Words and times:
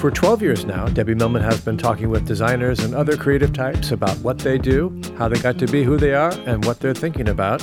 For 0.00 0.10
12 0.10 0.40
years 0.40 0.64
now, 0.64 0.86
Debbie 0.86 1.14
Millman 1.14 1.42
has 1.42 1.60
been 1.60 1.76
talking 1.76 2.08
with 2.08 2.26
designers 2.26 2.78
and 2.78 2.94
other 2.94 3.18
creative 3.18 3.52
types 3.52 3.92
about 3.92 4.16
what 4.20 4.38
they 4.38 4.56
do, 4.56 4.98
how 5.18 5.28
they 5.28 5.38
got 5.38 5.58
to 5.58 5.66
be 5.66 5.84
who 5.84 5.98
they 5.98 6.14
are, 6.14 6.32
and 6.46 6.64
what 6.64 6.80
they're 6.80 6.94
thinking 6.94 7.28
about. 7.28 7.62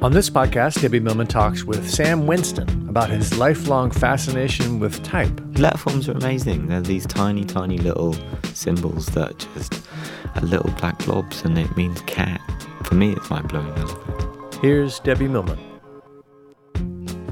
On 0.00 0.12
this 0.12 0.30
podcast, 0.30 0.80
Debbie 0.80 1.00
Millman 1.00 1.26
talks 1.26 1.64
with 1.64 1.90
Sam 1.90 2.28
Winston 2.28 2.88
about 2.88 3.10
his 3.10 3.36
lifelong 3.36 3.90
fascination 3.90 4.78
with 4.78 5.02
type. 5.02 5.32
Letterforms 5.54 6.08
are 6.08 6.16
amazing. 6.16 6.68
They're 6.68 6.80
these 6.80 7.06
tiny, 7.06 7.44
tiny 7.44 7.78
little 7.78 8.14
symbols 8.54 9.06
that 9.06 9.28
are 9.32 9.54
just 9.56 9.82
are 10.36 10.42
little 10.42 10.70
black 10.74 11.04
blobs 11.04 11.42
and 11.42 11.58
it 11.58 11.76
means 11.76 12.00
cat. 12.02 12.40
For 12.84 12.94
me, 12.94 13.14
it's 13.14 13.28
mind 13.30 13.48
blowing. 13.48 13.72
I. 13.76 14.58
Here's 14.62 15.00
Debbie 15.00 15.26
Millman. 15.26 15.58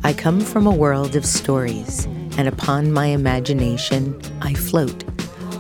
I 0.03 0.13
come 0.13 0.41
from 0.41 0.67
a 0.67 0.75
world 0.75 1.15
of 1.15 1.25
stories, 1.25 2.09
and 2.39 2.49
upon 2.49 2.93
my 2.93 3.07
imagination 3.07 4.21
I 4.43 4.55
float. 4.55 5.05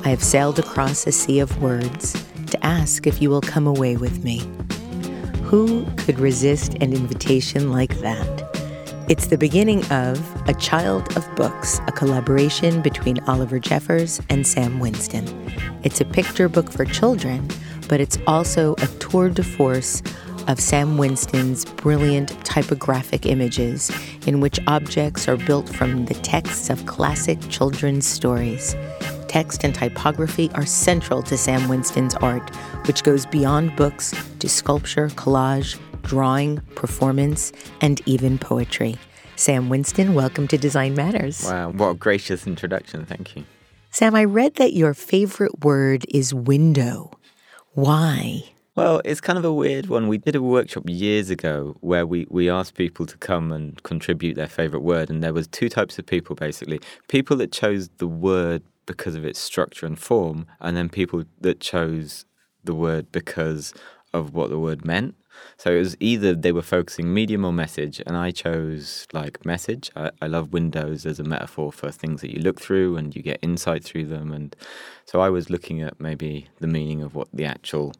I 0.04 0.10
have 0.10 0.22
sailed 0.22 0.58
across 0.58 1.06
a 1.06 1.12
sea 1.12 1.40
of 1.40 1.60
words 1.60 2.12
to 2.46 2.64
ask 2.64 3.06
if 3.06 3.20
you 3.20 3.30
will 3.30 3.40
come 3.40 3.66
away 3.66 3.96
with 3.96 4.22
me. 4.22 4.42
Who 5.44 5.84
could 5.96 6.18
resist 6.18 6.74
an 6.74 6.92
invitation 6.92 7.72
like 7.72 7.98
that? 8.00 8.46
It's 9.08 9.28
the 9.28 9.38
beginning 9.38 9.84
of 9.92 10.20
A 10.48 10.54
Child 10.54 11.16
of 11.16 11.32
Books, 11.36 11.80
a 11.86 11.92
collaboration 11.92 12.82
between 12.82 13.20
Oliver 13.28 13.60
Jeffers 13.60 14.20
and 14.30 14.44
Sam 14.44 14.80
Winston. 14.80 15.24
It's 15.84 16.00
a 16.00 16.04
picture 16.04 16.48
book 16.48 16.72
for 16.72 16.84
children, 16.84 17.48
but 17.88 18.00
it's 18.00 18.18
also 18.26 18.74
a 18.78 18.86
tour 18.98 19.28
de 19.28 19.44
force 19.44 20.02
of 20.48 20.60
Sam 20.60 20.98
Winston's 20.98 21.64
brilliant 21.64 22.28
typographic 22.44 23.26
images, 23.26 23.90
in 24.26 24.40
which 24.40 24.60
objects 24.66 25.28
are 25.28 25.36
built 25.36 25.68
from 25.68 26.06
the 26.06 26.14
texts 26.14 26.70
of 26.70 26.86
classic 26.86 27.38
children's 27.48 28.06
stories. 28.06 28.74
Text 29.28 29.64
and 29.64 29.74
typography 29.74 30.50
are 30.54 30.66
central 30.66 31.22
to 31.24 31.36
Sam 31.36 31.68
Winston's 31.68 32.14
art, 32.16 32.54
which 32.86 33.02
goes 33.02 33.26
beyond 33.26 33.76
books 33.76 34.14
to 34.38 34.48
sculpture, 34.48 35.08
collage, 35.08 35.78
drawing, 36.02 36.60
performance, 36.74 37.52
and 37.80 38.00
even 38.06 38.38
poetry. 38.38 38.96
Sam 39.34 39.68
Winston, 39.68 40.14
welcome 40.14 40.48
to 40.48 40.56
Design 40.56 40.94
Matters. 40.94 41.44
Wow, 41.44 41.70
what 41.70 41.88
a 41.88 41.94
gracious 41.94 42.46
introduction. 42.46 43.04
Thank 43.04 43.36
you. 43.36 43.44
Sam, 43.90 44.14
I 44.14 44.24
read 44.24 44.54
that 44.56 44.72
your 44.72 44.94
favorite 44.94 45.64
word 45.64 46.06
is 46.08 46.32
window. 46.32 47.10
Why? 47.72 48.44
Well, 48.76 49.00
it's 49.06 49.22
kind 49.22 49.38
of 49.38 49.44
a 49.46 49.54
weird 49.54 49.86
one. 49.86 50.06
We 50.06 50.18
did 50.18 50.36
a 50.36 50.42
workshop 50.42 50.82
years 50.86 51.30
ago 51.30 51.78
where 51.80 52.06
we, 52.06 52.26
we 52.28 52.50
asked 52.50 52.74
people 52.74 53.06
to 53.06 53.16
come 53.16 53.50
and 53.50 53.82
contribute 53.84 54.34
their 54.34 54.48
favorite 54.48 54.82
word, 54.82 55.08
and 55.08 55.24
there 55.24 55.32
was 55.32 55.46
two 55.46 55.70
types 55.70 55.98
of 55.98 56.04
people 56.04 56.36
basically. 56.36 56.80
People 57.08 57.38
that 57.38 57.52
chose 57.52 57.88
the 57.96 58.06
word 58.06 58.62
because 58.84 59.14
of 59.14 59.24
its 59.24 59.38
structure 59.38 59.86
and 59.86 59.98
form, 59.98 60.46
and 60.60 60.76
then 60.76 60.90
people 60.90 61.24
that 61.40 61.58
chose 61.58 62.26
the 62.64 62.74
word 62.74 63.10
because 63.12 63.72
of 64.12 64.34
what 64.34 64.50
the 64.50 64.58
word 64.58 64.84
meant. 64.84 65.14
So 65.56 65.72
it 65.72 65.78
was 65.78 65.96
either 65.98 66.34
they 66.34 66.52
were 66.52 66.60
focusing 66.60 67.14
medium 67.14 67.46
or 67.46 67.54
message, 67.54 68.02
and 68.06 68.14
I 68.14 68.30
chose 68.30 69.06
like 69.14 69.46
message. 69.46 69.90
I, 69.96 70.10
I 70.20 70.26
love 70.26 70.52
windows 70.52 71.06
as 71.06 71.18
a 71.18 71.24
metaphor 71.24 71.72
for 71.72 71.90
things 71.90 72.20
that 72.20 72.30
you 72.30 72.42
look 72.42 72.60
through 72.60 72.98
and 72.98 73.16
you 73.16 73.22
get 73.22 73.38
insight 73.40 73.84
through 73.84 74.04
them. 74.04 74.32
And 74.32 74.54
so 75.06 75.22
I 75.22 75.30
was 75.30 75.48
looking 75.48 75.80
at 75.80 75.98
maybe 75.98 76.48
the 76.60 76.66
meaning 76.66 77.00
of 77.00 77.14
what 77.14 77.28
the 77.32 77.46
actual 77.46 77.94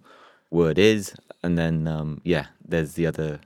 word 0.51 0.79
is, 0.79 1.15
and 1.43 1.57
then 1.59 1.87
um, 1.87 2.21
yeah, 2.25 2.47
there's 2.65 2.93
the 2.95 3.07
other 3.07 3.41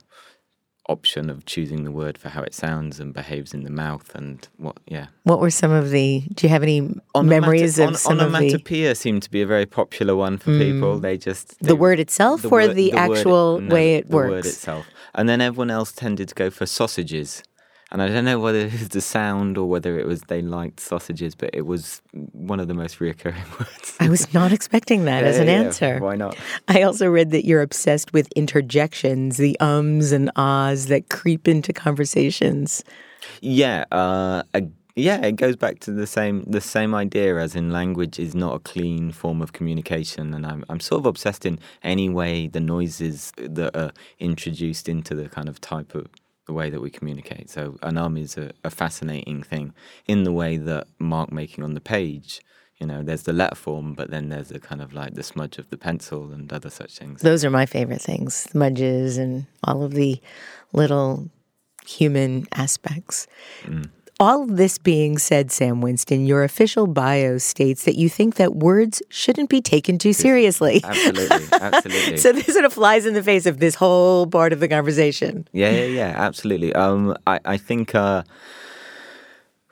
option 0.89 1.29
of 1.29 1.45
choosing 1.45 1.83
the 1.83 1.91
word 1.91 2.17
for 2.17 2.29
how 2.29 2.41
it 2.41 2.53
sounds 2.53 2.99
and 2.99 3.13
behaves 3.13 3.53
in 3.53 3.63
the 3.63 3.69
mouth 3.69 4.13
and 4.15 4.49
what 4.57 4.75
yeah 4.87 5.05
What 5.23 5.39
were 5.39 5.51
some 5.51 5.71
of 5.71 5.91
the? 5.91 6.23
Do 6.33 6.45
you 6.45 6.49
have 6.49 6.63
any 6.63 6.81
memories 7.15 7.79
of 7.79 7.97
some 7.97 8.19
of 8.19 8.31
the 8.31 8.37
onomatopoeia 8.37 8.95
seemed 8.95 9.23
to 9.23 9.31
be 9.31 9.41
a 9.41 9.45
very 9.45 9.65
popular 9.65 10.15
one 10.15 10.37
for 10.37 10.51
people. 10.57 10.99
They 10.99 11.17
just 11.17 11.59
the 11.59 11.75
word 11.75 11.99
itself 11.99 12.43
or 12.45 12.49
word- 12.49 12.75
the, 12.75 12.91
word- 12.91 12.99
actual 13.17 13.61
no, 13.61 13.73
way 13.73 13.95
it 13.95 14.09
the 14.09 14.15
word 14.15 14.45
itself. 14.45 14.85
And 15.13 15.29
then 15.29 15.39
everyone 15.41 15.69
else 15.71 15.91
tended 15.91 16.29
to 16.29 16.35
go 16.35 16.49
for 16.49 16.65
sausages. 16.65 17.43
And 17.91 18.01
I 18.01 18.07
don't 18.07 18.23
know 18.23 18.39
whether 18.39 18.59
it 18.59 18.71
was 18.71 18.89
the 18.89 19.01
sound 19.01 19.57
or 19.57 19.67
whether 19.67 19.99
it 19.99 20.07
was 20.07 20.21
they 20.23 20.41
liked 20.41 20.79
sausages, 20.79 21.35
but 21.35 21.49
it 21.53 21.65
was 21.65 22.01
one 22.31 22.59
of 22.59 22.67
the 22.67 22.73
most 22.73 22.99
reoccurring 22.99 23.59
words. 23.59 23.95
I 23.99 24.09
was 24.09 24.33
not 24.33 24.51
expecting 24.51 25.05
that 25.05 25.23
as 25.23 25.37
an 25.37 25.47
yeah, 25.47 25.53
yeah. 25.53 25.65
answer. 25.65 25.99
Why 25.99 26.15
not? 26.15 26.37
I 26.67 26.83
also 26.83 27.07
read 27.07 27.31
that 27.31 27.45
you're 27.45 27.61
obsessed 27.61 28.13
with 28.13 28.31
interjections, 28.35 29.37
the 29.37 29.59
ums 29.59 30.11
and 30.11 30.31
ahs 30.35 30.87
that 30.87 31.09
creep 31.09 31.47
into 31.47 31.73
conversations. 31.73 32.83
Yeah, 33.41 33.85
uh, 33.91 34.43
a, 34.53 34.63
yeah, 34.95 35.25
it 35.25 35.35
goes 35.35 35.55
back 35.55 35.79
to 35.81 35.91
the 35.91 36.07
same 36.07 36.43
the 36.43 36.61
same 36.61 36.93
idea 36.93 37.37
as 37.37 37.55
in 37.55 37.71
language 37.71 38.19
is 38.19 38.35
not 38.35 38.55
a 38.55 38.59
clean 38.59 39.11
form 39.11 39.41
of 39.41 39.53
communication, 39.53 40.33
and 40.33 40.45
I'm 40.45 40.65
I'm 40.69 40.79
sort 40.79 40.99
of 40.99 41.05
obsessed 41.05 41.45
in 41.45 41.59
any 41.83 42.09
way 42.09 42.47
the 42.47 42.59
noises 42.59 43.31
that 43.37 43.75
are 43.75 43.91
introduced 44.19 44.89
into 44.89 45.15
the 45.15 45.29
kind 45.29 45.47
of 45.47 45.61
type 45.61 45.95
of 45.95 46.07
the 46.47 46.53
way 46.53 46.69
that 46.69 46.81
we 46.81 46.89
communicate. 46.89 47.49
So 47.49 47.77
an 47.81 47.97
um 47.97 48.17
is 48.17 48.37
a, 48.37 48.51
a 48.63 48.69
fascinating 48.69 49.43
thing 49.43 49.73
in 50.07 50.23
the 50.23 50.31
way 50.31 50.57
that 50.57 50.87
mark 50.99 51.31
making 51.31 51.63
on 51.63 51.73
the 51.73 51.81
page. 51.81 52.41
You 52.79 52.87
know, 52.87 53.03
there's 53.03 53.23
the 53.23 53.33
letter 53.33 53.55
form, 53.55 53.93
but 53.93 54.09
then 54.09 54.29
there's 54.29 54.49
the 54.49 54.59
kind 54.59 54.81
of 54.81 54.91
like 54.91 55.13
the 55.13 55.21
smudge 55.21 55.59
of 55.59 55.69
the 55.69 55.77
pencil 55.77 56.31
and 56.31 56.51
other 56.51 56.71
such 56.71 56.97
things. 56.97 57.21
Those 57.21 57.45
are 57.45 57.51
my 57.51 57.67
favorite 57.67 58.01
things 58.01 58.33
smudges 58.33 59.19
and 59.19 59.45
all 59.63 59.83
of 59.83 59.93
the 59.93 60.19
little 60.73 61.29
human 61.85 62.47
aspects. 62.53 63.27
Mm. 63.63 63.89
All 64.21 64.43
of 64.43 64.55
this 64.55 64.77
being 64.77 65.17
said, 65.17 65.51
Sam 65.51 65.81
Winston, 65.81 66.27
your 66.27 66.43
official 66.43 66.85
bio 66.85 67.39
states 67.39 67.85
that 67.85 67.95
you 67.95 68.07
think 68.07 68.35
that 68.35 68.55
words 68.55 69.01
shouldn't 69.09 69.49
be 69.49 69.61
taken 69.61 69.97
too 69.97 70.13
seriously. 70.13 70.79
Absolutely, 70.83 71.47
absolutely. 71.59 72.17
so 72.17 72.31
this 72.31 72.45
sort 72.45 72.65
of 72.65 72.71
flies 72.71 73.07
in 73.07 73.15
the 73.15 73.23
face 73.23 73.47
of 73.47 73.57
this 73.57 73.73
whole 73.73 74.27
part 74.27 74.53
of 74.53 74.59
the 74.59 74.67
conversation. 74.67 75.47
Yeah, 75.53 75.71
yeah, 75.71 75.85
yeah, 75.85 76.13
absolutely. 76.15 76.71
Um, 76.73 77.17
I, 77.25 77.39
I 77.45 77.57
think 77.57 77.95
uh, 77.95 78.21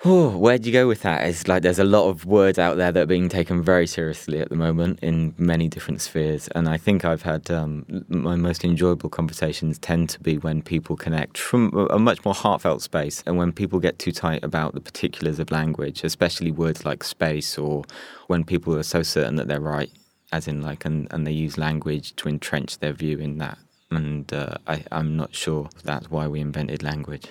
Oh, 0.05 0.29
where'd 0.29 0.65
you 0.65 0.71
go 0.71 0.87
with 0.87 1.01
that? 1.01 1.27
It's 1.27 1.49
like 1.49 1.61
there's 1.61 1.77
a 1.77 1.83
lot 1.83 2.07
of 2.07 2.23
words 2.23 2.57
out 2.57 2.77
there 2.77 2.89
that 2.89 3.03
are 3.03 3.05
being 3.05 3.27
taken 3.27 3.61
very 3.61 3.85
seriously 3.85 4.39
at 4.39 4.47
the 4.47 4.55
moment 4.55 4.99
in 5.01 5.35
many 5.37 5.67
different 5.67 5.99
spheres. 5.99 6.47
And 6.55 6.69
I 6.69 6.77
think 6.77 7.03
I've 7.03 7.23
had 7.23 7.51
um, 7.51 7.85
my 8.07 8.37
most 8.37 8.63
enjoyable 8.63 9.09
conversations 9.09 9.77
tend 9.77 10.07
to 10.11 10.21
be 10.21 10.37
when 10.37 10.61
people 10.61 10.95
connect 10.95 11.37
from 11.37 11.89
a 11.89 11.99
much 11.99 12.23
more 12.23 12.33
heartfelt 12.33 12.81
space 12.81 13.25
and 13.27 13.35
when 13.35 13.51
people 13.51 13.81
get 13.81 13.99
too 13.99 14.13
tight 14.13 14.41
about 14.41 14.73
the 14.73 14.79
particulars 14.79 15.37
of 15.37 15.51
language, 15.51 16.05
especially 16.05 16.51
words 16.51 16.85
like 16.85 17.03
space 17.03 17.57
or 17.57 17.83
when 18.27 18.45
people 18.45 18.77
are 18.77 18.83
so 18.83 19.03
certain 19.03 19.35
that 19.35 19.49
they're 19.49 19.59
right, 19.59 19.91
as 20.31 20.47
in 20.47 20.61
like, 20.61 20.85
and, 20.85 21.09
and 21.11 21.27
they 21.27 21.33
use 21.33 21.57
language 21.57 22.15
to 22.15 22.29
entrench 22.29 22.79
their 22.79 22.93
view 22.93 23.17
in 23.17 23.37
that. 23.39 23.57
And 23.91 24.31
uh, 24.31 24.55
I, 24.67 24.83
I'm 24.91 25.17
not 25.17 25.33
sure 25.33 25.69
that's 25.83 26.11
why 26.11 26.27
we 26.27 26.39
invented 26.39 26.83
language. 26.83 27.27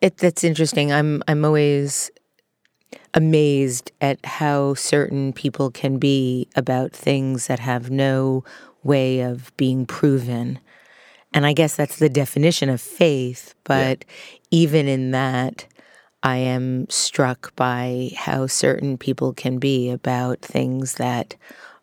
It, 0.00 0.18
that's 0.18 0.44
interesting. 0.44 0.92
I'm 0.92 1.22
I'm 1.28 1.44
always 1.44 2.10
amazed 3.14 3.90
at 4.00 4.24
how 4.24 4.74
certain 4.74 5.32
people 5.32 5.70
can 5.70 5.98
be 5.98 6.48
about 6.56 6.92
things 6.92 7.46
that 7.46 7.60
have 7.60 7.90
no 7.90 8.44
way 8.82 9.20
of 9.20 9.56
being 9.56 9.86
proven. 9.86 10.58
And 11.32 11.46
I 11.46 11.52
guess 11.52 11.74
that's 11.74 11.98
the 11.98 12.08
definition 12.08 12.68
of 12.68 12.80
faith, 12.80 13.54
but 13.64 14.04
yeah. 14.06 14.38
even 14.50 14.86
in 14.86 15.10
that 15.12 15.66
I 16.22 16.36
am 16.36 16.88
struck 16.88 17.54
by 17.56 18.10
how 18.16 18.46
certain 18.46 18.96
people 18.98 19.32
can 19.32 19.58
be 19.58 19.90
about 19.90 20.40
things 20.40 20.94
that 20.94 21.36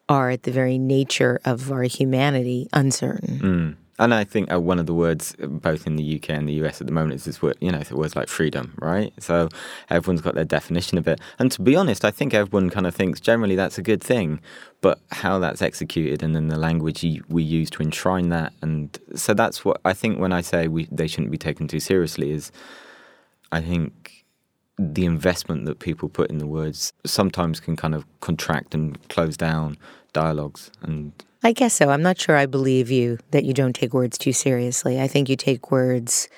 are 0.09 0.29
at 0.29 0.43
the 0.43 0.51
very 0.51 0.77
nature 0.77 1.39
of 1.45 1.71
our 1.71 1.83
humanity 1.83 2.67
uncertain. 2.73 3.39
Mm. 3.39 3.80
And 4.01 4.15
I 4.15 4.23
think 4.23 4.51
uh, 4.51 4.59
one 4.59 4.79
of 4.79 4.87
the 4.87 4.95
words, 4.95 5.35
uh, 5.41 5.45
both 5.45 5.85
in 5.85 5.95
the 5.95 6.15
UK 6.15 6.31
and 6.31 6.49
the 6.49 6.53
US 6.63 6.81
at 6.81 6.87
the 6.87 6.93
moment, 6.93 7.13
is 7.13 7.25
this 7.25 7.39
word, 7.39 7.55
you 7.61 7.71
know, 7.71 7.83
the 7.83 7.95
words 7.95 8.15
like 8.15 8.29
freedom, 8.29 8.73
right? 8.81 9.13
So 9.19 9.47
everyone's 9.91 10.21
got 10.21 10.33
their 10.33 10.43
definition 10.43 10.97
of 10.97 11.07
it. 11.07 11.21
And 11.37 11.51
to 11.51 11.61
be 11.61 11.75
honest, 11.75 12.03
I 12.03 12.09
think 12.09 12.33
everyone 12.33 12.71
kind 12.71 12.87
of 12.87 12.95
thinks 12.95 13.19
generally 13.19 13.55
that's 13.55 13.77
a 13.77 13.83
good 13.83 14.03
thing, 14.03 14.39
but 14.81 14.99
how 15.11 15.37
that's 15.37 15.61
executed 15.61 16.23
and 16.23 16.35
then 16.35 16.47
the 16.47 16.57
language 16.57 17.05
we 17.29 17.43
use 17.43 17.69
to 17.69 17.83
enshrine 17.83 18.29
that. 18.29 18.53
And 18.63 18.97
so 19.15 19.35
that's 19.35 19.63
what 19.63 19.79
I 19.85 19.93
think 19.93 20.17
when 20.17 20.33
I 20.33 20.41
say 20.41 20.67
we, 20.67 20.87
they 20.91 21.05
shouldn't 21.05 21.31
be 21.31 21.37
taken 21.37 21.67
too 21.67 21.79
seriously 21.79 22.31
is 22.31 22.51
I 23.51 23.61
think 23.61 24.25
the 24.79 25.05
investment 25.05 25.65
that 25.65 25.77
people 25.77 26.09
put 26.09 26.31
in 26.31 26.39
the 26.39 26.47
words 26.47 26.91
sometimes 27.05 27.59
can 27.59 27.75
kind 27.75 27.93
of 27.93 28.03
contract 28.19 28.73
and 28.73 28.97
close 29.09 29.37
down 29.37 29.77
dialogues 30.11 30.71
and 30.81 31.13
I 31.43 31.53
guess 31.53 31.73
so. 31.73 31.89
I'm 31.89 32.03
not 32.03 32.19
sure 32.19 32.37
I 32.37 32.45
believe 32.45 32.91
you 32.91 33.17
that 33.31 33.45
you 33.45 33.53
don't 33.53 33.73
take 33.73 33.93
words 33.93 34.17
too 34.17 34.33
seriously. 34.33 35.01
I 35.01 35.07
think 35.07 35.27
you 35.27 35.35
take 35.35 35.71
words 35.71 36.29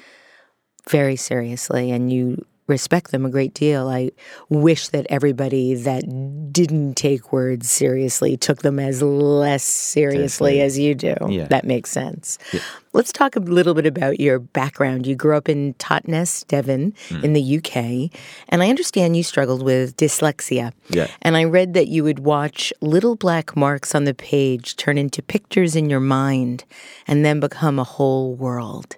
very 0.90 1.16
seriously 1.16 1.92
and 1.92 2.12
you 2.12 2.46
respect 2.68 3.12
them 3.12 3.26
a 3.26 3.30
great 3.30 3.54
deal. 3.54 3.90
I 3.90 4.12
wish 4.50 4.90
that 4.90 5.06
everybody 5.10 5.76
that 5.76 6.04
didn't 6.52 6.96
take 6.96 7.34
words 7.34 7.70
seriously 7.70 8.38
took 8.38 8.62
them 8.62 8.80
as 8.80 9.02
less 9.02 9.64
seriously 9.64 10.62
as 10.62 10.80
you 10.80 10.96
do. 10.96 11.16
Yeah. 11.28 11.48
That 11.48 11.66
makes 11.66 11.90
sense. 11.90 12.38
Yeah. 12.54 12.62
Let's 12.94 13.12
talk 13.12 13.36
a 13.36 13.40
little 13.40 13.74
bit 13.74 13.88
about 13.88 14.20
your 14.20 14.40
background. 14.40 15.08
You 15.08 15.16
grew 15.16 15.36
up 15.36 15.50
in 15.50 15.74
Totnes, 15.76 16.46
Devon, 16.48 16.94
mm. 17.10 17.24
in 17.24 17.34
the 17.34 17.58
UK, 17.58 18.12
and 18.50 18.62
I 18.62 18.70
understand 18.70 19.18
you 19.18 19.24
struggled 19.24 19.64
with 19.64 19.98
dyslexia. 19.98 20.74
Yeah. 20.90 21.08
And 21.24 21.36
I 21.36 21.44
read 21.46 21.74
that 21.74 21.88
you 21.88 22.04
would 22.04 22.20
watch 22.20 22.72
little 22.82 23.16
black 23.16 23.56
marks 23.56 23.96
on 23.96 24.04
the 24.04 24.14
page 24.14 24.76
turn 24.76 25.00
into 25.00 25.24
pictures 25.24 25.76
in 25.76 25.90
your 25.90 26.00
mind 26.00 26.66
and 27.08 27.26
then 27.26 27.40
become 27.40 27.80
a 27.80 27.84
whole 27.84 28.36
world. 28.36 28.98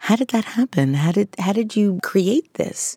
How 0.00 0.16
did 0.16 0.28
that 0.28 0.44
happen? 0.44 0.94
How 0.94 1.12
did 1.12 1.28
how 1.38 1.52
did 1.52 1.76
you 1.76 2.00
create 2.02 2.54
this? 2.54 2.96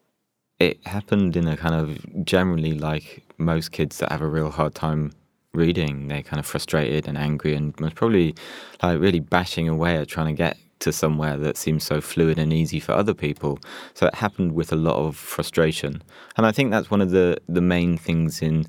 It 0.60 0.86
happened 0.88 1.36
in 1.36 1.48
a 1.48 1.58
kind 1.58 1.76
of 1.76 2.26
generally 2.26 2.74
like 2.74 3.24
most 3.38 3.74
kids 3.74 3.98
that 3.98 4.12
have 4.12 4.22
a 4.22 4.28
real 4.28 4.50
hard 4.50 4.74
time 4.74 5.12
reading. 5.54 6.08
They're 6.08 6.24
kind 6.24 6.40
of 6.40 6.46
frustrated 6.46 7.08
and 7.08 7.18
angry 7.18 7.56
and 7.56 7.76
probably 7.96 8.36
like 8.82 9.00
really 9.02 9.20
bashing 9.20 9.68
away 9.68 9.98
at 9.98 10.08
trying 10.08 10.28
to 10.28 10.38
get 10.38 10.58
to 10.80 10.94
somewhere 10.94 11.38
that 11.38 11.58
seems 11.58 11.84
so 11.84 12.00
fluid 12.00 12.40
and 12.40 12.54
easy 12.54 12.80
for 12.80 12.94
other 12.94 13.14
people. 13.14 13.60
So 13.94 14.08
it 14.08 14.16
happened 14.16 14.54
with 14.54 14.72
a 14.72 14.78
lot 14.78 14.96
of 14.96 15.18
frustration. 15.18 16.02
And 16.38 16.46
I 16.46 16.52
think 16.54 16.72
that's 16.72 16.90
one 16.90 17.02
of 17.02 17.12
the 17.12 17.38
the 17.50 17.62
main 17.62 17.98
things 17.98 18.42
in 18.42 18.66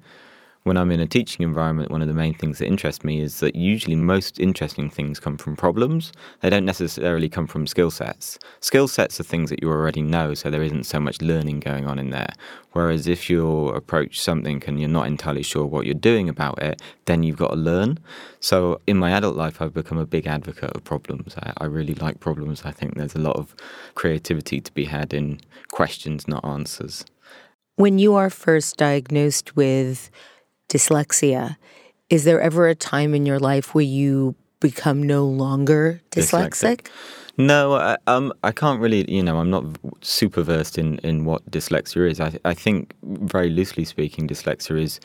when 0.64 0.78
I'm 0.78 0.90
in 0.90 1.00
a 1.00 1.06
teaching 1.06 1.44
environment, 1.44 1.90
one 1.90 2.00
of 2.00 2.08
the 2.08 2.14
main 2.14 2.32
things 2.32 2.58
that 2.58 2.66
interest 2.66 3.04
me 3.04 3.20
is 3.20 3.40
that 3.40 3.54
usually 3.54 3.96
most 3.96 4.40
interesting 4.40 4.88
things 4.88 5.20
come 5.20 5.36
from 5.36 5.56
problems. 5.56 6.10
They 6.40 6.48
don't 6.48 6.64
necessarily 6.64 7.28
come 7.28 7.46
from 7.46 7.66
skill 7.66 7.90
sets. 7.90 8.38
Skill 8.60 8.88
sets 8.88 9.20
are 9.20 9.24
things 9.24 9.50
that 9.50 9.62
you 9.62 9.68
already 9.68 10.00
know, 10.00 10.32
so 10.32 10.48
there 10.48 10.62
isn't 10.62 10.84
so 10.84 10.98
much 10.98 11.20
learning 11.20 11.60
going 11.60 11.86
on 11.86 11.98
in 11.98 12.08
there. 12.10 12.32
Whereas 12.72 13.06
if 13.06 13.28
you 13.28 13.68
approach 13.68 14.18
something 14.18 14.62
and 14.66 14.80
you're 14.80 14.88
not 14.88 15.06
entirely 15.06 15.42
sure 15.42 15.66
what 15.66 15.84
you're 15.84 15.94
doing 15.94 16.30
about 16.30 16.62
it, 16.62 16.80
then 17.04 17.22
you've 17.22 17.36
got 17.36 17.50
to 17.50 17.56
learn. 17.56 17.98
So 18.40 18.80
in 18.86 18.96
my 18.96 19.10
adult 19.10 19.36
life, 19.36 19.60
I've 19.60 19.74
become 19.74 19.98
a 19.98 20.06
big 20.06 20.26
advocate 20.26 20.74
of 20.74 20.82
problems. 20.82 21.34
I, 21.36 21.52
I 21.58 21.64
really 21.66 21.94
like 21.94 22.20
problems. 22.20 22.62
I 22.64 22.70
think 22.70 22.94
there's 22.94 23.14
a 23.14 23.20
lot 23.20 23.36
of 23.36 23.54
creativity 23.94 24.62
to 24.62 24.72
be 24.72 24.86
had 24.86 25.12
in 25.12 25.40
questions, 25.72 26.26
not 26.26 26.42
answers. 26.42 27.04
When 27.76 27.98
you 27.98 28.14
are 28.14 28.30
first 28.30 28.78
diagnosed 28.78 29.56
with 29.56 30.10
dyslexia, 30.68 31.56
is 32.10 32.24
there 32.24 32.40
ever 32.40 32.68
a 32.68 32.74
time 32.74 33.14
in 33.14 33.26
your 33.26 33.38
life 33.38 33.74
where 33.74 33.84
you 33.84 34.34
become 34.60 35.02
no 35.02 35.24
longer 35.26 36.00
dyslexic? 36.10 36.82
dyslexic. 36.82 36.88
No, 37.36 37.74
I, 37.74 37.96
um, 38.06 38.32
I 38.44 38.52
can't 38.52 38.80
really. 38.80 39.10
You 39.10 39.22
know, 39.22 39.38
I'm 39.38 39.50
not 39.50 39.64
super 40.02 40.42
versed 40.42 40.78
in, 40.78 40.98
in 40.98 41.24
what 41.24 41.48
dyslexia 41.50 42.08
is. 42.10 42.20
I, 42.20 42.38
I 42.44 42.54
think, 42.54 42.94
very 43.02 43.50
loosely 43.50 43.84
speaking, 43.84 44.28
dyslexia 44.28 44.80
is 44.80 45.00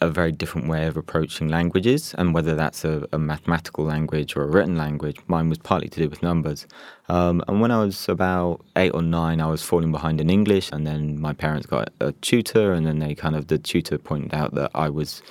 a 0.00 0.08
very 0.08 0.30
different 0.30 0.68
way 0.68 0.86
of 0.86 0.96
approaching 0.96 1.48
languages, 1.48 2.14
and 2.18 2.32
whether 2.32 2.54
that's 2.54 2.84
a, 2.84 3.06
a 3.12 3.18
mathematical 3.18 3.84
language 3.84 4.36
or 4.36 4.44
a 4.44 4.46
written 4.46 4.76
language. 4.76 5.16
Mine 5.26 5.48
was 5.48 5.58
partly 5.58 5.88
to 5.88 6.00
do 6.00 6.08
with 6.08 6.22
numbers. 6.22 6.66
Um, 7.08 7.42
and 7.48 7.60
when 7.60 7.70
I 7.70 7.82
was 7.84 8.08
about 8.08 8.64
eight 8.76 8.92
or 8.94 9.02
nine, 9.02 9.40
I 9.40 9.46
was 9.46 9.62
falling 9.62 9.90
behind 9.90 10.20
in 10.20 10.30
English, 10.30 10.70
and 10.72 10.86
then 10.86 11.20
my 11.20 11.32
parents 11.32 11.66
got 11.66 11.90
a 12.00 12.12
tutor, 12.12 12.72
and 12.72 12.86
then 12.86 13.00
they 13.00 13.14
kind 13.14 13.34
of 13.34 13.48
the 13.48 13.58
tutor 13.58 13.98
pointed 13.98 14.34
out 14.34 14.54
that 14.54 14.70
I 14.74 14.88
was 14.88 15.22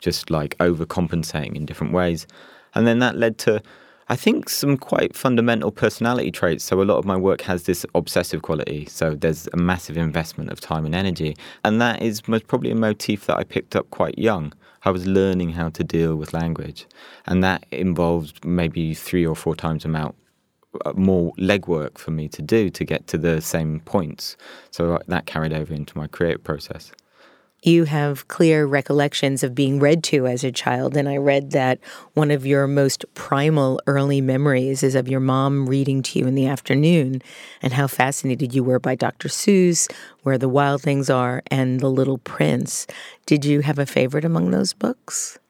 just 0.00 0.30
like 0.30 0.58
overcompensating 0.58 1.54
in 1.54 1.64
different 1.64 1.92
ways, 1.92 2.26
and 2.74 2.86
then 2.86 2.98
that 2.98 3.16
led 3.16 3.38
to 3.38 3.62
I 4.08 4.14
think 4.14 4.48
some 4.48 4.76
quite 4.76 5.16
fundamental 5.16 5.72
personality 5.72 6.30
traits. 6.30 6.62
So 6.62 6.80
a 6.80 6.84
lot 6.84 6.98
of 6.98 7.04
my 7.04 7.16
work 7.16 7.40
has 7.42 7.64
this 7.64 7.84
obsessive 7.92 8.42
quality. 8.42 8.86
So 8.86 9.16
there's 9.16 9.48
a 9.52 9.56
massive 9.56 9.96
investment 9.96 10.50
of 10.50 10.60
time 10.60 10.86
and 10.86 10.94
energy. 10.94 11.36
And 11.64 11.80
that 11.80 12.02
is 12.02 12.28
most 12.28 12.46
probably 12.46 12.70
a 12.70 12.76
motif 12.76 13.26
that 13.26 13.36
I 13.36 13.42
picked 13.42 13.74
up 13.74 13.90
quite 13.90 14.16
young. 14.16 14.52
I 14.84 14.90
was 14.90 15.08
learning 15.08 15.50
how 15.50 15.70
to 15.70 15.82
deal 15.82 16.14
with 16.14 16.32
language. 16.32 16.86
And 17.26 17.42
that 17.42 17.66
involved 17.72 18.44
maybe 18.44 18.94
three 18.94 19.26
or 19.26 19.34
four 19.34 19.56
times 19.56 19.84
amount 19.84 20.14
uh, 20.84 20.92
more 20.92 21.32
legwork 21.32 21.98
for 21.98 22.12
me 22.12 22.28
to 22.28 22.42
do 22.42 22.70
to 22.70 22.84
get 22.84 23.08
to 23.08 23.18
the 23.18 23.40
same 23.40 23.80
points. 23.80 24.36
So 24.70 24.94
uh, 24.94 24.98
that 25.08 25.26
carried 25.26 25.52
over 25.52 25.74
into 25.74 25.98
my 25.98 26.06
creative 26.06 26.44
process 26.44 26.92
you 27.66 27.84
have 27.84 28.28
clear 28.28 28.64
recollections 28.64 29.42
of 29.42 29.54
being 29.54 29.80
read 29.80 30.04
to 30.04 30.26
as 30.26 30.44
a 30.44 30.52
child. 30.52 30.96
And 30.96 31.08
I 31.08 31.16
read 31.16 31.50
that 31.50 31.80
one 32.14 32.30
of 32.30 32.46
your 32.46 32.68
most 32.68 33.04
primal 33.14 33.80
early 33.88 34.20
memories 34.20 34.84
is 34.84 34.94
of 34.94 35.08
your 35.08 35.20
mom 35.20 35.68
reading 35.68 36.00
to 36.04 36.18
you 36.20 36.26
in 36.26 36.36
the 36.36 36.46
afternoon 36.46 37.22
and 37.60 37.72
how 37.72 37.88
fascinated 37.88 38.54
you 38.54 38.62
were 38.62 38.78
by 38.78 38.94
Dr. 38.94 39.28
Seuss, 39.28 39.90
Where 40.22 40.38
the 40.38 40.48
Wild 40.48 40.80
Things 40.80 41.10
Are, 41.10 41.42
and 41.50 41.80
The 41.80 41.90
Little 41.90 42.18
Prince. 42.18 42.86
Did 43.26 43.44
you 43.44 43.62
have 43.62 43.80
a 43.80 43.86
favorite 43.86 44.24
among 44.24 44.52
those 44.52 44.72
books? 44.72 45.40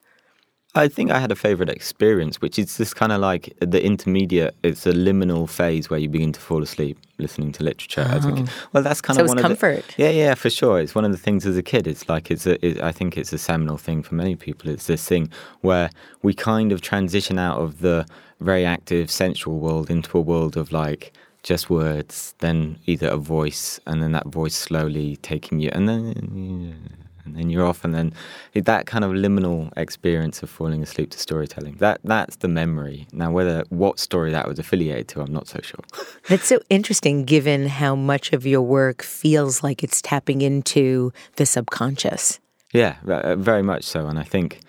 I 0.76 0.88
think 0.88 1.11
I 1.11 1.18
had 1.18 1.33
a 1.33 1.37
favorite 1.37 1.71
experience, 1.71 2.40
which 2.40 2.59
is 2.59 2.76
this 2.76 2.92
kind 2.92 3.12
of 3.12 3.21
like 3.21 3.54
the 3.61 3.83
intermediate. 3.83 4.54
It's 4.62 4.87
a 4.87 4.92
liminal 4.92 5.49
phase 5.49 5.88
where 5.88 5.99
you 5.99 6.09
begin 6.09 6.33
to 6.33 6.40
fall 6.40 6.62
asleep 6.62 6.99
listening 7.18 7.50
to 7.52 7.64
literature. 7.64 8.06
Oh. 8.09 8.28
A, 8.28 8.47
well, 8.73 8.83
that's 8.83 9.00
kind 9.00 9.16
so 9.16 9.25
of 9.25 9.28
one 9.28 9.38
comfort. 9.38 9.78
of 9.78 9.97
the 9.97 10.02
yeah, 10.02 10.11
yeah, 10.11 10.35
for 10.35 10.50
sure. 10.50 10.78
It's 10.78 10.95
one 10.95 11.04
of 11.04 11.12
the 11.12 11.18
things 11.18 11.47
as 11.47 11.56
a 11.56 11.62
kid. 11.62 11.87
It's 11.87 12.09
like 12.09 12.30
it's 12.30 12.47
a. 12.47 12.64
It, 12.64 12.80
I 12.80 12.92
think 12.92 13.16
it's 13.16 13.33
a 13.33 13.38
seminal 13.38 13.78
thing 13.78 14.02
for 14.02 14.14
many 14.14 14.37
people. 14.37 14.71
It's 14.71 14.87
this 14.87 15.06
thing 15.06 15.30
where 15.62 15.90
we 16.23 16.35
kind 16.35 16.73
of 16.73 16.83
transition 16.83 17.38
out 17.38 17.59
of 17.59 17.80
the 17.80 18.06
very 18.40 18.66
active 18.66 19.11
sensual 19.11 19.59
world 19.59 19.90
into 19.90 20.18
a 20.18 20.21
world 20.21 20.56
of 20.56 20.73
like 20.73 21.12
just 21.42 21.71
words, 21.71 22.35
then 22.40 22.78
either 22.87 23.09
a 23.09 23.16
voice, 23.16 23.80
and 23.87 24.02
then 24.02 24.12
that 24.12 24.26
voice 24.26 24.54
slowly 24.54 25.16
taking 25.18 25.61
you, 25.61 25.71
and 25.73 25.88
then. 25.88 26.76
Yeah, 26.90 27.05
and 27.26 27.37
then 27.37 27.50
you're 27.50 27.66
off, 27.66 27.85
and 27.85 27.95
then 27.95 28.12
that 28.54 28.87
kind 28.87 29.04
of 29.04 29.11
liminal 29.11 29.71
experience 29.76 30.42
of 30.42 30.49
falling 30.50 30.83
asleep 30.83 31.11
to 31.11 31.18
storytelling. 31.18 31.76
That 31.76 32.00
that's 32.04 32.37
the 32.37 32.49
memory. 32.49 33.06
Now, 33.12 33.30
whether 33.30 33.64
what 33.68 33.99
story 33.99 34.30
that 34.33 34.49
was 34.49 34.59
affiliated 34.59 35.09
to, 35.09 35.21
I'm 35.21 35.33
not 35.33 35.49
so 35.49 35.61
sure. 35.62 35.80
That's 36.28 36.47
so 36.47 36.61
interesting, 36.71 37.25
given 37.25 37.66
how 37.66 37.95
much 37.95 38.33
of 38.33 38.47
your 38.47 38.62
work 38.62 39.02
feels 39.02 39.62
like 39.62 39.85
it's 39.85 40.02
tapping 40.02 40.42
into 40.42 41.12
the 41.37 41.47
subconscious. 41.47 42.40
Yeah, 42.73 42.97
uh, 43.06 43.37
very 43.37 43.62
much 43.62 43.85
so, 43.85 44.06
and 44.06 44.18
I 44.18 44.25
think 44.25 44.61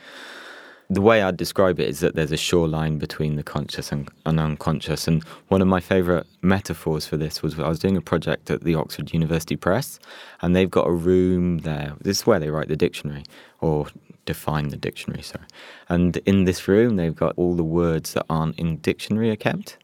the 0.89 1.01
way 1.01 1.21
I'd 1.21 1.35
describe 1.35 1.79
it 1.79 1.89
is 1.89 1.99
that 1.99 2.15
there's 2.15 2.31
a 2.31 2.37
shoreline 2.37 2.97
between 2.97 3.35
the 3.35 3.43
conscious 3.43 3.91
and, 3.91 4.09
and 4.25 4.39
unconscious. 4.39 5.07
And 5.07 5.23
one 5.49 5.61
of 5.61 5.67
my 5.67 5.81
favourite 5.81 6.25
metaphors 6.41 7.05
for 7.05 7.17
this 7.17 7.43
was 7.43 7.59
I 7.59 7.67
was 7.67 7.79
doing 7.79 7.97
a 7.97 8.01
project 8.01 8.49
at 8.49 8.63
the 8.63 8.75
Oxford 8.75 9.11
University 9.11 9.57
Press, 9.57 9.99
and 10.41 10.55
they've 10.55 10.71
got 10.71 10.87
a 10.87 10.91
room 10.91 11.59
there. 11.59 11.93
This 12.01 12.19
is 12.19 12.25
where 12.25 12.39
they 12.39 12.49
write 12.49 12.69
the 12.69 12.77
dictionary 12.77 13.23
or 13.59 13.87
define 14.25 14.69
the 14.69 14.77
dictionary, 14.77 15.23
sorry. 15.23 15.45
And 15.89 16.17
in 16.25 16.45
this 16.45 16.67
room, 16.67 16.95
they've 16.95 17.15
got 17.15 17.33
all 17.37 17.55
the 17.55 17.63
words 17.63 18.13
that 18.13 18.25
aren't 18.29 18.57
in 18.57 18.77
dictionary 18.77 19.29
are 19.31 19.35
kept. 19.35 19.77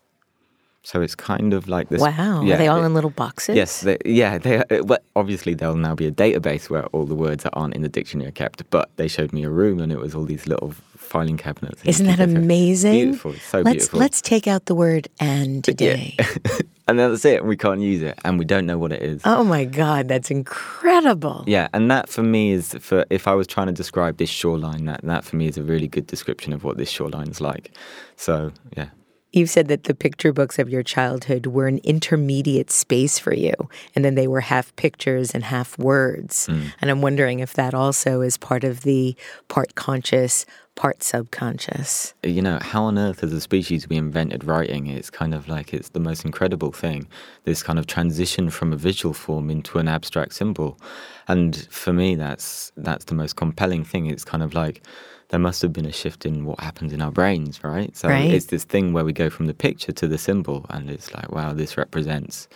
So 0.86 1.02
it's 1.02 1.16
kind 1.16 1.54
of 1.54 1.70
like 1.70 1.88
this. 1.88 2.02
Wow. 2.02 2.44
Yeah, 2.44 2.56
Are 2.56 2.58
they 2.58 2.68
all 2.68 2.84
in 2.84 2.94
little 2.94 3.10
boxes? 3.10 3.56
Yes, 3.56 3.82
they, 3.82 3.98
yeah. 4.06 4.38
They, 4.38 4.58
uh, 4.58 4.84
well, 4.84 5.00
obviously, 5.16 5.54
there'll 5.54 5.78
now 5.78 5.96
be 5.96 6.08
a 6.08 6.12
database 6.12 6.70
where 6.70 6.86
all 6.88 7.06
the 7.06 7.16
words 7.16 7.44
that 7.44 7.52
aren't 7.54 7.74
in 7.74 7.84
the 7.84 7.90
dictionary 7.90 8.28
are 8.28 8.34
kept. 8.34 8.70
But 8.70 8.90
they 8.98 9.08
showed 9.08 9.32
me 9.32 9.46
a 9.46 9.50
room, 9.50 9.80
and 9.80 9.94
it 9.94 9.98
was 9.98 10.14
all 10.14 10.26
these 10.26 10.46
little 10.46 10.76
filing 11.04 11.38
cabinets. 11.38 11.82
Isn't 11.86 12.08
that 12.08 12.20
amazing? 12.20 12.94
Beautiful, 12.94 13.34
so 13.34 13.62
let's 13.62 13.76
beautiful. 13.76 14.00
let's 14.00 14.22
take 14.22 14.48
out 14.48 14.66
the 14.66 14.76
word 14.76 15.08
and 15.20 15.64
today. 15.64 16.18
and 16.88 17.00
that's 17.00 17.26
it. 17.26 17.40
And 17.40 17.50
we 17.50 17.58
can't 17.58 17.82
use 17.82 18.02
it, 18.02 18.18
and 18.26 18.40
we 18.40 18.46
don't 18.46 18.66
know 18.66 18.78
what 18.78 18.92
it 18.92 19.02
is. 19.02 19.22
Oh 19.26 19.44
my 19.44 19.66
god, 19.66 20.08
that's 20.08 20.32
incredible. 20.32 21.44
Yeah, 21.48 21.68
and 21.74 21.90
that 21.92 22.10
for 22.10 22.24
me 22.24 22.52
is 22.52 22.74
for 22.80 23.06
if 23.10 23.28
I 23.28 23.34
was 23.34 23.48
trying 23.48 23.68
to 23.68 23.74
describe 23.74 24.18
this 24.18 24.30
shoreline, 24.30 24.86
that 24.86 25.02
that 25.04 25.24
for 25.24 25.36
me 25.36 25.48
is 25.48 25.58
a 25.58 25.64
really 25.64 25.88
good 25.88 26.08
description 26.08 26.54
of 26.54 26.64
what 26.64 26.78
this 26.78 26.90
shoreline 26.90 27.30
is 27.30 27.42
like. 27.42 27.72
So 28.16 28.52
yeah, 28.76 28.90
You've 29.34 29.50
said 29.50 29.68
that 29.70 29.86
the 29.86 29.96
picture 29.96 30.32
books 30.32 30.60
of 30.60 30.70
your 30.70 30.84
childhood 30.84 31.48
were 31.48 31.66
an 31.66 31.80
intermediate 31.80 32.70
space 32.70 33.18
for 33.18 33.34
you, 33.34 33.54
and 33.96 34.06
then 34.06 34.14
they 34.14 34.28
were 34.28 34.42
half 34.42 34.74
pictures 34.76 35.34
and 35.34 35.44
half 35.44 35.78
words. 35.80 36.48
Mm. 36.48 36.72
And 36.80 36.92
I'm 36.92 37.02
wondering 37.02 37.40
if 37.40 37.54
that 37.54 37.74
also 37.74 38.22
is 38.22 38.38
part 38.38 38.64
of 38.64 38.82
the 38.82 39.16
part 39.48 39.74
conscious, 39.74 40.46
part 40.76 41.04
subconscious. 41.04 42.14
you 42.24 42.42
know, 42.42 42.58
how 42.62 42.84
on 42.86 42.98
earth 42.98 43.24
as 43.24 43.32
a 43.32 43.40
species 43.42 43.88
we 43.88 43.96
invented 43.96 44.44
writing? 44.44 44.88
It's 44.88 45.10
kind 45.10 45.34
of 45.34 45.48
like 45.48 45.74
it's 45.74 45.90
the 45.90 46.00
most 46.00 46.26
incredible 46.26 46.72
thing. 46.72 47.08
This 47.44 47.62
kind 47.62 47.78
of 47.78 47.86
transition 47.88 48.50
from 48.50 48.74
a 48.74 48.76
visual 48.76 49.14
form 49.14 49.50
into 49.50 49.78
an 49.78 49.88
abstract 49.88 50.34
symbol. 50.34 50.80
And 51.28 51.68
for 51.70 51.94
me 51.94 52.16
that's 52.16 52.72
that's 52.76 53.06
the 53.06 53.16
most 53.16 53.36
compelling 53.36 53.84
thing. 53.84 54.08
It's 54.08 54.26
kind 54.26 54.42
of 54.44 54.54
like 54.54 54.82
there 55.30 55.40
must 55.40 55.62
have 55.62 55.74
been 55.74 55.86
a 55.86 55.92
shift 55.92 56.26
in 56.26 56.46
what 56.46 56.60
happens 56.60 56.92
in 56.94 57.02
our 57.02 57.12
brains, 57.12 57.64
right? 57.64 57.96
So 57.96 58.10
Right. 58.10 58.32
it's 58.32 58.48
this 58.48 58.64
thing 58.64 58.94
where 58.94 59.06
we 59.06 59.14
go 59.14 59.30
from 59.30 59.46
the 59.48 59.54
picture 59.54 59.92
to 59.92 60.08
the 60.08 60.18
symbol 60.18 60.66
and 60.70 60.90
it's 60.90 61.14
like, 61.14 61.32
wow, 61.32 61.54
this 61.54 61.78
represents 61.78 62.48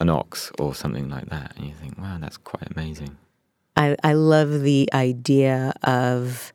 an 0.00 0.08
ox 0.08 0.50
or 0.58 0.74
something 0.74 1.08
like 1.10 1.26
that. 1.26 1.52
And 1.56 1.66
you 1.66 1.74
think, 1.74 1.98
wow, 1.98 2.18
that's 2.20 2.36
quite 2.38 2.70
amazing. 2.74 3.16
I, 3.76 3.96
I 4.02 4.14
love 4.14 4.60
the 4.62 4.88
idea 4.92 5.72
of 5.82 6.52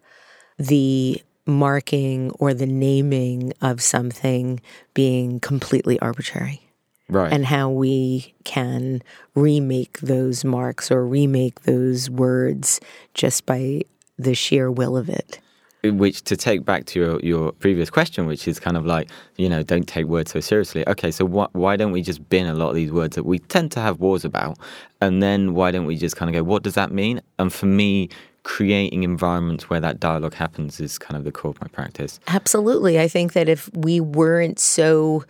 the 0.57 1.21
marking 1.45 2.31
or 2.39 2.53
the 2.53 2.65
naming 2.65 3.53
of 3.62 3.81
something 3.81 4.59
being 4.93 5.39
completely 5.39 6.00
arbitrary. 6.00 6.62
Right. 7.07 7.31
and 7.31 7.45
how 7.45 7.69
we 7.69 8.33
can 8.45 9.03
remake 9.35 10.00
those 10.00 10.43
marks 10.43 10.89
or 10.89 11.05
remake 11.05 11.62
those 11.62 12.09
words 12.09 12.79
just 13.13 13.45
by 13.45 13.83
the 14.17 14.33
sheer 14.33 14.71
will 14.71 14.97
of 14.97 15.07
it. 15.07 15.39
which 15.83 16.24
to 16.24 16.35
take 16.35 16.65
back 16.65 16.85
to 16.85 17.00
your, 17.00 17.19
your 17.19 17.51
previous 17.51 17.91
question, 17.91 18.25
which 18.25 18.47
is 18.47 18.59
kind 18.59 18.75
of 18.75 18.88
like, 18.88 19.12
you 19.38 19.47
know, 19.47 19.62
don't 19.62 19.88
take 19.88 20.07
words 20.07 20.31
so 20.31 20.39
seriously. 20.39 20.83
Okay, 20.88 21.12
so 21.12 21.27
wh- 21.27 21.53
why 21.55 21.75
don't 21.75 21.91
we 21.91 22.01
just 22.01 22.27
bin 22.27 22.47
a 22.47 22.55
lot 22.55 22.69
of 22.69 22.75
these 22.75 22.91
words 22.91 23.15
that 23.15 23.24
we 23.24 23.38
tend 23.38 23.71
to 23.74 23.81
have 23.81 24.00
wars 24.00 24.25
about? 24.25 24.57
And 25.00 25.21
then 25.21 25.53
why 25.53 25.69
don't 25.69 25.85
we 25.85 25.97
just 25.97 26.15
kind 26.15 26.29
of 26.29 26.33
go, 26.33 26.43
what 26.43 26.63
does 26.63 26.74
that 26.74 26.91
mean? 26.91 27.21
And 27.38 27.53
for 27.53 27.67
me, 27.67 28.09
creating 28.45 29.03
environments 29.03 29.69
where 29.69 29.79
that 29.79 29.99
dialogue 29.99 30.35
happens 30.35 30.79
is 30.79 30.97
kind 30.99 31.17
of 31.17 31.23
the 31.23 31.31
core 31.31 31.49
of 31.49 31.59
my 31.59 31.67
practice. 31.67 32.19
Absolutely. 32.27 32.99
I 32.99 33.07
think 33.07 33.33
that 33.33 33.49
if 33.49 33.69
we 33.75 33.99
weren't 33.99 34.59
so 34.59 35.25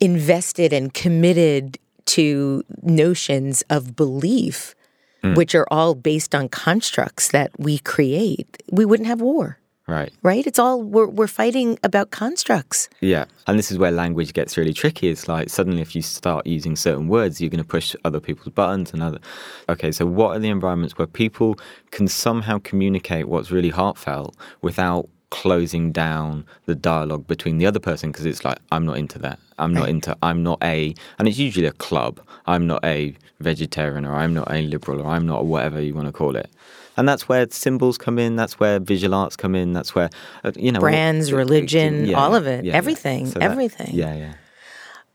invested 0.00 0.72
and 0.72 0.92
committed 0.92 1.78
to 2.06 2.64
notions 2.82 3.62
of 3.70 3.94
belief, 3.94 4.74
mm. 5.22 5.36
which 5.36 5.54
are 5.54 5.66
all 5.70 5.94
based 5.94 6.34
on 6.34 6.48
constructs 6.48 7.28
that 7.28 7.52
we 7.56 7.78
create, 7.78 8.60
we 8.72 8.84
wouldn't 8.84 9.06
have 9.06 9.20
war, 9.20 9.59
Right. 9.90 10.12
right? 10.22 10.46
It's 10.46 10.58
all 10.58 10.80
we're, 10.82 11.08
we're 11.08 11.26
fighting 11.26 11.78
about 11.82 12.12
constructs. 12.12 12.88
Yeah. 13.00 13.24
And 13.48 13.58
this 13.58 13.72
is 13.72 13.78
where 13.78 13.90
language 13.90 14.32
gets 14.32 14.56
really 14.56 14.72
tricky. 14.72 15.08
It's 15.08 15.26
like 15.26 15.50
suddenly 15.50 15.82
if 15.82 15.96
you 15.96 16.02
start 16.02 16.46
using 16.46 16.76
certain 16.76 17.08
words, 17.08 17.40
you're 17.40 17.50
going 17.50 17.62
to 17.62 17.68
push 17.68 17.96
other 18.04 18.20
people's 18.20 18.54
buttons 18.54 18.92
and 18.92 19.02
other. 19.02 19.18
Okay, 19.68 19.90
so 19.90 20.06
what 20.06 20.36
are 20.36 20.38
the 20.38 20.48
environments 20.48 20.96
where 20.96 21.08
people 21.08 21.58
can 21.90 22.06
somehow 22.06 22.58
communicate 22.58 23.26
what's 23.26 23.50
really 23.50 23.70
heartfelt 23.70 24.36
without 24.62 25.08
closing 25.30 25.92
down 25.92 26.44
the 26.66 26.74
dialogue 26.74 27.26
between 27.26 27.58
the 27.58 27.66
other 27.66 27.78
person 27.78 28.10
because 28.10 28.26
it's 28.26 28.44
like 28.44 28.58
I'm 28.70 28.84
not 28.84 28.98
into 28.98 29.18
that. 29.20 29.38
I'm 29.58 29.72
not 29.72 29.88
into 29.88 30.16
I'm 30.22 30.42
not 30.42 30.58
a 30.62 30.94
and 31.18 31.28
it's 31.28 31.38
usually 31.38 31.66
a 31.66 31.72
club. 31.72 32.20
I'm 32.46 32.66
not 32.66 32.84
a 32.84 33.14
vegetarian 33.40 34.04
or 34.04 34.14
I'm 34.14 34.34
not 34.34 34.50
a 34.50 34.62
liberal 34.62 35.00
or 35.00 35.08
I'm 35.08 35.26
not 35.26 35.46
whatever 35.46 35.80
you 35.80 35.94
want 35.94 36.06
to 36.06 36.12
call 36.12 36.36
it. 36.36 36.50
And 36.96 37.08
that's 37.08 37.28
where 37.28 37.46
symbols 37.50 37.96
come 37.98 38.18
in. 38.18 38.36
That's 38.36 38.58
where 38.60 38.78
visual 38.80 39.14
arts 39.14 39.36
come 39.36 39.54
in. 39.54 39.72
That's 39.72 39.94
where, 39.94 40.10
uh, 40.44 40.52
you 40.56 40.72
know, 40.72 40.80
Brands, 40.80 41.32
uh, 41.32 41.36
religion, 41.36 42.06
yeah, 42.06 42.16
all 42.20 42.34
of 42.34 42.46
it, 42.46 42.64
yeah, 42.64 42.72
yeah. 42.72 42.76
everything, 42.76 43.30
that- 43.30 43.42
everything. 43.42 43.90
yeah, 43.92 44.14
yeah. 44.14 44.32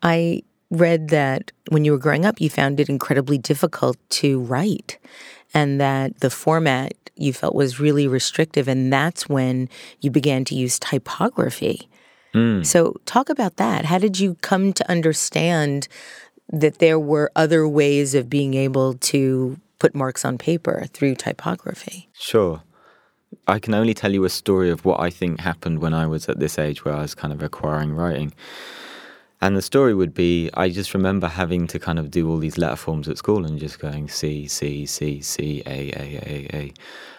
I 0.01 0.43
read 0.71 1.09
that 1.09 1.51
when 1.69 1.85
you 1.85 1.91
were 1.91 1.97
growing 1.97 2.25
up, 2.25 2.41
you 2.41 2.49
found 2.49 2.79
it 2.79 2.89
incredibly 2.89 3.37
difficult 3.37 3.97
to 4.21 4.39
write, 4.41 4.97
and 5.53 5.79
that 5.79 6.19
the 6.19 6.29
format 6.29 6.93
you 7.15 7.31
felt 7.33 7.55
was 7.55 7.79
really 7.79 8.07
restrictive. 8.07 8.67
And 8.67 8.91
that's 8.91 9.29
when 9.29 9.69
you 10.01 10.11
began 10.11 10.43
to 10.45 10.55
use 10.55 10.79
typography. 10.79 11.87
So, 12.63 12.97
talk 13.05 13.29
about 13.29 13.55
that. 13.55 13.85
How 13.85 13.97
did 13.97 14.19
you 14.19 14.35
come 14.41 14.73
to 14.73 14.91
understand 14.91 15.87
that 16.51 16.79
there 16.79 16.99
were 16.99 17.31
other 17.33 17.65
ways 17.65 18.13
of 18.13 18.29
being 18.29 18.55
able 18.55 18.95
to 18.95 19.57
put 19.79 19.95
marks 19.95 20.25
on 20.25 20.37
paper 20.37 20.85
through 20.93 21.15
typography? 21.15 22.09
Sure. 22.13 22.63
I 23.47 23.59
can 23.59 23.73
only 23.73 23.93
tell 23.93 24.13
you 24.13 24.23
a 24.23 24.29
story 24.29 24.69
of 24.69 24.85
what 24.85 24.99
I 24.99 25.09
think 25.09 25.39
happened 25.39 25.79
when 25.79 25.93
I 25.93 26.07
was 26.07 26.29
at 26.29 26.39
this 26.39 26.57
age 26.57 26.85
where 26.85 26.95
I 26.95 27.01
was 27.01 27.15
kind 27.15 27.33
of 27.33 27.43
acquiring 27.43 27.93
writing. 27.93 28.33
And 29.41 29.55
the 29.55 29.61
story 29.61 29.93
would 29.93 30.13
be 30.13 30.49
I 30.53 30.69
just 30.69 30.93
remember 30.93 31.27
having 31.27 31.67
to 31.67 31.79
kind 31.79 31.99
of 31.99 32.09
do 32.09 32.29
all 32.29 32.37
these 32.37 32.57
letter 32.57 32.77
forms 32.77 33.07
at 33.07 33.17
school 33.17 33.45
and 33.45 33.59
just 33.59 33.79
going 33.79 34.07
C, 34.07 34.47
C, 34.47 34.85
C, 34.85 35.21
C, 35.21 35.61
A, 35.65 35.91
A, 35.91 36.19
A, 36.25 36.47
A. 36.53 36.73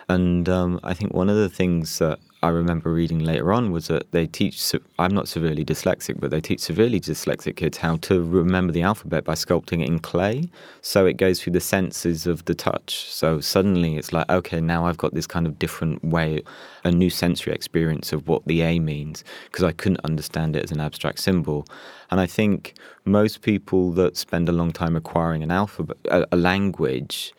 And 0.09 0.49
um, 0.49 0.81
I 0.83 0.95
think 0.95 1.13
one 1.13 1.29
of 1.29 1.37
the 1.37 1.49
things 1.49 1.99
that 1.99 2.19
I 2.47 2.51
remember 2.51 2.93
reading 2.93 3.19
later 3.19 3.53
on 3.53 3.73
was 3.73 3.89
that 3.89 4.13
they 4.13 4.29
teach, 4.29 4.73
I'm 5.01 5.13
not 5.13 5.27
severely 5.27 5.65
dyslexic, 5.65 6.21
but 6.21 6.31
they 6.31 6.41
teach 6.41 6.61
severely 6.61 7.01
dyslexic 7.01 7.57
kids 7.57 7.79
how 7.79 7.97
to 8.03 8.23
remember 8.23 8.73
the 8.73 8.83
alphabet 8.83 9.25
by 9.25 9.35
sculpting 9.35 9.83
it 9.83 9.89
in 9.89 9.99
clay. 9.99 10.49
So 10.81 11.07
it 11.07 11.15
goes 11.15 11.43
through 11.43 11.55
the 11.55 11.61
senses 11.61 12.25
of 12.25 12.45
the 12.45 12.55
touch. 12.55 13.11
So 13.11 13.41
suddenly 13.41 13.97
it's 13.97 14.13
like, 14.13 14.31
okay, 14.31 14.61
now 14.61 14.87
I've 14.87 14.97
got 14.97 15.13
this 15.13 15.27
kind 15.27 15.45
of 15.45 15.59
different 15.59 16.05
way, 16.05 16.45
a 16.85 16.93
new 16.93 17.11
sensory 17.11 17.53
experience 17.53 18.13
of 18.13 18.29
what 18.29 18.45
the 18.47 18.63
A 18.63 18.79
means, 18.79 19.25
because 19.47 19.65
I 19.65 19.73
couldn't 19.73 20.05
understand 20.05 20.55
it 20.55 20.63
as 20.63 20.71
an 20.71 20.81
abstract 20.81 21.19
symbol. 21.19 21.67
And 22.13 22.21
I 22.21 22.27
think 22.27 22.75
most 23.05 23.43
people 23.43 23.91
that 23.95 24.17
spend 24.17 24.49
a 24.49 24.53
long 24.53 24.71
time 24.71 24.95
acquiring 24.95 25.43
an 25.43 25.51
alphabet, 25.51 25.97
a, 26.09 26.29
a 26.31 26.37
language, 26.37 27.35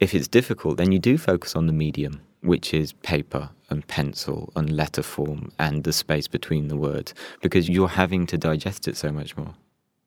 if 0.00 0.12
it's 0.12 0.26
difficult, 0.26 0.76
then 0.76 0.90
you 0.90 0.98
do 0.98 1.16
focus 1.18 1.54
on 1.54 1.68
the 1.68 1.72
medium, 1.72 2.20
which 2.40 2.74
is 2.74 2.94
paper 2.94 3.50
and 3.70 3.86
pencil 3.86 4.52
and 4.56 4.70
letter 4.76 5.02
form 5.02 5.52
and 5.58 5.84
the 5.84 5.92
space 5.92 6.28
between 6.28 6.68
the 6.68 6.76
words, 6.76 7.14
because 7.40 7.68
you're 7.68 7.88
having 7.88 8.26
to 8.26 8.36
digest 8.36 8.88
it 8.88 8.96
so 8.96 9.10
much 9.10 9.36
more. 9.36 9.54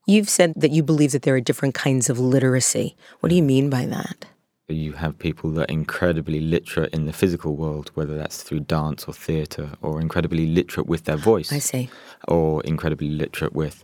You've 0.06 0.30
said 0.30 0.54
that 0.58 0.72
you 0.72 0.84
believe 0.84 1.14
that 1.14 1.22
there 1.22 1.36
are 1.36 1.42
different 1.42 1.76
kinds 1.76 2.10
of 2.10 2.20
literacy. 2.20 2.96
What 3.22 3.30
do 3.30 3.36
you 3.36 3.42
mm. 3.42 3.48
mean 3.48 3.70
by 3.70 3.86
that? 3.86 4.26
You 4.68 4.94
have 4.94 5.20
people 5.20 5.50
that 5.52 5.70
are 5.70 5.74
incredibly 5.74 6.40
literate 6.40 6.94
in 6.94 7.06
the 7.06 7.14
physical 7.14 7.56
world, 7.56 7.92
whether 7.94 8.18
that's 8.18 8.44
through 8.44 8.62
dance 8.62 9.06
or 9.06 9.14
theatre, 9.14 9.72
or 9.82 10.02
incredibly 10.02 10.46
literate 10.46 10.88
with 10.88 11.04
their 11.06 11.18
voice. 11.18 11.52
I 11.52 11.60
see. 11.60 11.90
Or 12.28 12.62
incredibly 12.64 13.10
literate 13.10 13.54
with. 13.54 13.84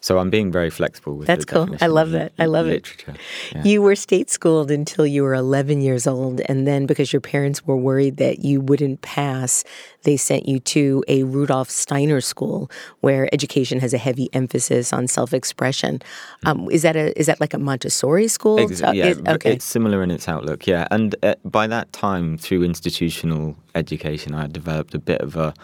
So 0.00 0.18
I'm 0.18 0.30
being 0.30 0.52
very 0.52 0.70
flexible 0.70 1.16
with 1.16 1.26
that. 1.26 1.40
That's 1.40 1.44
cool. 1.44 1.76
I 1.80 1.88
love 1.88 2.10
that. 2.12 2.32
I 2.38 2.46
love 2.46 2.66
it. 2.68 2.84
literature. 2.84 3.14
Yeah. 3.54 3.64
You 3.64 3.82
were 3.82 3.96
state 3.96 4.30
schooled 4.30 4.70
until 4.70 5.04
you 5.06 5.24
were 5.24 5.34
11 5.34 5.80
years 5.80 6.06
old. 6.06 6.40
And 6.48 6.66
then, 6.68 6.86
because 6.86 7.12
your 7.12 7.20
parents 7.20 7.66
were 7.66 7.76
worried 7.76 8.16
that 8.18 8.44
you 8.44 8.60
wouldn't 8.60 9.02
pass, 9.02 9.64
they 10.04 10.16
sent 10.16 10.48
you 10.48 10.60
to 10.60 11.02
a 11.08 11.24
Rudolf 11.24 11.68
Steiner 11.68 12.20
school 12.20 12.70
where 13.00 13.28
education 13.34 13.80
has 13.80 13.92
a 13.92 13.98
heavy 13.98 14.28
emphasis 14.32 14.92
on 14.92 15.08
self 15.08 15.34
expression. 15.34 16.00
Um, 16.46 16.68
is, 16.70 16.82
that 16.82 16.94
a, 16.94 17.18
is 17.18 17.26
that 17.26 17.40
like 17.40 17.52
a 17.52 17.58
Montessori 17.58 18.28
school? 18.28 18.60
Ex- 18.60 18.78
So- 18.78 18.92
yeah, 18.92 19.06
it- 19.06 19.28
okay. 19.28 19.52
it's 19.54 19.64
similar 19.64 20.02
in 20.04 20.10
its 20.12 20.28
outlook. 20.28 20.66
Yeah, 20.66 20.86
and 20.92 21.16
uh, 21.24 21.34
by 21.44 21.66
that 21.66 21.92
time, 21.92 22.38
through 22.38 22.62
institutional 22.62 23.56
education, 23.74 24.32
I 24.34 24.42
had 24.42 24.52
developed 24.52 24.94
a 24.94 24.98
bit 25.00 25.20
of 25.20 25.34
a 25.36 25.54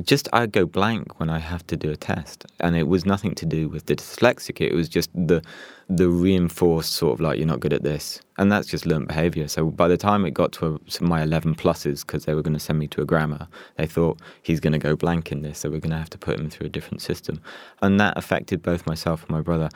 just 0.00 0.26
I 0.32 0.46
go 0.46 0.64
blank 0.64 1.20
when 1.20 1.28
I 1.28 1.38
have 1.38 1.66
to 1.66 1.76
do 1.76 1.90
a 1.90 1.96
test, 1.96 2.46
and 2.60 2.74
it 2.76 2.88
was 2.88 3.04
nothing 3.04 3.34
to 3.34 3.44
do 3.44 3.68
with 3.68 3.86
the 3.86 3.96
dyslexic. 3.96 4.60
It 4.60 4.74
was 4.74 4.88
just 4.88 5.10
the 5.14 5.42
the 5.88 6.08
reinforced 6.08 6.94
sort 6.94 7.12
of 7.12 7.20
like 7.20 7.36
you're 7.36 7.46
not 7.46 7.60
good 7.60 7.74
at 7.74 7.82
this, 7.82 8.18
and 8.38 8.50
that's 8.50 8.66
just 8.66 8.86
learned 8.86 9.08
behaviour. 9.08 9.48
So 9.48 9.66
by 9.66 9.88
the 9.88 9.98
time 9.98 10.24
it 10.24 10.30
got 10.30 10.52
to 10.52 10.80
a, 11.00 11.04
my 11.04 11.22
11 11.22 11.56
pluses, 11.56 12.06
because 12.06 12.24
they 12.24 12.34
were 12.34 12.40
going 12.40 12.54
to 12.54 12.60
send 12.60 12.78
me 12.78 12.88
to 12.88 13.02
a 13.02 13.04
grammar, 13.04 13.46
they 13.76 13.86
thought 13.86 14.18
he's 14.42 14.60
going 14.60 14.72
to 14.72 14.78
go 14.78 14.96
blank 14.96 15.30
in 15.30 15.42
this, 15.42 15.58
so 15.58 15.68
we're 15.68 15.80
going 15.80 15.90
to 15.90 15.98
have 15.98 16.10
to 16.10 16.18
put 16.18 16.40
him 16.40 16.48
through 16.48 16.68
a 16.68 16.70
different 16.70 17.02
system, 17.02 17.42
and 17.82 18.00
that 18.00 18.16
affected 18.16 18.62
both 18.62 18.86
myself 18.86 19.22
and 19.22 19.30
my 19.30 19.42
brother 19.42 19.68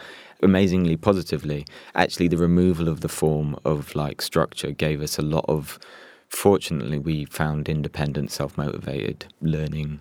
amazingly 0.43 0.97
positively. 0.97 1.67
Actually, 1.95 2.29
the 2.29 2.39
removal 2.39 2.89
of 2.89 3.03
the 3.03 3.09
form 3.09 3.59
of 3.67 3.95
like 3.95 4.23
structure 4.23 4.71
gave 4.71 5.03
us 5.03 5.19
a 5.19 5.23
lot 5.23 5.45
of 5.47 5.79
fortunately, 6.37 6.99
we 6.99 7.25
found 7.25 7.69
independent, 7.69 8.31
self 8.31 8.57
motivated 8.59 9.27
learning 9.41 10.01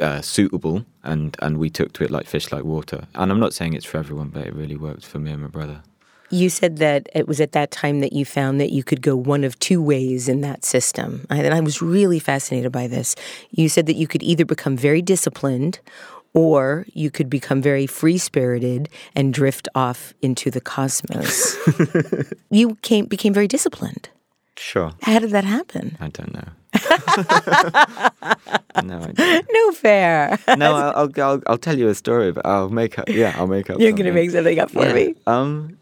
uh, 0.00 0.22
suitable, 0.22 0.86
and, 1.02 1.36
and 1.42 1.58
we 1.58 1.68
took 1.68 1.92
to 1.94 2.04
it 2.04 2.10
like 2.10 2.26
fish 2.26 2.52
like 2.52 2.64
water. 2.64 3.06
And 3.14 3.30
I'm 3.30 3.40
not 3.40 3.52
saying 3.52 3.74
it's 3.74 3.84
for 3.84 3.98
everyone, 3.98 4.28
but 4.28 4.46
it 4.46 4.54
really 4.54 4.76
worked 4.76 5.04
for 5.04 5.18
me 5.18 5.32
and 5.32 5.42
my 5.42 5.48
brother. 5.48 5.82
You 6.30 6.48
said 6.48 6.78
that 6.78 7.10
it 7.14 7.28
was 7.28 7.42
at 7.42 7.52
that 7.52 7.70
time 7.70 8.00
that 8.00 8.14
you 8.14 8.24
found 8.24 8.58
that 8.58 8.70
you 8.70 8.82
could 8.82 9.02
go 9.02 9.14
one 9.14 9.44
of 9.44 9.58
two 9.58 9.82
ways 9.82 10.28
in 10.28 10.40
that 10.40 10.64
system. 10.64 11.26
And 11.28 11.52
I 11.52 11.60
was 11.60 11.82
really 11.82 12.18
fascinated 12.18 12.72
by 12.72 12.86
this. 12.86 13.14
You 13.50 13.68
said 13.68 13.84
that 13.84 13.96
you 13.96 14.06
could 14.06 14.22
either 14.22 14.46
become 14.46 14.74
very 14.74 15.02
disciplined 15.02 15.80
or 16.32 16.86
you 16.94 17.10
could 17.10 17.28
become 17.28 17.60
very 17.60 17.86
free 17.86 18.16
spirited 18.16 18.88
and 19.14 19.34
drift 19.34 19.68
off 19.74 20.14
into 20.22 20.50
the 20.50 20.62
cosmos. 20.62 21.54
you 22.50 22.76
came, 22.76 23.04
became 23.04 23.34
very 23.34 23.48
disciplined. 23.48 24.08
Sure. 24.56 24.92
How 25.02 25.18
did 25.18 25.30
that 25.30 25.44
happen? 25.44 25.96
I 26.00 26.08
don't 26.08 26.34
know. 26.34 26.48
no, 28.82 29.12
no 29.50 29.72
fair. 29.72 30.38
no, 30.56 30.74
I'll, 30.74 31.10
I'll 31.16 31.42
I'll 31.46 31.58
tell 31.58 31.78
you 31.78 31.88
a 31.88 31.94
story, 31.94 32.32
but 32.32 32.44
I'll 32.46 32.70
make 32.70 32.98
up. 32.98 33.08
Yeah, 33.08 33.34
I'll 33.36 33.46
make 33.46 33.70
up. 33.70 33.80
You're 33.80 33.92
going 33.92 34.06
to 34.06 34.12
make 34.12 34.30
something 34.30 34.58
up 34.58 34.70
for 34.70 34.86
yeah. 34.86 34.92
me. 34.92 35.14
Um, 35.26 35.78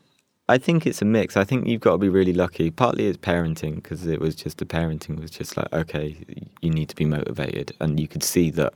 I 0.49 0.59
think 0.59 0.87
it's 0.87 1.01
a 1.01 1.05
mix. 1.05 1.37
I 1.37 1.45
think 1.45 1.69
you've 1.69 1.81
got 1.81 1.93
to 1.93 1.99
be 1.99 2.09
really 2.09 2.33
lucky. 2.33 2.71
Partly 2.71 3.07
it's 3.07 3.19
parenting 3.19 3.77
because 3.77 4.07
it 4.07 4.21
was 4.21 4.35
just 4.35 4.59
the 4.59 4.67
parenting 4.67 5.21
was 5.21 5.31
just 5.31 5.57
like 5.57 5.73
okay, 5.73 6.17
you 6.61 6.71
need 6.71 6.89
to 6.89 6.97
be 6.97 7.05
motivated, 7.05 7.75
and 7.81 8.01
you 8.01 8.09
could 8.09 8.25
see 8.25 8.51
that 8.51 8.75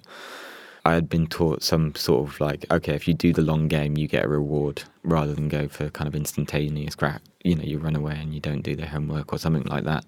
I 0.84 0.94
had 0.94 1.08
been 1.08 1.26
taught 1.26 1.62
some 1.62 1.94
sort 1.94 2.28
of 2.28 2.40
like, 2.40 2.66
okay, 2.70 2.94
if 2.94 3.08
you 3.08 3.14
do 3.14 3.32
the 3.32 3.42
long 3.42 3.68
game, 3.68 3.96
you 3.96 4.06
get 4.06 4.24
a 4.24 4.28
reward 4.28 4.82
rather 5.02 5.34
than 5.34 5.48
go 5.48 5.66
for 5.66 5.88
kind 5.90 6.08
of 6.08 6.14
instantaneous 6.14 6.94
crap. 6.94 7.22
You 7.42 7.56
know, 7.56 7.62
you 7.62 7.78
run 7.78 7.96
away 7.96 8.16
and 8.20 8.34
you 8.34 8.40
don't 8.40 8.62
do 8.62 8.76
the 8.76 8.86
homework 8.86 9.32
or 9.32 9.38
something 9.38 9.64
like 9.64 9.84
that. 9.84 10.04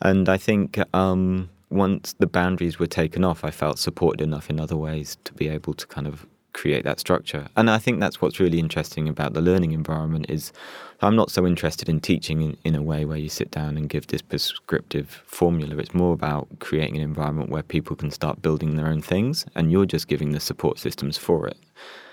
And 0.00 0.28
I 0.28 0.36
think 0.36 0.78
um, 0.94 1.48
once 1.70 2.14
the 2.18 2.26
boundaries 2.26 2.78
were 2.78 2.86
taken 2.86 3.24
off, 3.24 3.44
I 3.44 3.50
felt 3.50 3.78
supported 3.78 4.20
enough 4.20 4.50
in 4.50 4.60
other 4.60 4.76
ways 4.76 5.16
to 5.24 5.32
be 5.32 5.48
able 5.48 5.72
to 5.74 5.86
kind 5.86 6.06
of 6.06 6.26
create 6.52 6.84
that 6.84 7.00
structure. 7.00 7.48
And 7.56 7.70
I 7.70 7.78
think 7.78 8.00
that's 8.00 8.20
what's 8.20 8.40
really 8.40 8.58
interesting 8.58 9.08
about 9.08 9.32
the 9.32 9.40
learning 9.40 9.72
environment 9.72 10.26
is 10.28 10.52
I'm 11.00 11.16
not 11.16 11.30
so 11.30 11.46
interested 11.46 11.88
in 11.88 12.00
teaching 12.00 12.42
in, 12.42 12.56
in 12.64 12.74
a 12.74 12.82
way 12.82 13.04
where 13.04 13.16
you 13.16 13.28
sit 13.28 13.50
down 13.50 13.76
and 13.76 13.88
give 13.88 14.06
this 14.06 14.22
prescriptive 14.22 15.22
formula. 15.26 15.76
It's 15.76 15.94
more 15.94 16.12
about 16.12 16.48
creating 16.60 16.96
an 16.96 17.02
environment 17.02 17.50
where 17.50 17.62
people 17.62 17.96
can 17.96 18.10
start 18.10 18.42
building 18.42 18.76
their 18.76 18.86
own 18.86 19.02
things 19.02 19.44
and 19.54 19.72
you're 19.72 19.86
just 19.86 20.08
giving 20.08 20.32
the 20.32 20.40
support 20.40 20.78
systems 20.78 21.18
for 21.18 21.46
it. 21.46 21.56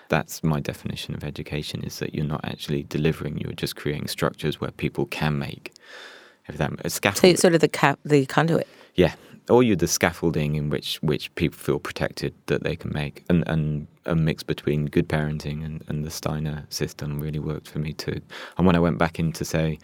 That's 0.10 0.44
my 0.44 0.60
definition 0.60 1.14
of 1.14 1.24
education 1.24 1.84
is 1.84 2.00
that 2.00 2.16
you're 2.16 2.26
not 2.26 2.44
actually 2.44 2.84
delivering, 2.84 3.38
you're 3.38 3.54
just 3.54 3.76
creating 3.76 4.08
structures 4.08 4.60
where 4.60 4.72
people 4.72 5.06
can 5.06 5.38
make. 5.38 5.72
If 6.48 6.58
that 6.58 6.72
a 6.84 6.90
scaffold. 6.90 7.18
So 7.18 7.42
sort 7.42 7.54
of 7.54 7.62
the 7.62 7.68
cap, 7.68 8.00
the 8.04 8.26
conduit. 8.26 8.68
Yeah, 8.96 9.14
or 9.50 9.64
you're 9.64 9.76
the 9.76 9.88
scaffolding 9.88 10.56
in 10.56 10.70
which 10.70 10.98
which 11.02 11.34
people 11.36 11.58
feel 11.58 11.80
protected 11.80 12.34
that 12.48 12.64
they 12.64 12.76
can 12.76 12.92
make, 12.94 13.24
and 13.30 13.44
and 13.48 13.88
a 14.06 14.16
mix 14.16 14.44
between 14.44 14.86
good 14.86 15.08
parenting 15.08 15.64
and, 15.64 15.84
and 15.88 16.04
the 16.04 16.12
Steiner 16.12 16.66
system 16.70 17.20
really 17.20 17.40
worked 17.40 17.68
for 17.68 17.80
me 17.80 17.94
too. 17.94 18.22
And 18.58 18.66
when 18.66 18.76
I 18.76 18.80
went 18.80 18.98
back 18.98 19.20
into 19.20 19.46
say 19.46 19.80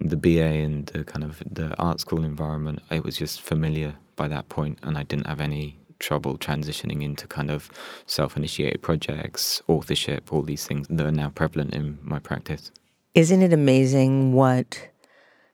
the 0.00 0.16
BA 0.16 0.42
and 0.42 0.86
the 0.86 1.04
kind 1.04 1.24
of 1.24 1.42
the 1.50 1.74
art 1.76 2.00
school 2.00 2.24
environment, 2.24 2.80
it 2.90 3.04
was 3.04 3.16
just 3.16 3.40
familiar 3.40 3.94
by 4.14 4.28
that 4.28 4.48
point, 4.48 4.78
and 4.82 4.96
I 4.98 5.02
didn't 5.02 5.26
have 5.26 5.40
any 5.40 5.78
trouble 5.98 6.36
transitioning 6.36 7.02
into 7.02 7.26
kind 7.26 7.50
of 7.50 7.70
self-initiated 8.06 8.82
projects, 8.82 9.62
authorship, 9.66 10.32
all 10.32 10.42
these 10.42 10.66
things 10.66 10.86
that 10.88 11.06
are 11.06 11.10
now 11.10 11.30
prevalent 11.30 11.74
in 11.74 11.98
my 12.02 12.18
practice. 12.18 12.70
Isn't 13.14 13.42
it 13.42 13.52
amazing 13.52 14.34
what 14.34 14.88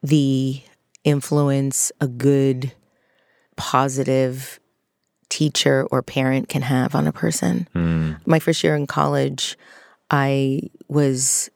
the 0.01 0.61
influence 1.05 1.91
a 2.01 2.07
good 2.07 2.73
positive 3.55 4.59
teacher 5.29 5.87
or 5.89 6.01
parent 6.01 6.47
can 6.47 6.61
have 6.61 6.95
on 6.95 7.07
a 7.07 7.11
person. 7.11 7.67
Mm. 7.75 8.19
My 8.25 8.39
first 8.39 8.63
year 8.63 8.75
in 8.75 8.85
college, 8.85 9.57
I 10.11 10.61
was 10.87 11.49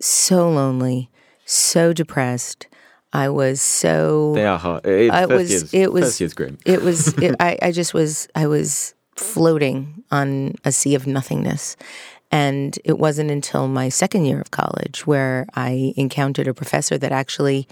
so 0.00 0.50
lonely, 0.50 1.10
so 1.44 1.92
depressed. 1.92 2.66
I 3.12 3.28
was 3.28 3.60
so. 3.60 4.32
They 4.34 4.46
are 4.46 4.58
hard. 4.58 4.86
It, 4.86 5.10
I 5.10 5.26
was. 5.26 5.50
Years, 5.50 5.74
it 5.74 5.92
was. 5.92 6.04
First 6.04 6.20
year's 6.20 6.34
grim. 6.34 6.58
It 6.64 6.82
was. 6.82 7.16
It, 7.18 7.36
I. 7.40 7.58
I 7.62 7.72
just 7.72 7.94
was. 7.94 8.26
I 8.34 8.46
was 8.46 8.94
floating 9.16 10.02
on 10.10 10.54
a 10.64 10.72
sea 10.72 10.96
of 10.96 11.06
nothingness, 11.06 11.76
and 12.32 12.76
it 12.84 12.98
wasn't 12.98 13.30
until 13.30 13.68
my 13.68 13.88
second 13.88 14.24
year 14.24 14.40
of 14.40 14.50
college 14.50 15.06
where 15.06 15.46
I 15.54 15.92
encountered 15.96 16.48
a 16.48 16.54
professor 16.54 16.98
that 16.98 17.12
actually 17.12 17.68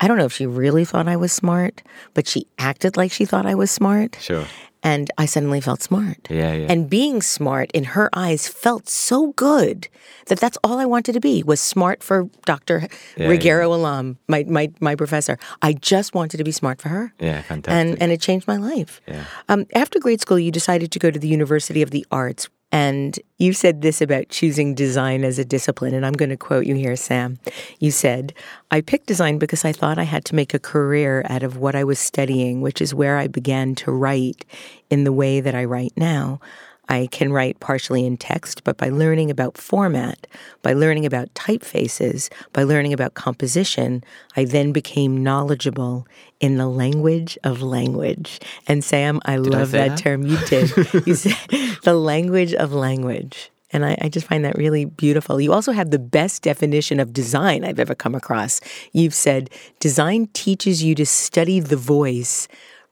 I 0.00 0.08
don't 0.08 0.18
know 0.18 0.26
if 0.26 0.32
she 0.32 0.46
really 0.46 0.84
thought 0.84 1.08
I 1.08 1.16
was 1.16 1.32
smart, 1.32 1.82
but 2.12 2.28
she 2.28 2.46
acted 2.58 2.96
like 2.96 3.12
she 3.12 3.24
thought 3.24 3.46
I 3.46 3.54
was 3.54 3.70
smart. 3.70 4.18
Sure. 4.20 4.44
And 4.82 5.10
I 5.18 5.26
suddenly 5.26 5.60
felt 5.60 5.82
smart. 5.82 6.28
Yeah, 6.30 6.52
yeah. 6.52 6.66
And 6.68 6.88
being 6.88 7.22
smart 7.22 7.72
in 7.72 7.82
her 7.84 8.08
eyes 8.12 8.46
felt 8.46 8.88
so 8.88 9.32
good 9.32 9.88
that 10.26 10.38
that's 10.38 10.58
all 10.62 10.78
I 10.78 10.84
wanted 10.84 11.14
to 11.14 11.20
be 11.20 11.42
was 11.42 11.60
smart 11.60 12.04
for 12.04 12.28
Dr. 12.44 12.86
Yeah, 13.16 13.26
Rigero 13.26 13.68
yeah. 13.68 13.74
Alam, 13.74 14.18
my, 14.28 14.44
my, 14.44 14.70
my 14.80 14.94
professor. 14.94 15.38
I 15.62 15.72
just 15.72 16.14
wanted 16.14 16.36
to 16.36 16.44
be 16.44 16.52
smart 16.52 16.80
for 16.80 16.90
her. 16.90 17.12
Yeah, 17.18 17.42
fantastic. 17.42 17.72
And, 17.72 18.00
and 18.00 18.12
it 18.12 18.20
changed 18.20 18.46
my 18.46 18.58
life. 18.58 19.00
Yeah. 19.08 19.24
Um, 19.48 19.66
after 19.74 19.98
grade 19.98 20.20
school, 20.20 20.38
you 20.38 20.52
decided 20.52 20.92
to 20.92 20.98
go 20.98 21.10
to 21.10 21.18
the 21.18 21.28
University 21.28 21.82
of 21.82 21.90
the 21.90 22.06
Arts. 22.12 22.48
And 22.72 23.18
you 23.38 23.52
said 23.52 23.82
this 23.82 24.00
about 24.00 24.28
choosing 24.28 24.74
design 24.74 25.24
as 25.24 25.38
a 25.38 25.44
discipline, 25.44 25.94
and 25.94 26.04
I'm 26.04 26.12
going 26.12 26.30
to 26.30 26.36
quote 26.36 26.66
you 26.66 26.74
here, 26.74 26.96
Sam. 26.96 27.38
You 27.78 27.90
said, 27.90 28.34
I 28.70 28.80
picked 28.80 29.06
design 29.06 29.38
because 29.38 29.64
I 29.64 29.72
thought 29.72 29.98
I 29.98 30.04
had 30.04 30.24
to 30.26 30.34
make 30.34 30.52
a 30.52 30.58
career 30.58 31.24
out 31.28 31.42
of 31.42 31.56
what 31.56 31.76
I 31.76 31.84
was 31.84 31.98
studying, 31.98 32.60
which 32.60 32.80
is 32.80 32.94
where 32.94 33.18
I 33.18 33.28
began 33.28 33.74
to 33.76 33.92
write 33.92 34.44
in 34.90 35.04
the 35.04 35.12
way 35.12 35.40
that 35.40 35.54
I 35.54 35.64
write 35.64 35.92
now. 35.96 36.40
I 36.88 37.08
can 37.10 37.32
write 37.32 37.58
partially 37.60 38.06
in 38.06 38.16
text, 38.16 38.62
but 38.64 38.76
by 38.76 38.90
learning 38.90 39.30
about 39.30 39.58
format, 39.58 40.26
by 40.62 40.72
learning 40.72 41.04
about 41.04 41.32
typefaces, 41.34 42.30
by 42.52 42.62
learning 42.62 42.92
about 42.92 43.14
composition, 43.14 44.04
I 44.36 44.44
then 44.44 44.72
became 44.72 45.22
knowledgeable 45.22 46.06
in 46.40 46.58
the 46.58 46.68
language 46.68 47.36
of 47.42 47.62
language. 47.62 48.40
And 48.68 48.84
Sam, 48.84 49.20
I 49.24 49.36
did 49.36 49.46
love 49.46 49.74
I 49.74 49.78
that, 49.78 49.88
that, 49.88 49.98
term. 49.98 50.26
You 50.26 50.38
did. 50.46 50.70
you 51.06 51.14
said 51.14 51.36
the 51.82 51.94
language 51.94 52.54
of 52.54 52.72
language. 52.72 53.50
And 53.72 53.84
I, 53.84 53.98
I, 54.00 54.08
just 54.08 54.28
find 54.28 54.44
that 54.44 54.56
really 54.56 54.84
beautiful. 54.84 55.40
You 55.40 55.52
also 55.52 55.72
have 55.72 55.90
the 55.90 55.98
best 55.98 56.42
definition 56.42 57.00
of 57.00 57.12
design 57.12 57.64
I've 57.64 57.80
ever 57.80 57.96
come 57.96 58.14
across. 58.14 58.60
You've 58.92 59.12
said 59.12 59.50
design 59.80 60.28
teaches 60.32 60.84
you 60.84 60.94
to 60.94 61.04
study 61.04 61.58
the 61.58 61.76
voice 61.76 62.46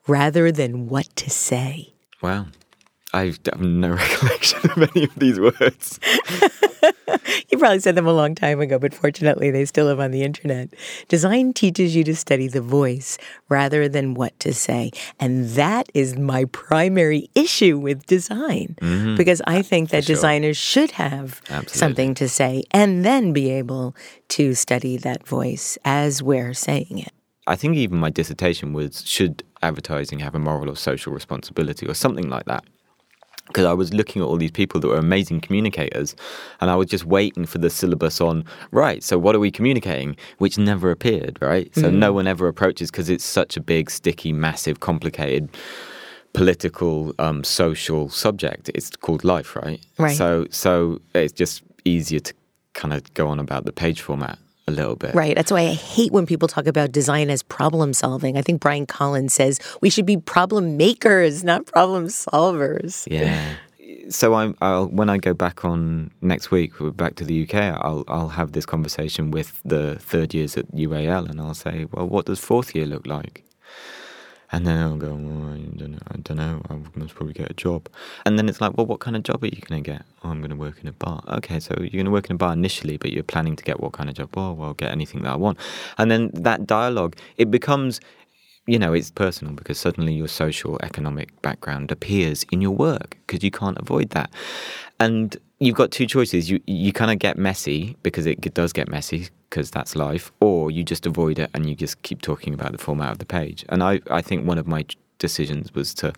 rather 0.08 0.50
than 0.50 0.88
what 0.88 1.14
to 1.16 1.30
say. 1.30 1.94
Wow. 2.20 2.46
I 3.14 3.26
have 3.26 3.60
no 3.60 3.90
recollection 3.94 4.58
of 4.72 4.90
any 4.94 5.04
of 5.04 5.14
these 5.14 5.38
words. 5.38 6.00
you 7.48 7.58
probably 7.58 7.78
said 7.78 7.94
them 7.94 8.08
a 8.08 8.12
long 8.12 8.34
time 8.34 8.60
ago, 8.60 8.76
but 8.76 8.92
fortunately 8.92 9.52
they 9.52 9.64
still 9.66 9.86
live 9.86 10.00
on 10.00 10.10
the 10.10 10.24
internet. 10.24 10.70
Design 11.06 11.52
teaches 11.52 11.94
you 11.94 12.02
to 12.04 12.16
study 12.16 12.48
the 12.48 12.60
voice 12.60 13.16
rather 13.48 13.88
than 13.88 14.14
what 14.14 14.36
to 14.40 14.52
say. 14.52 14.90
And 15.20 15.50
that 15.50 15.88
is 15.94 16.16
my 16.16 16.46
primary 16.46 17.30
issue 17.36 17.78
with 17.78 18.04
design 18.06 18.76
mm-hmm. 18.80 19.14
because 19.14 19.40
I 19.46 19.62
think 19.62 19.90
that 19.90 20.04
sure. 20.04 20.16
designers 20.16 20.56
should 20.56 20.90
have 20.92 21.40
Absolutely. 21.42 21.78
something 21.78 22.14
to 22.14 22.28
say 22.28 22.64
and 22.72 23.04
then 23.04 23.32
be 23.32 23.48
able 23.52 23.94
to 24.30 24.54
study 24.54 24.96
that 24.96 25.24
voice 25.24 25.78
as 25.84 26.20
we're 26.20 26.52
saying 26.52 26.98
it. 26.98 27.12
I 27.46 27.54
think 27.54 27.76
even 27.76 27.98
my 27.98 28.10
dissertation 28.10 28.72
was 28.72 29.06
should 29.06 29.44
advertising 29.62 30.18
have 30.18 30.34
a 30.34 30.40
moral 30.40 30.68
or 30.68 30.76
social 30.76 31.12
responsibility 31.12 31.86
or 31.86 31.94
something 31.94 32.28
like 32.28 32.46
that 32.46 32.64
because 33.46 33.66
I 33.66 33.72
was 33.72 33.92
looking 33.92 34.22
at 34.22 34.26
all 34.26 34.36
these 34.36 34.50
people 34.50 34.80
that 34.80 34.88
were 34.88 34.96
amazing 34.96 35.40
communicators, 35.40 36.16
and 36.60 36.70
I 36.70 36.76
was 36.76 36.86
just 36.86 37.04
waiting 37.04 37.46
for 37.46 37.58
the 37.58 37.70
syllabus 37.70 38.20
on, 38.20 38.44
right, 38.70 39.02
so 39.02 39.18
what 39.18 39.34
are 39.34 39.38
we 39.38 39.50
communicating? 39.50 40.16
Which 40.38 40.58
never 40.58 40.90
appeared, 40.90 41.38
right? 41.40 41.72
So 41.74 41.90
mm. 41.90 41.94
no 41.94 42.12
one 42.12 42.26
ever 42.26 42.48
approaches 42.48 42.90
because 42.90 43.10
it's 43.10 43.24
such 43.24 43.56
a 43.56 43.60
big, 43.60 43.90
sticky, 43.90 44.32
massive, 44.32 44.80
complicated 44.80 45.50
political, 46.32 47.14
um, 47.18 47.44
social 47.44 48.08
subject. 48.08 48.70
It's 48.74 48.90
called 48.90 49.24
life, 49.24 49.56
right? 49.56 49.80
Right. 49.98 50.16
So, 50.16 50.46
so 50.50 51.00
it's 51.14 51.32
just 51.32 51.62
easier 51.84 52.20
to 52.20 52.34
kind 52.72 52.92
of 52.92 53.14
go 53.14 53.28
on 53.28 53.38
about 53.38 53.64
the 53.64 53.72
page 53.72 54.00
format. 54.00 54.38
A 54.66 54.70
little 54.70 54.96
bit. 54.96 55.14
Right. 55.14 55.36
That's 55.36 55.52
why 55.52 55.62
I 55.62 55.74
hate 55.74 56.12
when 56.12 56.26
people 56.26 56.48
talk 56.48 56.66
about 56.66 56.92
design 56.92 57.30
as 57.30 57.42
problem 57.42 57.92
solving. 57.92 58.36
I 58.36 58.42
think 58.42 58.60
Brian 58.60 58.86
Collins 58.86 59.34
says 59.34 59.60
we 59.80 59.90
should 59.90 60.06
be 60.06 60.16
problem 60.16 60.76
makers, 60.76 61.44
not 61.44 61.66
problem 61.66 62.06
solvers. 62.06 63.06
Yeah. 63.10 63.56
So 64.08 64.34
I'm, 64.34 64.56
I'll, 64.60 64.86
when 64.86 65.08
I 65.08 65.18
go 65.18 65.34
back 65.34 65.64
on 65.64 66.10
next 66.20 66.50
week, 66.50 66.80
we're 66.80 66.90
back 66.90 67.14
to 67.16 67.24
the 67.24 67.44
UK, 67.44 67.54
I'll, 67.54 68.04
I'll 68.08 68.28
have 68.28 68.52
this 68.52 68.66
conversation 68.66 69.30
with 69.30 69.60
the 69.64 69.96
third 69.98 70.34
years 70.34 70.56
at 70.56 70.70
UAL 70.72 71.30
and 71.30 71.40
I'll 71.40 71.54
say, 71.54 71.86
well, 71.92 72.06
what 72.06 72.26
does 72.26 72.38
fourth 72.38 72.74
year 72.74 72.86
look 72.86 73.06
like? 73.06 73.44
And 74.54 74.64
then 74.64 74.78
I'll 74.78 74.96
go, 74.96 75.08
well, 75.08 75.52
I 75.52 75.58
don't 75.76 75.90
know. 75.90 75.98
I 76.06 76.16
don't 76.18 76.36
know. 76.36 76.62
I 76.70 76.78
must 76.96 77.16
probably 77.16 77.32
get 77.32 77.50
a 77.50 77.54
job. 77.54 77.88
And 78.24 78.38
then 78.38 78.48
it's 78.48 78.60
like, 78.60 78.76
well, 78.76 78.86
what 78.86 79.00
kind 79.00 79.16
of 79.16 79.24
job 79.24 79.42
are 79.42 79.48
you 79.48 79.60
going 79.60 79.82
to 79.82 79.90
get? 79.90 80.02
Oh, 80.22 80.28
I'm 80.28 80.38
going 80.38 80.50
to 80.50 80.56
work 80.56 80.78
in 80.80 80.86
a 80.86 80.92
bar. 80.92 81.24
Okay, 81.26 81.58
so 81.58 81.74
you're 81.76 81.90
going 81.90 82.04
to 82.04 82.12
work 82.12 82.30
in 82.30 82.36
a 82.36 82.38
bar 82.38 82.52
initially, 82.52 82.96
but 82.96 83.10
you're 83.10 83.24
planning 83.24 83.56
to 83.56 83.64
get 83.64 83.80
what 83.80 83.94
kind 83.94 84.08
of 84.08 84.14
job? 84.14 84.30
Oh, 84.36 84.52
well, 84.52 84.68
I'll 84.68 84.74
get 84.74 84.92
anything 84.92 85.22
that 85.22 85.32
I 85.32 85.34
want. 85.34 85.58
And 85.98 86.08
then 86.08 86.30
that 86.34 86.68
dialogue, 86.68 87.16
it 87.36 87.50
becomes, 87.50 88.00
you 88.68 88.78
know, 88.78 88.92
it's 88.92 89.10
personal 89.10 89.54
because 89.54 89.76
suddenly 89.76 90.14
your 90.14 90.28
social 90.28 90.78
economic 90.84 91.42
background 91.42 91.90
appears 91.90 92.46
in 92.52 92.60
your 92.60 92.76
work 92.76 93.18
because 93.26 93.42
you 93.42 93.50
can't 93.50 93.78
avoid 93.78 94.10
that. 94.10 94.30
And 95.00 95.36
you've 95.66 95.76
got 95.76 95.90
two 95.90 96.06
choices. 96.06 96.50
You 96.50 96.60
you 96.66 96.92
kind 96.92 97.10
of 97.10 97.18
get 97.18 97.38
messy 97.38 97.96
because 98.02 98.26
it 98.26 98.54
does 98.54 98.72
get 98.72 98.88
messy 98.88 99.28
because 99.50 99.70
that's 99.70 99.96
life, 99.96 100.32
or 100.40 100.70
you 100.70 100.84
just 100.84 101.06
avoid 101.06 101.38
it 101.38 101.50
and 101.54 101.68
you 101.68 101.74
just 101.74 102.02
keep 102.02 102.22
talking 102.22 102.54
about 102.54 102.72
the 102.72 102.78
format 102.78 103.12
of 103.12 103.18
the 103.18 103.26
page. 103.26 103.64
And 103.68 103.82
I 103.82 104.00
I 104.10 104.22
think 104.22 104.46
one 104.46 104.58
of 104.58 104.66
my 104.66 104.84
decisions 105.18 105.72
was 105.74 105.94
to 105.94 106.12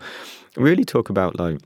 really 0.57 0.85
talk 0.85 1.11
about 1.11 1.39
like 1.39 1.59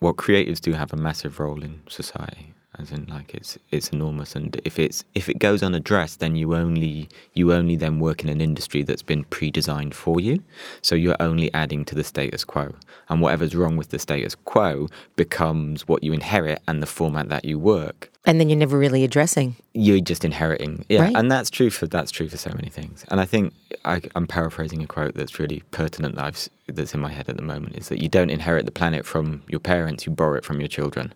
what 0.00 0.16
creatives 0.16 0.60
do 0.60 0.72
have 0.72 0.92
a 0.92 0.96
massive 0.96 1.38
role 1.38 1.62
in 1.62 1.80
society 1.88 2.52
as 2.78 2.90
in 2.90 3.04
like 3.06 3.34
it's 3.34 3.58
it's 3.70 3.90
enormous 3.90 4.34
and 4.34 4.58
if 4.64 4.78
it's 4.78 5.04
if 5.14 5.28
it 5.28 5.38
goes 5.38 5.62
unaddressed 5.62 6.20
then 6.20 6.36
you 6.36 6.54
only 6.54 7.06
you 7.34 7.52
only 7.52 7.76
then 7.76 8.00
work 8.00 8.22
in 8.24 8.30
an 8.30 8.40
industry 8.40 8.82
that's 8.82 9.02
been 9.02 9.24
pre-designed 9.24 9.94
for 9.94 10.20
you. 10.20 10.42
So 10.80 10.94
you're 10.94 11.16
only 11.20 11.52
adding 11.52 11.84
to 11.86 11.94
the 11.94 12.04
status 12.04 12.44
quo. 12.44 12.74
And 13.08 13.20
whatever's 13.20 13.54
wrong 13.54 13.76
with 13.76 13.90
the 13.90 13.98
status 13.98 14.34
quo 14.34 14.88
becomes 15.16 15.86
what 15.86 16.02
you 16.02 16.12
inherit 16.12 16.62
and 16.66 16.82
the 16.82 16.86
format 16.86 17.28
that 17.28 17.44
you 17.44 17.58
work. 17.58 18.10
And 18.24 18.38
then 18.38 18.48
you're 18.48 18.58
never 18.58 18.78
really 18.78 19.04
addressing. 19.04 19.56
You're 19.74 20.00
just 20.00 20.24
inheriting. 20.24 20.84
Yeah 20.88 21.02
Right. 21.02 21.16
and 21.16 21.30
that's 21.30 21.50
true 21.50 21.70
for 21.70 21.86
that's 21.86 22.10
true 22.10 22.28
for 22.28 22.36
so 22.36 22.50
many 22.54 22.68
things. 22.70 23.04
And 23.08 23.20
i 23.20 23.24
think 23.24 23.52
I, 23.84 24.00
i'm 24.14 24.26
paraphrasing 24.26 24.82
a 24.82 24.86
quote 24.86 25.14
that's 25.14 25.38
really 25.38 25.62
pertinent 25.72 26.14
that 26.14 26.24
I've, 26.24 26.48
that's 26.68 26.94
in 26.94 27.00
my 27.00 27.10
head 27.10 27.28
at 27.28 27.36
the 27.36 27.42
moment 27.42 27.76
is 27.76 27.88
that 27.88 28.00
you 28.00 28.08
don't 28.08 28.30
inherit 28.30 28.64
the 28.64 28.70
planet 28.72 29.04
from 29.04 29.42
your 29.48 29.60
parents 29.60 30.06
you 30.06 30.12
borrow 30.12 30.36
it 30.38 30.44
from 30.44 30.60
your 30.60 30.68
children 30.68 31.12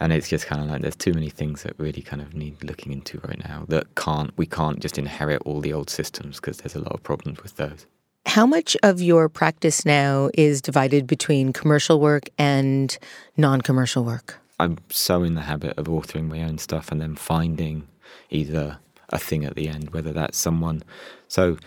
and 0.00 0.12
it's 0.12 0.28
just 0.28 0.46
kind 0.46 0.62
of 0.62 0.68
like 0.68 0.82
there's 0.82 0.96
too 0.96 1.12
many 1.12 1.30
things 1.30 1.62
that 1.62 1.74
really 1.78 2.02
kind 2.02 2.20
of 2.22 2.34
need 2.34 2.62
looking 2.62 2.92
into 2.92 3.20
right 3.26 3.42
now 3.48 3.64
that 3.68 3.94
can't 3.94 4.32
we 4.36 4.46
can't 4.46 4.80
just 4.80 4.98
inherit 4.98 5.42
all 5.44 5.60
the 5.60 5.72
old 5.72 5.90
systems 5.90 6.36
because 6.36 6.58
there's 6.58 6.74
a 6.74 6.80
lot 6.80 6.92
of 6.92 7.02
problems 7.02 7.42
with 7.42 7.56
those 7.56 7.86
How 8.26 8.46
much 8.46 8.76
of 8.82 9.00
your 9.00 9.28
practice 9.28 9.84
now 9.84 10.30
is 10.34 10.62
divided 10.62 11.06
between 11.06 11.52
commercial 11.52 12.00
work 12.00 12.28
and 12.38 12.96
non 13.36 13.60
commercial 13.60 14.04
work? 14.04 14.40
I'm 14.60 14.78
so 14.88 15.22
in 15.22 15.34
the 15.34 15.42
habit 15.42 15.76
of 15.78 15.86
authoring 15.86 16.28
my 16.28 16.42
own 16.42 16.58
stuff 16.58 16.90
and 16.92 17.00
then 17.00 17.16
finding 17.16 17.88
either 18.30 18.78
a 19.10 19.18
thing 19.18 19.44
at 19.44 19.54
the 19.54 19.68
end, 19.68 19.90
whether 19.90 20.12
that's 20.12 20.38
someone. 20.38 20.82
So 21.28 21.58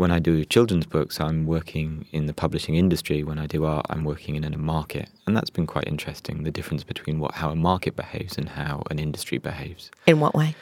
when 0.00 0.10
I 0.10 0.18
do 0.18 0.42
children's 0.46 0.86
books, 0.86 1.20
I'm 1.20 1.44
working 1.44 2.06
in 2.10 2.24
the 2.24 2.32
publishing 2.32 2.74
industry. 2.74 3.22
When 3.22 3.38
I 3.38 3.46
do 3.46 3.66
art, 3.66 3.84
I'm 3.90 4.02
working 4.02 4.34
in 4.34 4.44
a 4.44 4.56
market, 4.56 5.10
and 5.26 5.36
that's 5.36 5.50
been 5.50 5.66
quite 5.66 5.86
interesting. 5.86 6.42
The 6.42 6.50
difference 6.50 6.84
between 6.84 7.18
what 7.18 7.34
how 7.34 7.50
a 7.50 7.54
market 7.54 7.96
behaves 7.96 8.38
and 8.38 8.48
how 8.48 8.82
an 8.90 8.98
industry 8.98 9.36
behaves. 9.36 9.90
In 10.06 10.18
what 10.18 10.34
way? 10.34 10.56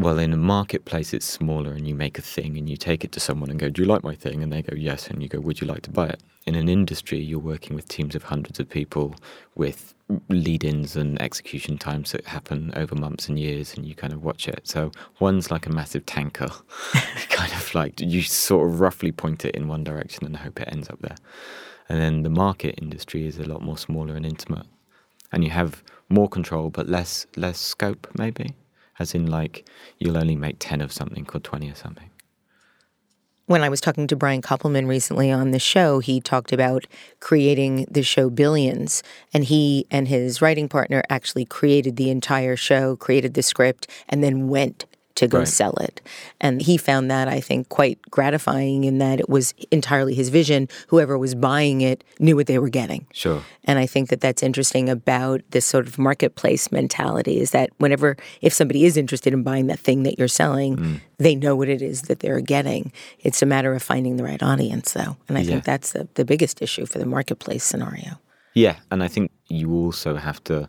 Well, 0.00 0.18
in 0.18 0.32
a 0.32 0.36
marketplace, 0.36 1.14
it's 1.14 1.26
smaller, 1.26 1.74
and 1.74 1.86
you 1.86 1.94
make 1.94 2.18
a 2.18 2.22
thing, 2.22 2.58
and 2.58 2.68
you 2.68 2.76
take 2.76 3.04
it 3.04 3.12
to 3.12 3.20
someone 3.20 3.50
and 3.50 3.60
go, 3.60 3.68
"Do 3.70 3.82
you 3.82 3.86
like 3.86 4.02
my 4.02 4.16
thing?" 4.16 4.42
And 4.42 4.52
they 4.52 4.62
go, 4.62 4.74
"Yes," 4.74 5.06
and 5.06 5.22
you 5.22 5.28
go, 5.28 5.38
"Would 5.38 5.60
you 5.60 5.68
like 5.68 5.82
to 5.82 5.92
buy 5.92 6.08
it?" 6.08 6.20
In 6.44 6.56
an 6.56 6.68
industry, 6.68 7.20
you're 7.20 7.38
working 7.38 7.76
with 7.76 7.86
teams 7.86 8.16
of 8.16 8.24
hundreds 8.24 8.58
of 8.58 8.68
people, 8.68 9.14
with 9.54 9.94
lead-ins 10.28 10.96
and 10.96 11.20
execution 11.20 11.78
times 11.78 12.12
that 12.12 12.26
happen 12.26 12.72
over 12.76 12.94
months 12.94 13.28
and 13.28 13.38
years, 13.38 13.74
and 13.74 13.86
you 13.86 13.94
kind 13.94 14.12
of 14.12 14.22
watch 14.22 14.48
it. 14.48 14.66
So 14.66 14.90
one's 15.18 15.50
like 15.50 15.66
a 15.66 15.70
massive 15.70 16.06
tanker, 16.06 16.50
kind 17.28 17.52
of 17.52 17.74
like 17.74 18.00
you 18.00 18.22
sort 18.22 18.68
of 18.68 18.80
roughly 18.80 19.12
point 19.12 19.44
it 19.44 19.54
in 19.54 19.68
one 19.68 19.84
direction 19.84 20.26
and 20.26 20.36
hope 20.36 20.60
it 20.60 20.68
ends 20.70 20.88
up 20.90 21.00
there. 21.00 21.16
And 21.88 22.00
then 22.00 22.22
the 22.22 22.30
market 22.30 22.78
industry 22.80 23.26
is 23.26 23.38
a 23.38 23.44
lot 23.44 23.62
more 23.62 23.78
smaller 23.78 24.14
and 24.14 24.26
intimate, 24.26 24.66
and 25.32 25.44
you 25.44 25.50
have 25.50 25.82
more 26.08 26.28
control 26.28 26.70
but 26.70 26.88
less 26.88 27.26
less 27.36 27.58
scope, 27.58 28.08
maybe 28.18 28.54
as 29.00 29.14
in 29.14 29.26
like 29.26 29.66
you'll 29.98 30.18
only 30.18 30.36
make 30.36 30.56
10 30.60 30.80
of 30.80 30.92
something 30.92 31.26
or 31.34 31.40
20 31.40 31.70
of 31.70 31.76
something 31.76 32.09
When 33.50 33.64
I 33.64 33.68
was 33.68 33.80
talking 33.80 34.06
to 34.06 34.14
Brian 34.14 34.42
Koppelman 34.42 34.86
recently 34.86 35.28
on 35.28 35.50
the 35.50 35.58
show, 35.58 35.98
he 35.98 36.20
talked 36.20 36.52
about 36.52 36.86
creating 37.18 37.84
the 37.90 38.04
show 38.04 38.30
Billions. 38.30 39.02
And 39.34 39.42
he 39.42 39.88
and 39.90 40.06
his 40.06 40.40
writing 40.40 40.68
partner 40.68 41.02
actually 41.10 41.46
created 41.46 41.96
the 41.96 42.10
entire 42.10 42.54
show, 42.54 42.94
created 42.94 43.34
the 43.34 43.42
script, 43.42 43.88
and 44.08 44.22
then 44.22 44.46
went 44.46 44.84
to 45.20 45.28
go 45.28 45.38
Right. 45.40 45.48
sell 45.48 45.74
it. 45.80 46.00
And 46.40 46.62
he 46.62 46.76
found 46.76 47.10
that, 47.10 47.28
I 47.28 47.40
think, 47.40 47.68
quite 47.68 47.98
gratifying 48.10 48.84
in 48.84 48.98
that 48.98 49.20
it 49.20 49.28
was 49.28 49.52
entirely 49.70 50.14
his 50.14 50.28
vision. 50.30 50.66
Whoever 50.88 51.16
was 51.18 51.34
buying 51.34 51.82
it 51.82 52.02
knew 52.18 52.36
what 52.36 52.46
they 52.46 52.58
were 52.58 52.70
getting. 52.70 53.06
sure 53.12 53.42
And 53.64 53.78
I 53.78 53.86
think 53.86 54.08
that 54.08 54.20
that's 54.22 54.42
interesting 54.42 54.88
about 54.88 55.42
this 55.50 55.66
sort 55.66 55.86
of 55.86 55.98
marketplace 55.98 56.72
mentality 56.72 57.38
is 57.40 57.50
that 57.50 57.68
whenever, 57.78 58.16
if 58.40 58.52
somebody 58.54 58.84
is 58.84 58.96
interested 58.96 59.32
in 59.34 59.42
buying 59.42 59.66
that 59.68 59.78
thing 59.78 60.02
that 60.04 60.18
you're 60.18 60.28
selling, 60.42 60.76
Mm. 60.76 61.00
they 61.18 61.34
know 61.34 61.54
what 61.54 61.68
it 61.68 61.82
is 61.82 62.02
that 62.08 62.20
they're 62.20 62.40
getting. 62.40 62.90
It's 63.20 63.42
a 63.42 63.46
matter 63.46 63.74
of 63.74 63.82
finding 63.82 64.16
the 64.16 64.24
right 64.24 64.42
audience, 64.42 64.92
though. 64.92 65.16
And 65.28 65.36
I 65.36 65.42
Yeah. 65.42 65.46
think 65.50 65.64
that's 65.64 65.92
the, 65.92 66.08
the 66.14 66.24
biggest 66.24 66.62
issue 66.62 66.86
for 66.86 66.98
the 66.98 67.06
marketplace 67.06 67.62
scenario. 67.64 68.18
Yeah 68.54 68.76
and 68.90 69.02
i 69.02 69.08
think 69.08 69.30
you 69.48 69.72
also 69.72 70.16
have 70.16 70.42
to 70.44 70.66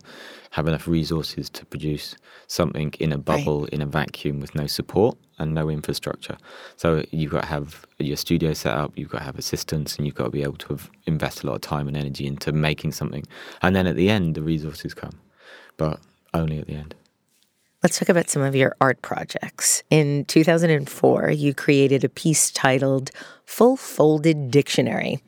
have 0.50 0.68
enough 0.68 0.86
resources 0.86 1.48
to 1.48 1.64
produce 1.64 2.14
something 2.46 2.92
in 3.00 3.12
a 3.12 3.18
bubble 3.18 3.64
in 3.66 3.80
a 3.80 3.86
vacuum 3.86 4.40
with 4.40 4.54
no 4.54 4.66
support 4.66 5.16
and 5.38 5.54
no 5.54 5.68
infrastructure 5.68 6.36
so 6.76 7.02
you've 7.10 7.30
got 7.30 7.42
to 7.42 7.46
have 7.46 7.86
your 7.98 8.16
studio 8.16 8.52
set 8.52 8.76
up 8.76 8.92
you've 8.96 9.08
got 9.08 9.18
to 9.18 9.24
have 9.24 9.38
assistants 9.38 9.96
and 9.96 10.06
you've 10.06 10.14
got 10.14 10.24
to 10.24 10.30
be 10.30 10.42
able 10.42 10.56
to 10.56 10.68
have, 10.68 10.90
invest 11.06 11.42
a 11.42 11.46
lot 11.46 11.54
of 11.54 11.60
time 11.60 11.88
and 11.88 11.96
energy 11.96 12.26
into 12.26 12.52
making 12.52 12.92
something 12.92 13.24
and 13.62 13.74
then 13.74 13.86
at 13.86 13.96
the 13.96 14.10
end 14.10 14.34
the 14.34 14.42
resources 14.42 14.94
come 14.94 15.18
but 15.76 16.00
only 16.34 16.58
at 16.58 16.66
the 16.66 16.74
end 16.74 16.94
Let's 17.82 17.98
talk 17.98 18.10
about 18.10 18.30
some 18.30 18.42
of 18.42 18.54
your 18.54 18.76
art 18.80 19.02
projects. 19.02 19.82
In 19.90 20.24
2004, 20.26 21.32
you 21.32 21.52
created 21.52 22.04
a 22.04 22.08
piece 22.08 22.52
titled 22.52 23.10
Full 23.44 23.76
Folded 23.76 24.52
Dictionary. 24.52 25.20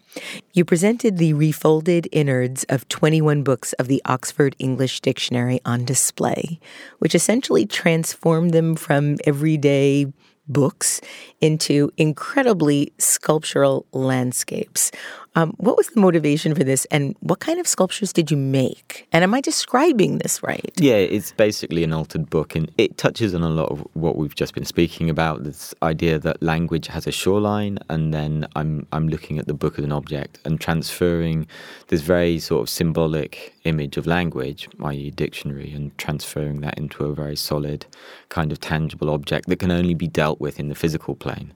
You 0.52 0.64
presented 0.64 1.18
the 1.18 1.32
refolded 1.32 2.08
innards 2.12 2.64
of 2.68 2.88
21 2.88 3.42
books 3.42 3.72
of 3.74 3.88
the 3.88 4.02
Oxford 4.04 4.54
English 4.58 5.00
Dictionary 5.00 5.60
on 5.64 5.84
display, 5.84 6.60
which 6.98 7.14
essentially 7.14 7.66
transformed 7.66 8.52
them 8.52 8.76
from 8.76 9.16
everyday 9.24 10.12
books 10.46 11.00
into 11.40 11.90
incredibly 11.96 12.92
sculptural 12.98 13.86
landscapes. 13.92 14.90
Um, 15.36 15.52
what 15.56 15.76
was 15.76 15.88
the 15.88 16.00
motivation 16.00 16.54
for 16.54 16.62
this, 16.62 16.84
and 16.86 17.16
what 17.20 17.40
kind 17.40 17.58
of 17.58 17.66
sculptures 17.66 18.12
did 18.12 18.30
you 18.30 18.36
make? 18.36 19.08
And 19.12 19.24
am 19.24 19.34
I 19.34 19.40
describing 19.40 20.18
this 20.18 20.42
right? 20.42 20.72
Yeah, 20.76 20.94
it's 20.94 21.32
basically 21.32 21.82
an 21.82 21.92
altered 21.92 22.30
book, 22.30 22.54
and 22.54 22.70
it 22.78 22.98
touches 22.98 23.34
on 23.34 23.42
a 23.42 23.48
lot 23.48 23.70
of 23.70 23.86
what 23.94 24.16
we've 24.16 24.34
just 24.34 24.54
been 24.54 24.64
speaking 24.64 25.10
about. 25.10 25.42
This 25.42 25.74
idea 25.82 26.20
that 26.20 26.40
language 26.40 26.86
has 26.86 27.06
a 27.06 27.12
shoreline, 27.12 27.78
and 27.90 28.14
then 28.14 28.46
I'm 28.54 28.86
I'm 28.92 29.08
looking 29.08 29.38
at 29.38 29.46
the 29.46 29.54
book 29.54 29.78
as 29.78 29.84
an 29.84 29.92
object 29.92 30.38
and 30.44 30.60
transferring 30.60 31.48
this 31.88 32.00
very 32.00 32.38
sort 32.38 32.62
of 32.62 32.68
symbolic 32.68 33.54
image 33.64 33.96
of 33.96 34.06
language, 34.06 34.68
i.e., 34.84 35.10
dictionary, 35.10 35.72
and 35.72 35.96
transferring 35.98 36.60
that 36.60 36.78
into 36.78 37.04
a 37.04 37.14
very 37.14 37.36
solid, 37.36 37.86
kind 38.28 38.52
of 38.52 38.60
tangible 38.60 39.10
object 39.10 39.48
that 39.48 39.58
can 39.58 39.72
only 39.72 39.94
be 39.94 40.06
dealt 40.06 40.40
with 40.40 40.60
in 40.60 40.68
the 40.68 40.74
physical 40.76 41.16
plane. 41.16 41.52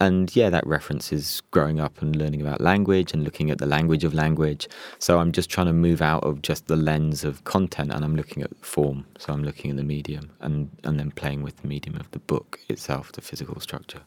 And 0.00 0.34
yeah, 0.34 0.48
that 0.50 0.66
references 0.66 1.42
growing 1.50 1.80
up 1.80 2.00
and 2.00 2.14
learning 2.14 2.40
about 2.40 2.60
language 2.60 3.12
and 3.12 3.24
looking 3.24 3.50
at 3.50 3.58
the 3.58 3.66
language 3.66 4.04
of 4.04 4.14
language. 4.14 4.68
So 4.98 5.18
I'm 5.18 5.32
just 5.32 5.50
trying 5.50 5.66
to 5.66 5.72
move 5.72 6.00
out 6.00 6.24
of 6.24 6.42
just 6.42 6.66
the 6.66 6.76
lens 6.76 7.24
of 7.24 7.44
content 7.44 7.92
and 7.92 8.04
I'm 8.04 8.14
looking 8.14 8.42
at 8.42 8.56
form. 8.64 9.06
So 9.18 9.32
I'm 9.32 9.42
looking 9.42 9.70
at 9.70 9.76
the 9.76 9.82
medium 9.82 10.30
and, 10.40 10.70
and 10.84 10.98
then 10.98 11.10
playing 11.10 11.42
with 11.42 11.56
the 11.58 11.68
medium 11.68 11.96
of 11.96 12.10
the 12.12 12.20
book 12.20 12.60
itself, 12.68 13.12
the 13.12 13.20
physical 13.20 13.60
structure. 13.60 14.02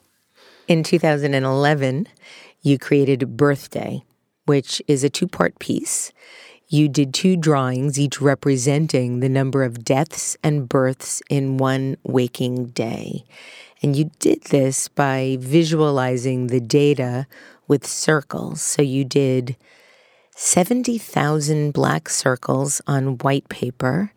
In 0.67 0.83
2011, 0.83 2.07
you 2.61 2.77
created 2.77 3.35
Birthday, 3.35 4.03
which 4.45 4.81
is 4.87 5.03
a 5.03 5.09
two 5.09 5.27
part 5.27 5.59
piece. 5.59 6.13
You 6.67 6.87
did 6.87 7.13
two 7.13 7.35
drawings, 7.35 7.99
each 7.99 8.21
representing 8.21 9.19
the 9.19 9.27
number 9.27 9.63
of 9.63 9.83
deaths 9.83 10.37
and 10.41 10.69
births 10.69 11.21
in 11.29 11.57
one 11.57 11.97
waking 12.03 12.67
day. 12.67 13.25
And 13.81 13.95
you 13.95 14.11
did 14.19 14.43
this 14.45 14.87
by 14.87 15.37
visualizing 15.39 16.47
the 16.47 16.59
data 16.59 17.25
with 17.67 17.85
circles. 17.85 18.61
So 18.61 18.81
you 18.81 19.03
did 19.03 19.57
70,000 20.35 21.71
black 21.71 22.09
circles 22.09 22.81
on 22.85 23.17
white 23.19 23.49
paper 23.49 24.11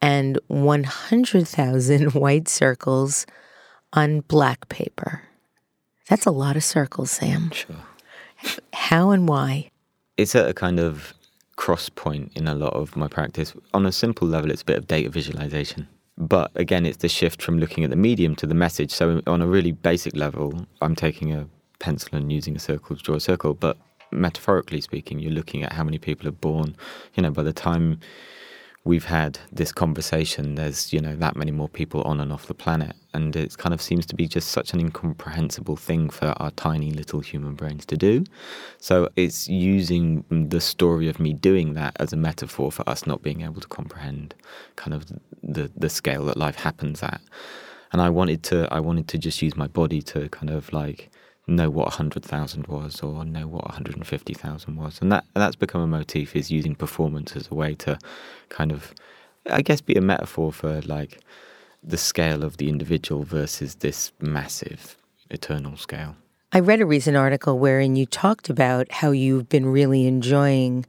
and 0.00 0.38
100,000 0.46 2.12
white 2.14 2.48
circles 2.48 3.26
on 3.92 4.20
black 4.20 4.68
paper. 4.68 5.22
That's 6.08 6.26
a 6.26 6.30
lot 6.30 6.56
of 6.56 6.64
circles, 6.64 7.10
Sam. 7.10 7.50
Sure. 7.50 7.76
How 8.72 9.10
and 9.10 9.28
why? 9.28 9.70
It's 10.16 10.34
at 10.34 10.48
a 10.48 10.54
kind 10.54 10.80
of 10.80 11.14
cross 11.56 11.88
point 11.88 12.32
in 12.34 12.46
a 12.46 12.54
lot 12.54 12.72
of 12.72 12.96
my 12.96 13.08
practice. 13.08 13.52
On 13.74 13.84
a 13.84 13.92
simple 13.92 14.26
level, 14.26 14.50
it's 14.50 14.62
a 14.62 14.64
bit 14.64 14.78
of 14.78 14.86
data 14.86 15.10
visualization. 15.10 15.88
But 16.18 16.50
again, 16.56 16.84
it's 16.84 16.98
the 16.98 17.08
shift 17.08 17.40
from 17.40 17.58
looking 17.58 17.84
at 17.84 17.90
the 17.90 17.96
medium 17.96 18.34
to 18.36 18.46
the 18.46 18.54
message. 18.54 18.90
So, 18.90 19.22
on 19.26 19.40
a 19.40 19.46
really 19.46 19.70
basic 19.70 20.16
level, 20.16 20.66
I'm 20.82 20.96
taking 20.96 21.32
a 21.32 21.48
pencil 21.78 22.16
and 22.18 22.32
using 22.32 22.56
a 22.56 22.58
circle 22.58 22.96
to 22.96 23.02
draw 23.02 23.14
a 23.14 23.20
circle. 23.20 23.54
But 23.54 23.78
metaphorically 24.10 24.80
speaking, 24.80 25.20
you're 25.20 25.32
looking 25.32 25.62
at 25.62 25.72
how 25.72 25.84
many 25.84 25.98
people 25.98 26.26
are 26.26 26.32
born. 26.32 26.74
You 27.14 27.22
know, 27.22 27.30
by 27.30 27.44
the 27.44 27.52
time 27.52 28.00
we've 28.84 29.04
had 29.04 29.38
this 29.52 29.72
conversation, 29.72 30.54
there's, 30.54 30.92
you 30.92 31.00
know, 31.00 31.14
that 31.16 31.36
many 31.36 31.50
more 31.50 31.68
people 31.68 32.02
on 32.02 32.20
and 32.20 32.32
off 32.32 32.46
the 32.46 32.54
planet. 32.54 32.94
And 33.12 33.34
it 33.34 33.56
kind 33.58 33.74
of 33.74 33.82
seems 33.82 34.06
to 34.06 34.14
be 34.14 34.26
just 34.28 34.48
such 34.48 34.72
an 34.72 34.80
incomprehensible 34.80 35.76
thing 35.76 36.10
for 36.10 36.34
our 36.38 36.50
tiny 36.52 36.92
little 36.92 37.20
human 37.20 37.54
brains 37.54 37.84
to 37.86 37.96
do. 37.96 38.24
So 38.78 39.08
it's 39.16 39.48
using 39.48 40.24
the 40.30 40.60
story 40.60 41.08
of 41.08 41.18
me 41.18 41.32
doing 41.32 41.74
that 41.74 41.96
as 42.00 42.12
a 42.12 42.16
metaphor 42.16 42.70
for 42.70 42.88
us 42.88 43.06
not 43.06 43.22
being 43.22 43.42
able 43.42 43.60
to 43.60 43.68
comprehend 43.68 44.34
kind 44.76 44.94
of 44.94 45.06
the, 45.42 45.70
the 45.76 45.88
scale 45.90 46.24
that 46.26 46.36
life 46.36 46.56
happens 46.56 47.02
at. 47.02 47.20
And 47.92 48.02
I 48.02 48.10
wanted 48.10 48.42
to 48.44 48.68
I 48.70 48.80
wanted 48.80 49.08
to 49.08 49.18
just 49.18 49.40
use 49.40 49.56
my 49.56 49.66
body 49.66 50.02
to 50.02 50.28
kind 50.28 50.50
of 50.50 50.70
like 50.72 51.10
know 51.48 51.70
what 51.70 51.86
100,000 51.86 52.66
was 52.66 53.00
or 53.00 53.24
know 53.24 53.46
what 53.48 53.64
150,000 53.64 54.76
was. 54.76 54.98
And 55.00 55.10
that 55.10 55.24
and 55.34 55.42
that's 55.42 55.56
become 55.56 55.80
a 55.80 55.86
motif 55.86 56.36
is 56.36 56.50
using 56.50 56.74
performance 56.74 57.34
as 57.34 57.48
a 57.50 57.54
way 57.54 57.74
to 57.76 57.98
kind 58.48 58.70
of 58.70 58.94
I 59.50 59.62
guess 59.62 59.80
be 59.80 59.94
a 59.94 60.00
metaphor 60.00 60.52
for 60.52 60.80
like 60.82 61.20
the 61.82 61.96
scale 61.96 62.44
of 62.44 62.58
the 62.58 62.68
individual 62.68 63.24
versus 63.24 63.76
this 63.76 64.12
massive 64.20 64.96
eternal 65.30 65.76
scale. 65.76 66.16
I 66.52 66.60
read 66.60 66.80
a 66.80 66.86
recent 66.86 67.16
article 67.16 67.58
wherein 67.58 67.96
you 67.96 68.06
talked 68.06 68.48
about 68.48 68.90
how 68.90 69.10
you've 69.10 69.48
been 69.48 69.66
really 69.66 70.06
enjoying 70.06 70.86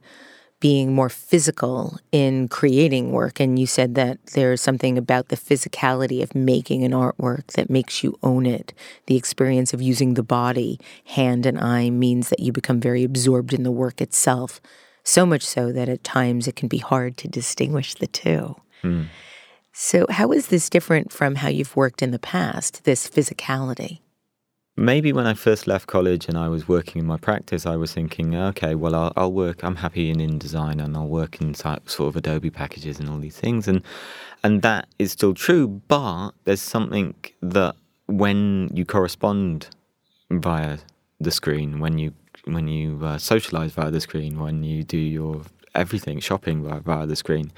being 0.60 0.94
more 0.94 1.08
physical 1.08 1.98
in 2.12 2.46
creating 2.46 3.12
work. 3.12 3.40
And 3.40 3.58
you 3.58 3.66
said 3.66 3.94
that 3.94 4.18
there's 4.34 4.60
something 4.60 4.98
about 4.98 5.28
the 5.28 5.36
physicality 5.36 6.22
of 6.22 6.34
making 6.34 6.84
an 6.84 6.92
artwork 6.92 7.46
that 7.52 7.70
makes 7.70 8.04
you 8.04 8.18
own 8.22 8.44
it. 8.44 8.74
The 9.06 9.16
experience 9.16 9.72
of 9.72 9.80
using 9.80 10.14
the 10.14 10.22
body, 10.22 10.78
hand 11.06 11.46
and 11.46 11.58
eye, 11.58 11.88
means 11.88 12.28
that 12.28 12.40
you 12.40 12.52
become 12.52 12.78
very 12.78 13.04
absorbed 13.04 13.54
in 13.54 13.62
the 13.62 13.70
work 13.70 14.00
itself. 14.00 14.60
So 15.02 15.24
much 15.24 15.42
so 15.42 15.72
that 15.72 15.88
at 15.88 16.04
times 16.04 16.46
it 16.46 16.56
can 16.56 16.68
be 16.68 16.78
hard 16.78 17.16
to 17.18 17.28
distinguish 17.28 17.94
the 17.94 18.06
two. 18.06 18.56
Mm. 18.84 19.06
So, 19.72 20.04
how 20.10 20.32
is 20.32 20.48
this 20.48 20.68
different 20.68 21.12
from 21.12 21.36
how 21.36 21.48
you've 21.48 21.76
worked 21.76 22.02
in 22.02 22.10
the 22.10 22.18
past, 22.18 22.84
this 22.84 23.08
physicality? 23.08 24.00
Maybe 24.80 25.12
when 25.12 25.26
I 25.26 25.34
first 25.34 25.66
left 25.66 25.88
college 25.88 26.26
and 26.26 26.38
I 26.38 26.48
was 26.48 26.66
working 26.66 27.00
in 27.00 27.06
my 27.06 27.18
practice, 27.18 27.66
I 27.66 27.76
was 27.76 27.92
thinking, 27.92 28.34
okay, 28.34 28.74
well, 28.74 28.94
I'll, 28.94 29.12
I'll 29.14 29.32
work. 29.32 29.62
I'm 29.62 29.76
happy 29.76 30.08
in 30.08 30.16
InDesign 30.16 30.82
and 30.82 30.96
I'll 30.96 31.06
work 31.06 31.38
in 31.38 31.52
sort 31.52 32.00
of 32.00 32.16
Adobe 32.16 32.48
packages 32.48 32.98
and 32.98 33.10
all 33.10 33.18
these 33.18 33.36
things, 33.36 33.68
and 33.68 33.82
and 34.42 34.62
that 34.62 34.88
is 34.98 35.12
still 35.12 35.34
true. 35.34 35.68
But 35.68 36.30
there's 36.44 36.62
something 36.62 37.14
that 37.42 37.76
when 38.06 38.70
you 38.72 38.86
correspond 38.86 39.68
via 40.30 40.78
the 41.20 41.30
screen, 41.30 41.78
when 41.78 41.98
you 41.98 42.14
when 42.46 42.66
you 42.66 43.04
uh, 43.04 43.18
socialize 43.18 43.72
via 43.72 43.90
the 43.90 44.00
screen, 44.00 44.40
when 44.40 44.62
you 44.64 44.82
do 44.82 44.96
your 44.96 45.42
everything 45.74 46.20
shopping 46.20 46.62
via, 46.62 46.80
via 46.80 47.06
the 47.06 47.16
screen, 47.16 47.52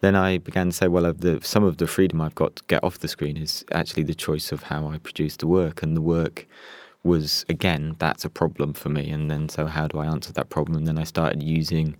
then 0.00 0.16
I 0.16 0.38
began 0.38 0.70
to 0.70 0.72
say, 0.72 0.88
well, 0.88 1.12
the, 1.12 1.40
some 1.42 1.64
of 1.64 1.76
the 1.76 1.86
freedom 1.86 2.20
I've 2.20 2.34
got 2.34 2.56
to 2.56 2.62
get 2.68 2.82
off 2.82 2.98
the 2.98 3.08
screen 3.08 3.36
is 3.36 3.64
actually 3.72 4.04
the 4.04 4.14
choice 4.14 4.52
of 4.52 4.64
how 4.64 4.88
I 4.88 4.98
produce 4.98 5.36
the 5.36 5.46
work. 5.46 5.82
And 5.82 5.96
the 5.96 6.00
work 6.00 6.46
was, 7.02 7.44
again, 7.48 7.96
that's 7.98 8.24
a 8.24 8.30
problem 8.30 8.72
for 8.72 8.88
me. 8.88 9.10
And 9.10 9.30
then, 9.30 9.48
so 9.48 9.66
how 9.66 9.86
do 9.86 9.98
I 9.98 10.06
answer 10.06 10.32
that 10.32 10.48
problem? 10.48 10.78
And 10.78 10.86
then 10.86 10.98
I 10.98 11.04
started 11.04 11.42
using 11.42 11.96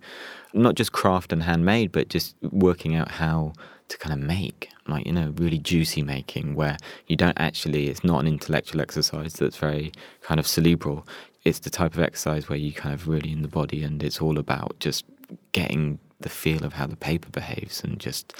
not 0.53 0.75
just 0.75 0.91
craft 0.91 1.31
and 1.31 1.43
handmade, 1.43 1.91
but 1.91 2.09
just 2.09 2.35
working 2.41 2.95
out 2.95 3.11
how 3.11 3.53
to 3.87 3.97
kind 3.97 4.13
of 4.13 4.25
make, 4.25 4.69
like, 4.87 5.05
you 5.05 5.13
know, 5.13 5.33
really 5.37 5.59
juicy 5.59 6.01
making 6.01 6.55
where 6.55 6.77
you 7.07 7.15
don't 7.15 7.39
actually, 7.39 7.87
it's 7.87 8.03
not 8.03 8.19
an 8.19 8.27
intellectual 8.27 8.81
exercise 8.81 9.33
that's 9.33 9.57
very 9.57 9.91
kind 10.21 10.39
of 10.39 10.47
cerebral. 10.47 11.05
It's 11.43 11.59
the 11.59 11.69
type 11.69 11.93
of 11.93 12.01
exercise 12.01 12.49
where 12.49 12.57
you 12.57 12.71
kind 12.71 12.93
of 12.93 13.07
really 13.07 13.31
in 13.31 13.41
the 13.41 13.47
body 13.47 13.83
and 13.83 14.01
it's 14.01 14.21
all 14.21 14.37
about 14.37 14.79
just 14.79 15.05
getting 15.51 15.99
the 16.21 16.29
feel 16.29 16.63
of 16.63 16.73
how 16.73 16.87
the 16.87 16.95
paper 16.95 17.29
behaves 17.29 17.83
and 17.83 17.99
just 17.99 18.33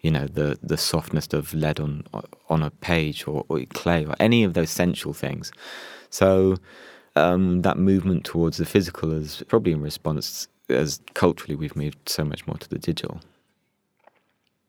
you 0.00 0.10
know 0.10 0.26
the 0.26 0.58
the 0.62 0.76
softness 0.76 1.26
of 1.32 1.54
lead 1.54 1.80
on 1.80 2.04
on 2.48 2.62
a 2.62 2.70
page 2.70 3.26
or, 3.26 3.44
or 3.48 3.60
clay 3.66 4.04
or 4.04 4.14
any 4.20 4.44
of 4.44 4.54
those 4.54 4.70
sensual 4.70 5.12
things. 5.12 5.52
So 6.10 6.56
um, 7.14 7.62
that 7.62 7.78
movement 7.78 8.24
towards 8.24 8.58
the 8.58 8.66
physical 8.66 9.12
is 9.12 9.42
probably 9.48 9.72
in 9.72 9.80
response 9.80 10.48
as 10.68 11.00
culturally 11.14 11.54
we've 11.54 11.76
moved 11.76 12.08
so 12.08 12.24
much 12.24 12.46
more 12.46 12.58
to 12.58 12.68
the 12.68 12.78
digital. 12.78 13.20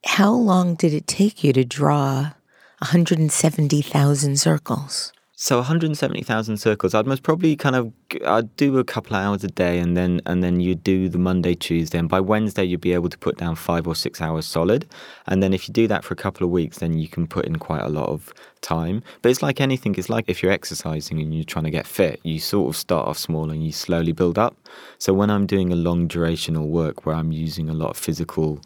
How 0.06 0.32
long 0.32 0.75
did 0.75 0.93
it 0.93 1.08
take 1.08 1.43
you 1.43 1.51
to 1.53 1.65
draw 1.65 2.32
170,000 2.80 4.39
circles 4.39 5.12
so 5.39 5.58
170,000 5.58 6.58
circles. 6.58 6.95
I'd 6.95 7.06
most 7.06 7.21
probably 7.21 7.56
kind 7.56 7.76
of 7.76 7.93
I'd 8.26 8.56
do 8.56 8.80
a 8.80 8.84
couple 8.84 9.15
of 9.15 9.21
hours 9.21 9.43
a 9.43 9.47
day, 9.47 9.78
and 9.78 9.95
then 9.95 10.19
and 10.26 10.43
then 10.43 10.60
you 10.60 10.73
do 10.73 11.10
the 11.10 11.19
Monday, 11.19 11.54
Tuesday, 11.54 12.00
and 12.00 12.10
by 12.10 12.19
Wednesday 12.19 12.63
you'd 12.63 12.82
be 12.82 12.93
able 12.93 13.10
to 13.10 13.17
put 13.19 13.38
down 13.38 13.54
five 13.54 13.86
or 13.86 13.93
six 13.93 14.19
hours 14.19 14.47
solid. 14.47 14.88
And 15.28 15.43
then 15.43 15.54
if 15.54 15.67
you 15.67 15.76
do 15.76 15.88
that 15.89 16.04
for 16.04 16.15
a 16.15 16.17
couple 16.17 16.43
of 16.43 16.50
weeks, 16.50 16.80
then 16.80 16.97
you 16.97 17.08
can 17.08 17.28
put 17.28 17.45
in 17.45 17.58
quite 17.58 17.84
a 17.84 17.88
lot 17.88 18.10
of 18.10 18.34
time. 18.62 19.04
But 19.21 19.30
it's 19.30 19.43
like 19.43 19.62
anything. 19.62 19.93
It's 19.93 20.10
like 20.10 20.26
if 20.28 20.41
you're 20.41 20.52
exercising 20.52 21.19
and 21.21 21.32
you're 21.32 21.43
trying 21.43 21.65
to 21.65 21.71
get 21.71 21.86
fit, 21.86 22.19
you 22.23 22.39
sort 22.39 22.69
of 22.69 22.76
start 22.76 23.08
off 23.08 23.19
small 23.19 23.52
and 23.52 23.63
you 23.63 23.71
slowly 23.71 24.13
build 24.13 24.39
up. 24.39 24.58
So 24.97 25.13
when 25.13 25.30
I'm 25.30 25.45
doing 25.45 25.71
a 25.71 25.76
long 25.76 26.08
durational 26.08 26.67
work 26.67 27.06
where 27.06 27.15
I'm 27.15 27.32
using 27.32 27.69
a 27.69 27.73
lot 27.73 27.91
of 27.91 27.97
physical 27.97 28.60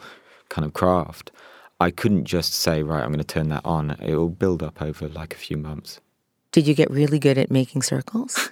kind 0.47 0.65
of 0.65 0.71
craft, 0.71 1.31
I 1.81 1.91
couldn't 1.91 2.23
just 2.23 2.53
say 2.53 2.81
right, 2.81 3.03
I'm 3.03 3.11
going 3.11 3.17
to 3.17 3.25
turn 3.25 3.49
that 3.49 3.65
on. 3.65 3.91
It 4.01 4.15
will 4.15 4.29
build 4.29 4.63
up 4.63 4.81
over 4.81 5.09
like 5.09 5.33
a 5.33 5.37
few 5.37 5.57
months. 5.57 5.99
Did 6.51 6.67
you 6.67 6.73
get 6.73 6.89
really 6.91 7.19
good 7.19 7.37
at 7.37 7.49
making 7.49 7.81
circles? 7.81 8.49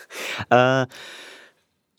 uh, 0.50 0.86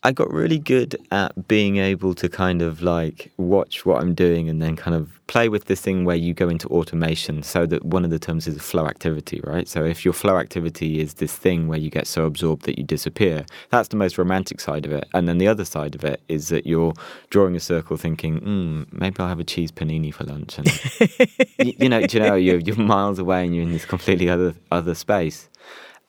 I 0.06 0.12
got 0.12 0.30
really 0.30 0.58
good 0.58 0.96
at 1.10 1.48
being 1.48 1.78
able 1.78 2.14
to 2.16 2.28
kind 2.28 2.60
of 2.60 2.82
like 2.82 3.32
watch 3.38 3.86
what 3.86 4.02
I'm 4.02 4.12
doing 4.12 4.50
and 4.50 4.60
then 4.60 4.76
kind 4.76 4.94
of 4.94 5.18
play 5.28 5.48
with 5.48 5.64
this 5.64 5.80
thing 5.80 6.04
where 6.04 6.14
you 6.14 6.34
go 6.34 6.50
into 6.50 6.68
automation. 6.68 7.42
So 7.42 7.64
that 7.64 7.86
one 7.86 8.04
of 8.04 8.10
the 8.10 8.18
terms 8.18 8.46
is 8.46 8.60
flow 8.60 8.86
activity, 8.86 9.40
right? 9.44 9.66
So 9.66 9.82
if 9.82 10.04
your 10.04 10.12
flow 10.12 10.36
activity 10.36 11.00
is 11.00 11.14
this 11.14 11.34
thing 11.34 11.68
where 11.68 11.78
you 11.78 11.88
get 11.88 12.06
so 12.06 12.26
absorbed 12.26 12.66
that 12.66 12.76
you 12.76 12.84
disappear, 12.84 13.46
that's 13.70 13.88
the 13.88 13.96
most 13.96 14.18
romantic 14.18 14.60
side 14.60 14.84
of 14.84 14.92
it. 14.92 15.08
And 15.14 15.26
then 15.26 15.38
the 15.38 15.48
other 15.48 15.64
side 15.64 15.94
of 15.94 16.04
it 16.04 16.20
is 16.28 16.48
that 16.48 16.66
you're 16.66 16.92
drawing 17.30 17.56
a 17.56 17.60
circle 17.60 17.96
thinking, 17.96 18.40
mm, 18.40 18.92
maybe 18.92 19.16
I'll 19.20 19.28
have 19.28 19.40
a 19.40 19.44
cheese 19.44 19.72
panini 19.72 20.12
for 20.12 20.24
lunch. 20.24 20.58
And 20.58 20.66
you, 21.58 21.72
you 21.78 21.88
know, 21.88 22.00
you 22.00 22.20
know, 22.20 22.34
you're, 22.34 22.58
you're 22.58 22.76
miles 22.76 23.18
away 23.18 23.46
and 23.46 23.54
you're 23.54 23.64
in 23.64 23.72
this 23.72 23.86
completely 23.86 24.28
other 24.28 24.54
other 24.70 24.94
space. 24.94 25.48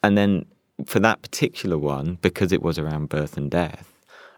And 0.03 0.17
then 0.17 0.45
for 0.85 0.99
that 0.99 1.21
particular 1.21 1.77
one, 1.77 2.17
because 2.21 2.51
it 2.51 2.61
was 2.61 2.77
around 2.77 3.09
birth 3.09 3.37
and 3.37 3.49
death, 3.49 3.93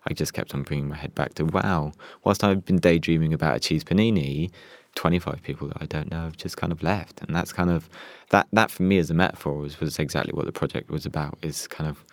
I 0.06 0.13
just 0.13 0.34
kept 0.34 0.54
on 0.54 0.63
bringing 0.63 0.88
my 0.88 0.95
head 0.95 1.15
back 1.15 1.34
to 1.36 1.45
wow. 1.45 1.91
Whilst 2.23 2.43
I've 2.43 2.63
been 2.63 2.78
daydreaming 2.78 3.34
about 3.34 3.58
a 3.58 3.60
cheese 3.60 3.84
panini, 3.84 4.52
25 4.95 5.41
people 5.43 5.67
that 5.67 5.78
I 5.82 5.86
don't 5.86 6.10
know 6.10 6.21
have 6.21 6.38
just 6.38 6.58
kind 6.58 6.71
of 6.71 6.82
left, 6.82 7.21
and 7.21 7.36
that's 7.36 7.54
kind 7.54 7.69
of 7.69 7.89
that. 8.30 8.47
That 8.52 8.71
for 8.71 8.84
me 8.84 8.97
as 8.97 9.10
a 9.10 9.13
metaphor 9.13 9.54
was, 9.58 9.80
was 9.80 10.00
exactly 10.00 10.34
what 10.34 10.45
the 10.45 10.52
project 10.52 10.89
was 10.89 11.06
about. 11.06 11.38
Is 11.41 11.67
kind 11.67 11.89
of 11.89 12.04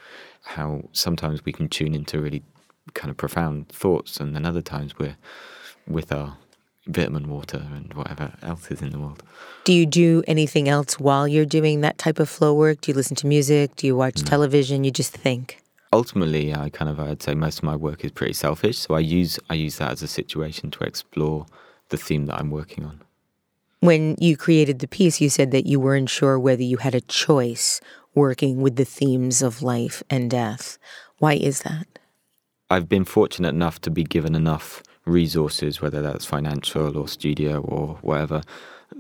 how 0.42 0.82
sometimes 0.92 1.44
we 1.44 1.52
can 1.52 1.68
tune 1.68 1.94
into 1.94 2.20
really 2.20 2.42
kind 2.92 3.10
of 3.10 3.16
profound 3.16 3.68
thoughts, 3.68 4.20
and 4.20 4.34
then 4.34 4.44
other 4.44 4.60
times 4.60 4.98
we're 4.98 5.16
with 5.87 6.12
our 6.12 6.37
vitamin 6.86 7.28
water 7.28 7.66
and 7.74 7.92
whatever 7.94 8.32
else 8.42 8.70
is 8.70 8.82
in 8.82 8.90
the 8.90 8.98
world. 8.98 9.22
Do 9.64 9.72
you 9.72 9.86
do 9.86 10.22
anything 10.26 10.68
else 10.68 10.98
while 11.00 11.26
you're 11.26 11.46
doing 11.46 11.80
that 11.80 11.98
type 11.98 12.18
of 12.18 12.28
flow 12.28 12.54
work? 12.54 12.82
Do 12.82 12.92
you 12.92 12.96
listen 12.96 13.16
to 13.16 13.26
music? 13.26 13.76
Do 13.76 13.86
you 13.86 13.96
watch 13.96 14.16
mm. 14.16 14.26
television? 14.26 14.84
You 14.84 14.90
just 14.90 15.12
think? 15.12 15.62
Ultimately, 15.92 16.54
I 16.54 16.70
kind 16.70 16.90
of 16.90 16.98
I'd 16.98 17.22
say 17.22 17.34
most 17.34 17.58
of 17.58 17.64
my 17.64 17.76
work 17.76 18.04
is 18.04 18.10
pretty 18.10 18.32
selfish, 18.32 18.78
so 18.78 18.94
I 18.94 18.98
use 18.98 19.38
I 19.48 19.54
use 19.54 19.78
that 19.78 19.92
as 19.92 20.02
a 20.02 20.08
situation 20.08 20.70
to 20.72 20.84
explore 20.84 21.46
the 21.90 21.96
theme 21.96 22.26
that 22.26 22.38
I'm 22.38 22.50
working 22.50 22.84
on. 22.84 23.00
When 23.80 24.16
you 24.18 24.36
created 24.36 24.78
the 24.78 24.88
piece, 24.88 25.20
you 25.20 25.28
said 25.28 25.50
that 25.52 25.66
you 25.66 25.78
weren't 25.78 26.10
sure 26.10 26.38
whether 26.38 26.62
you 26.62 26.78
had 26.78 26.94
a 26.94 27.00
choice 27.02 27.80
working 28.14 28.60
with 28.60 28.76
the 28.76 28.84
themes 28.84 29.42
of 29.42 29.62
life 29.62 30.02
and 30.08 30.30
death. 30.30 30.78
Why 31.18 31.34
is 31.34 31.62
that? 31.62 31.86
I've 32.70 32.88
been 32.88 33.04
fortunate 33.04 33.50
enough 33.50 33.80
to 33.82 33.90
be 33.90 34.02
given 34.02 34.34
enough 34.34 34.82
resources, 35.06 35.80
whether 35.82 36.02
that's 36.02 36.24
financial 36.24 36.96
or 36.98 37.08
studio 37.08 37.60
or 37.60 37.98
whatever, 38.02 38.42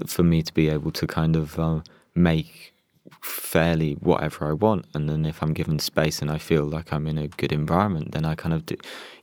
for 0.06 0.22
me 0.22 0.42
to 0.42 0.52
be 0.54 0.68
able 0.68 0.92
to 0.92 1.06
kind 1.06 1.36
of 1.36 1.58
uh, 1.58 1.80
make 2.14 2.74
fairly 3.22 3.94
whatever 3.94 4.46
I 4.48 4.52
want. 4.52 4.86
And 4.94 5.08
then 5.08 5.24
if 5.26 5.42
I'm 5.42 5.52
given 5.54 5.78
space 5.78 6.20
and 6.22 6.30
I 6.30 6.38
feel 6.38 6.64
like 6.64 6.92
I'm 6.92 7.06
in 7.06 7.18
a 7.18 7.28
good 7.28 7.52
environment, 7.52 8.12
then 8.12 8.24
I 8.24 8.34
kind 8.34 8.54
of 8.54 8.66
do, 8.66 8.76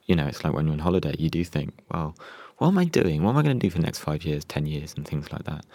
you 0.05 0.15
know, 0.15 0.27
it's 0.27 0.43
like 0.43 0.53
when 0.53 0.65
you're 0.65 0.73
on 0.73 0.79
holiday, 0.79 1.15
you 1.19 1.29
do 1.29 1.43
think, 1.43 1.73
well, 1.91 2.15
what 2.57 2.67
am 2.67 2.77
I 2.77 2.85
doing? 2.85 3.23
What 3.23 3.31
am 3.31 3.37
I 3.37 3.43
going 3.43 3.59
to 3.59 3.67
do 3.67 3.71
for 3.71 3.79
the 3.79 3.85
next 3.85 3.99
five 3.99 4.23
years, 4.23 4.45
10 4.45 4.65
years, 4.65 4.93
and 4.95 5.07
things 5.07 5.31
like 5.31 5.43
that. 5.45 5.65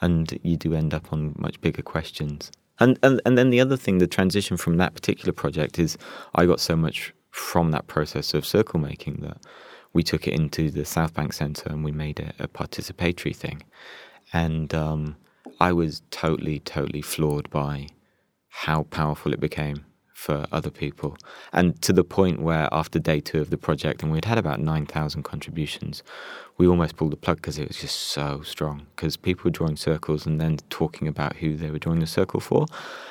and 0.00 0.38
you 0.42 0.56
do 0.56 0.74
end 0.74 0.94
up 0.94 1.12
on 1.12 1.34
much 1.38 1.60
bigger 1.60 1.82
questions. 1.82 2.50
And, 2.80 2.98
and 3.02 3.20
and 3.26 3.36
then 3.36 3.50
the 3.50 3.60
other 3.60 3.76
thing, 3.76 3.98
the 3.98 4.06
transition 4.06 4.56
from 4.56 4.76
that 4.76 4.94
particular 4.94 5.32
project 5.32 5.78
is 5.78 5.98
I 6.34 6.46
got 6.46 6.60
so 6.60 6.76
much 6.76 7.12
from 7.30 7.70
that 7.72 7.86
process 7.88 8.34
of 8.34 8.46
circle 8.46 8.80
making 8.80 9.16
that 9.22 9.38
we 9.92 10.02
took 10.02 10.26
it 10.28 10.34
into 10.34 10.70
the 10.70 10.82
Southbank 10.82 11.34
Centre 11.34 11.68
and 11.68 11.84
we 11.84 11.92
made 11.92 12.20
it 12.20 12.34
a 12.38 12.48
participatory 12.48 13.34
thing. 13.34 13.62
And 14.32 14.74
um, 14.74 15.16
I 15.60 15.72
was 15.72 16.02
totally, 16.10 16.60
totally 16.60 17.02
floored 17.02 17.50
by 17.50 17.88
how 18.48 18.84
powerful 18.84 19.32
it 19.32 19.40
became 19.40 19.84
for 20.18 20.46
other 20.50 20.68
people. 20.68 21.16
And 21.52 21.80
to 21.80 21.92
the 21.92 22.02
point 22.02 22.42
where 22.42 22.68
after 22.72 22.98
day 22.98 23.20
two 23.20 23.40
of 23.40 23.50
the 23.50 23.56
project, 23.56 24.02
and 24.02 24.10
we'd 24.10 24.24
had 24.24 24.36
about 24.36 24.58
9,000 24.58 25.22
contributions, 25.22 26.02
we 26.56 26.66
almost 26.66 26.96
pulled 26.96 27.12
the 27.12 27.16
plug 27.16 27.36
because 27.36 27.56
it 27.56 27.68
was 27.68 27.76
just 27.76 27.96
so 27.96 28.42
strong. 28.42 28.84
Because 28.96 29.16
people 29.16 29.44
were 29.44 29.52
drawing 29.52 29.76
circles 29.76 30.26
and 30.26 30.40
then 30.40 30.56
talking 30.70 31.06
about 31.06 31.36
who 31.36 31.56
they 31.56 31.70
were 31.70 31.78
drawing 31.78 32.00
the 32.00 32.06
circle 32.06 32.40
for. 32.40 32.66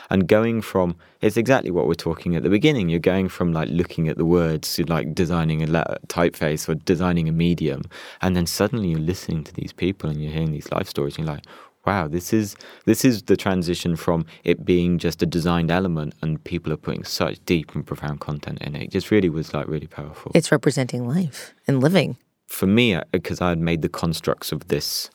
And 0.09 0.27
going 0.27 0.61
from, 0.61 0.97
it's 1.21 1.37
exactly 1.37 1.71
what 1.71 1.87
we're 1.87 1.93
talking 1.93 2.35
at 2.35 2.43
the 2.43 2.49
beginning. 2.49 2.89
You're 2.89 2.99
going 2.99 3.29
from 3.29 3.53
like 3.53 3.69
looking 3.69 4.09
at 4.09 4.17
the 4.17 4.25
words 4.25 4.73
to 4.73 4.83
like 4.83 5.15
designing 5.15 5.63
a 5.63 5.67
letter, 5.67 5.97
typeface 6.07 6.67
or 6.67 6.75
designing 6.75 7.29
a 7.29 7.31
medium. 7.31 7.83
And 8.21 8.35
then 8.35 8.47
suddenly 8.47 8.89
you're 8.89 8.99
listening 8.99 9.45
to 9.45 9.53
these 9.53 9.71
people 9.71 10.09
and 10.09 10.21
you're 10.21 10.33
hearing 10.33 10.51
these 10.51 10.73
life 10.73 10.89
stories. 10.89 11.17
And 11.17 11.25
you're 11.25 11.35
like, 11.35 11.45
wow, 11.87 12.07
this 12.07 12.33
is 12.33 12.55
this 12.85 13.05
is 13.05 13.23
the 13.23 13.37
transition 13.37 13.95
from 13.95 14.25
it 14.43 14.65
being 14.65 14.99
just 14.99 15.23
a 15.23 15.25
designed 15.25 15.71
element 15.71 16.13
and 16.21 16.43
people 16.43 16.71
are 16.73 16.77
putting 16.77 17.05
such 17.05 17.43
deep 17.45 17.73
and 17.73 17.87
profound 17.87 18.19
content 18.19 18.61
in 18.61 18.75
it. 18.75 18.83
It 18.83 18.91
just 18.91 19.09
really 19.09 19.29
was 19.29 19.53
like 19.53 19.67
really 19.67 19.87
powerful. 19.87 20.31
It's 20.35 20.51
representing 20.51 21.07
life 21.07 21.53
and 21.67 21.81
living. 21.81 22.17
For 22.47 22.67
me, 22.67 22.99
because 23.11 23.41
uh, 23.41 23.45
I 23.45 23.49
had 23.49 23.59
made 23.59 23.81
the 23.81 23.89
constructs 23.89 24.51
of 24.51 24.67
this, 24.67 25.09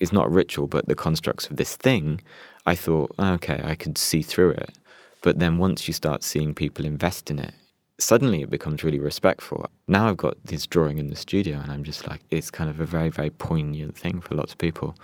it's 0.00 0.12
not 0.12 0.26
a 0.26 0.30
ritual, 0.30 0.66
but 0.66 0.86
the 0.86 0.94
constructs 0.94 1.48
of 1.48 1.56
this 1.56 1.76
thing, 1.76 2.20
I 2.66 2.74
thought, 2.74 3.14
okay, 3.18 3.60
I 3.64 3.74
could 3.74 3.98
see 3.98 4.22
through 4.22 4.50
it. 4.50 4.70
But 5.22 5.38
then 5.38 5.58
once 5.58 5.86
you 5.88 5.94
start 5.94 6.22
seeing 6.22 6.54
people 6.54 6.84
invest 6.84 7.30
in 7.30 7.38
it, 7.38 7.54
suddenly 7.98 8.42
it 8.42 8.50
becomes 8.50 8.82
really 8.82 8.98
respectful. 8.98 9.66
Now 9.86 10.08
I've 10.08 10.16
got 10.16 10.36
this 10.44 10.66
drawing 10.66 10.98
in 10.98 11.08
the 11.08 11.16
studio, 11.16 11.58
and 11.58 11.70
I'm 11.70 11.84
just 11.84 12.08
like, 12.08 12.20
it's 12.30 12.50
kind 12.50 12.68
of 12.68 12.80
a 12.80 12.86
very, 12.86 13.10
very 13.10 13.30
poignant 13.30 13.96
thing 13.96 14.20
for 14.20 14.34
lots 14.34 14.52
of 14.52 14.58
people. 14.58 14.96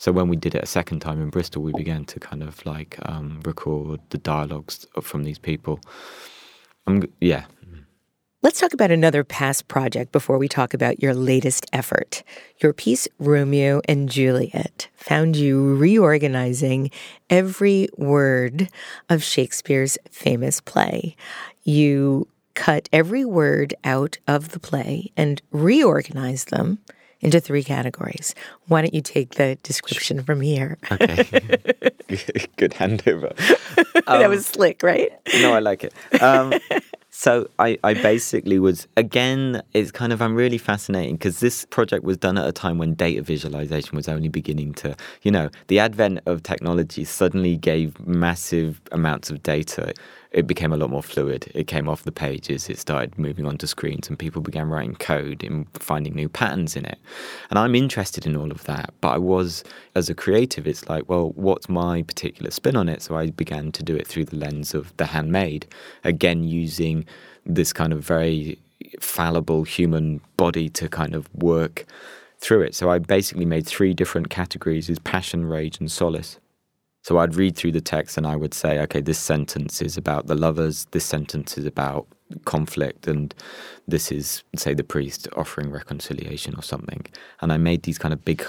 So 0.00 0.12
when 0.12 0.28
we 0.28 0.36
did 0.36 0.54
it 0.54 0.62
a 0.62 0.66
second 0.66 1.00
time 1.00 1.20
in 1.20 1.28
Bristol, 1.28 1.62
we 1.62 1.74
began 1.74 2.06
to 2.06 2.18
kind 2.18 2.42
of 2.42 2.64
like 2.64 2.96
um, 3.02 3.42
record 3.44 4.00
the 4.08 4.16
dialogues 4.16 4.86
from 5.02 5.24
these 5.24 5.38
people. 5.38 5.78
Um, 6.86 7.02
yeah. 7.20 7.44
Let's 8.40 8.58
talk 8.58 8.72
about 8.72 8.90
another 8.90 9.24
past 9.24 9.68
project 9.68 10.10
before 10.10 10.38
we 10.38 10.48
talk 10.48 10.72
about 10.72 11.02
your 11.02 11.12
latest 11.12 11.66
effort. 11.74 12.22
Your 12.62 12.72
piece, 12.72 13.08
Romeo 13.18 13.82
and 13.86 14.08
Juliet, 14.08 14.88
found 14.96 15.36
you 15.36 15.76
reorganizing 15.76 16.90
every 17.28 17.90
word 17.98 18.70
of 19.10 19.22
Shakespeare's 19.22 19.98
famous 20.10 20.62
play. 20.62 21.14
You 21.62 22.26
cut 22.54 22.88
every 22.90 23.26
word 23.26 23.74
out 23.84 24.16
of 24.26 24.52
the 24.52 24.60
play 24.60 25.12
and 25.14 25.42
reorganized 25.50 26.48
them 26.48 26.78
into 27.20 27.40
three 27.40 27.62
categories. 27.62 28.34
Why 28.66 28.82
don't 28.82 28.94
you 28.94 29.02
take 29.02 29.34
the 29.34 29.56
description 29.62 30.22
from 30.22 30.40
here? 30.40 30.78
Okay. 30.90 31.24
Good 32.56 32.72
handover. 32.72 33.30
Um, 34.06 34.20
that 34.20 34.28
was 34.28 34.46
slick, 34.46 34.82
right? 34.82 35.10
No, 35.40 35.52
I 35.52 35.60
like 35.60 35.84
it. 35.84 35.94
Um, 36.22 36.54
so 37.10 37.48
I, 37.58 37.78
I 37.84 37.94
basically 37.94 38.58
was 38.58 38.86
again 38.96 39.62
it's 39.74 39.90
kind 39.90 40.12
of 40.12 40.22
i'm 40.22 40.34
really 40.34 40.58
fascinating 40.58 41.16
because 41.16 41.40
this 41.40 41.66
project 41.66 42.04
was 42.04 42.16
done 42.16 42.38
at 42.38 42.46
a 42.46 42.52
time 42.52 42.78
when 42.78 42.94
data 42.94 43.20
visualization 43.20 43.96
was 43.96 44.08
only 44.08 44.28
beginning 44.28 44.72
to 44.74 44.96
you 45.22 45.30
know 45.30 45.50
the 45.66 45.80
advent 45.80 46.20
of 46.26 46.42
technology 46.42 47.04
suddenly 47.04 47.56
gave 47.56 47.98
massive 48.06 48.80
amounts 48.92 49.28
of 49.28 49.42
data 49.42 49.92
it 50.32 50.46
became 50.46 50.72
a 50.72 50.76
lot 50.76 50.90
more 50.90 51.02
fluid. 51.02 51.50
It 51.54 51.66
came 51.66 51.88
off 51.88 52.04
the 52.04 52.12
pages, 52.12 52.68
it 52.68 52.78
started 52.78 53.18
moving 53.18 53.46
onto 53.46 53.66
screens, 53.66 54.08
and 54.08 54.18
people 54.18 54.40
began 54.42 54.68
writing 54.68 54.94
code 54.94 55.42
and 55.42 55.66
finding 55.74 56.14
new 56.14 56.28
patterns 56.28 56.76
in 56.76 56.84
it. 56.84 56.98
And 57.50 57.58
I'm 57.58 57.74
interested 57.74 58.26
in 58.26 58.36
all 58.36 58.50
of 58.50 58.64
that, 58.64 58.94
but 59.00 59.08
I 59.08 59.18
was, 59.18 59.64
as 59.94 60.08
a 60.08 60.14
creative, 60.14 60.66
it's 60.66 60.88
like, 60.88 61.08
well, 61.08 61.32
what's 61.34 61.68
my 61.68 62.02
particular 62.02 62.50
spin 62.50 62.76
on 62.76 62.88
it? 62.88 63.02
So 63.02 63.16
I 63.16 63.30
began 63.30 63.72
to 63.72 63.82
do 63.82 63.96
it 63.96 64.06
through 64.06 64.26
the 64.26 64.36
lens 64.36 64.72
of 64.72 64.96
the 64.98 65.06
handmade, 65.06 65.66
again, 66.04 66.44
using 66.44 67.04
this 67.44 67.72
kind 67.72 67.92
of 67.92 68.00
very 68.00 68.58
fallible 69.00 69.64
human 69.64 70.20
body 70.36 70.68
to 70.68 70.88
kind 70.88 71.14
of 71.14 71.28
work 71.34 71.86
through 72.38 72.62
it. 72.62 72.74
So 72.74 72.90
I 72.90 72.98
basically 72.98 73.44
made 73.44 73.66
three 73.66 73.94
different 73.94 74.30
categories: 74.30 74.88
is 74.88 74.98
passion, 74.98 75.44
rage, 75.44 75.80
and 75.80 75.90
solace. 75.90 76.38
So 77.02 77.18
I'd 77.18 77.34
read 77.34 77.56
through 77.56 77.72
the 77.72 77.80
text 77.80 78.16
and 78.18 78.26
I 78.26 78.36
would 78.36 78.52
say, 78.52 78.78
okay, 78.80 79.00
this 79.00 79.18
sentence 79.18 79.80
is 79.80 79.96
about 79.96 80.26
the 80.26 80.34
lovers, 80.34 80.86
this 80.90 81.04
sentence 81.04 81.56
is 81.56 81.64
about 81.64 82.06
conflict, 82.44 83.06
and 83.06 83.34
this 83.88 84.12
is, 84.12 84.42
say, 84.54 84.74
the 84.74 84.84
priest 84.84 85.26
offering 85.36 85.70
reconciliation 85.70 86.54
or 86.56 86.62
something. 86.62 87.06
And 87.40 87.52
I 87.52 87.56
made 87.56 87.84
these 87.84 87.98
kind 87.98 88.12
of 88.12 88.24
big 88.24 88.44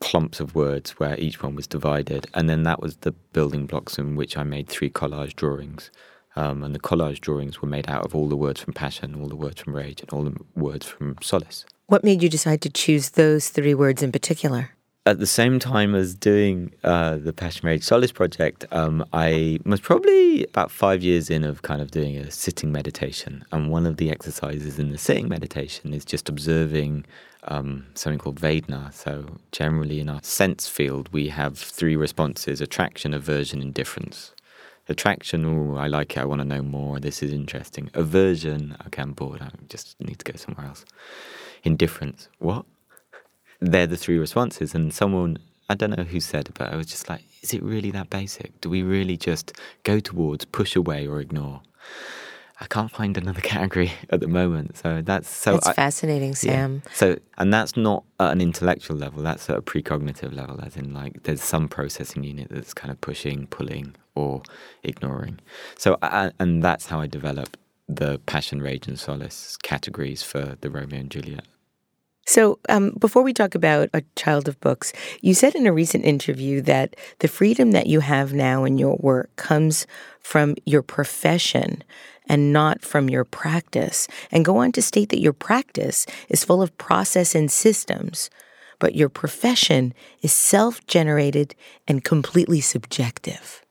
clumps 0.00 0.40
of 0.40 0.54
words 0.54 0.90
where 0.92 1.18
each 1.18 1.42
one 1.42 1.54
was 1.54 1.66
divided. 1.66 2.26
And 2.34 2.48
then 2.48 2.64
that 2.64 2.80
was 2.82 2.96
the 2.98 3.12
building 3.12 3.66
blocks 3.66 3.98
in 3.98 4.16
which 4.16 4.36
I 4.36 4.42
made 4.42 4.68
three 4.68 4.90
collage 4.90 5.34
drawings. 5.34 5.90
Um, 6.36 6.62
and 6.62 6.74
the 6.74 6.80
collage 6.80 7.20
drawings 7.20 7.62
were 7.62 7.68
made 7.68 7.88
out 7.88 8.04
of 8.04 8.14
all 8.14 8.28
the 8.28 8.36
words 8.36 8.60
from 8.60 8.74
passion, 8.74 9.14
all 9.14 9.28
the 9.28 9.36
words 9.36 9.62
from 9.62 9.74
rage, 9.74 10.00
and 10.00 10.10
all 10.10 10.24
the 10.24 10.36
words 10.54 10.86
from 10.86 11.16
solace. 11.22 11.64
What 11.86 12.04
made 12.04 12.22
you 12.22 12.28
decide 12.28 12.60
to 12.62 12.70
choose 12.70 13.10
those 13.10 13.48
three 13.48 13.74
words 13.74 14.02
in 14.02 14.10
particular? 14.12 14.70
At 15.06 15.18
the 15.18 15.26
same 15.26 15.58
time 15.58 15.94
as 15.94 16.14
doing 16.14 16.72
uh, 16.82 17.16
the 17.16 17.60
Rage 17.62 17.82
Solace 17.82 18.12
project, 18.12 18.64
um, 18.70 19.04
I 19.12 19.58
was 19.66 19.80
probably 19.80 20.44
about 20.44 20.70
five 20.70 21.02
years 21.02 21.28
in 21.28 21.44
of 21.44 21.60
kind 21.60 21.82
of 21.82 21.90
doing 21.90 22.16
a 22.16 22.30
sitting 22.30 22.72
meditation. 22.72 23.44
And 23.52 23.70
one 23.70 23.84
of 23.84 23.98
the 23.98 24.10
exercises 24.10 24.78
in 24.78 24.90
the 24.90 24.98
sitting 24.98 25.28
meditation 25.28 25.92
is 25.92 26.06
just 26.06 26.30
observing 26.30 27.04
um, 27.44 27.86
something 27.94 28.18
called 28.18 28.40
Vedana. 28.40 28.94
So, 28.94 29.26
generally, 29.52 30.00
in 30.00 30.08
our 30.08 30.22
sense 30.22 30.68
field, 30.68 31.10
we 31.12 31.28
have 31.28 31.58
three 31.58 31.96
responses 31.96 32.62
attraction, 32.62 33.12
aversion, 33.12 33.60
indifference. 33.60 34.32
Attraction, 34.88 35.44
oh, 35.46 35.76
I 35.76 35.86
like 35.86 36.16
it, 36.16 36.20
I 36.20 36.26
want 36.26 36.40
to 36.42 36.44
know 36.46 36.60
more, 36.60 37.00
this 37.00 37.22
is 37.22 37.32
interesting. 37.32 37.90
Aversion, 37.94 38.76
okay, 38.86 39.00
I'm 39.00 39.12
bored, 39.12 39.40
I 39.40 39.48
just 39.70 39.98
need 39.98 40.18
to 40.18 40.30
go 40.30 40.36
somewhere 40.36 40.66
else. 40.66 40.84
Indifference, 41.62 42.28
what? 42.38 42.66
They're 43.70 43.86
the 43.86 43.96
three 43.96 44.18
responses. 44.18 44.74
And 44.74 44.92
someone, 44.92 45.38
I 45.68 45.74
don't 45.74 45.96
know 45.96 46.04
who 46.04 46.20
said, 46.20 46.50
but 46.54 46.72
I 46.72 46.76
was 46.76 46.86
just 46.86 47.08
like, 47.08 47.22
is 47.42 47.54
it 47.54 47.62
really 47.62 47.90
that 47.92 48.10
basic? 48.10 48.60
Do 48.60 48.70
we 48.70 48.82
really 48.82 49.16
just 49.16 49.52
go 49.82 50.00
towards, 50.00 50.44
push 50.44 50.76
away, 50.76 51.06
or 51.06 51.20
ignore? 51.20 51.60
I 52.60 52.66
can't 52.66 52.90
find 52.90 53.16
another 53.16 53.40
category 53.54 53.92
at 54.10 54.20
the 54.20 54.28
moment. 54.28 54.76
So 54.76 55.02
that's 55.02 55.28
so 55.28 55.52
That's 55.54 55.68
I, 55.68 55.72
fascinating, 55.72 56.34
Sam. 56.34 56.82
Yeah. 56.84 56.92
So 56.92 57.18
and 57.36 57.52
that's 57.52 57.76
not 57.76 58.04
at 58.20 58.32
an 58.32 58.40
intellectual 58.40 58.96
level, 58.96 59.22
that's 59.22 59.50
at 59.50 59.56
a 59.56 59.62
precognitive 59.62 60.34
level, 60.34 60.60
as 60.62 60.76
in 60.76 60.94
like 60.94 61.24
there's 61.24 61.42
some 61.42 61.68
processing 61.68 62.24
unit 62.24 62.48
that's 62.50 62.72
kind 62.72 62.90
of 62.90 63.00
pushing, 63.00 63.46
pulling, 63.48 63.96
or 64.14 64.42
ignoring. 64.82 65.40
So 65.76 65.98
I, 66.02 66.30
and 66.38 66.62
that's 66.62 66.86
how 66.86 67.00
I 67.00 67.06
develop 67.06 67.56
the 67.88 68.18
passion, 68.26 68.62
rage, 68.62 68.86
and 68.86 68.98
solace 68.98 69.58
categories 69.62 70.22
for 70.22 70.56
the 70.60 70.70
Romeo 70.70 71.00
and 71.00 71.10
Juliet. 71.10 71.44
So, 72.26 72.58
um, 72.70 72.92
before 72.98 73.22
we 73.22 73.34
talk 73.34 73.54
about 73.54 73.90
A 73.92 74.02
Child 74.16 74.48
of 74.48 74.58
Books, 74.60 74.92
you 75.20 75.34
said 75.34 75.54
in 75.54 75.66
a 75.66 75.72
recent 75.72 76.04
interview 76.04 76.62
that 76.62 76.96
the 77.18 77.28
freedom 77.28 77.72
that 77.72 77.86
you 77.86 78.00
have 78.00 78.32
now 78.32 78.64
in 78.64 78.78
your 78.78 78.96
work 78.96 79.34
comes 79.36 79.86
from 80.20 80.56
your 80.64 80.82
profession 80.82 81.84
and 82.26 82.50
not 82.52 82.82
from 82.82 83.10
your 83.10 83.24
practice, 83.24 84.08
and 84.30 84.46
go 84.46 84.56
on 84.56 84.72
to 84.72 84.80
state 84.80 85.10
that 85.10 85.20
your 85.20 85.34
practice 85.34 86.06
is 86.30 86.44
full 86.44 86.62
of 86.62 86.76
process 86.78 87.34
and 87.34 87.52
systems, 87.52 88.30
but 88.78 88.94
your 88.94 89.10
profession 89.10 89.92
is 90.22 90.32
self 90.32 90.84
generated 90.86 91.54
and 91.86 92.04
completely 92.04 92.62
subjective. 92.62 93.62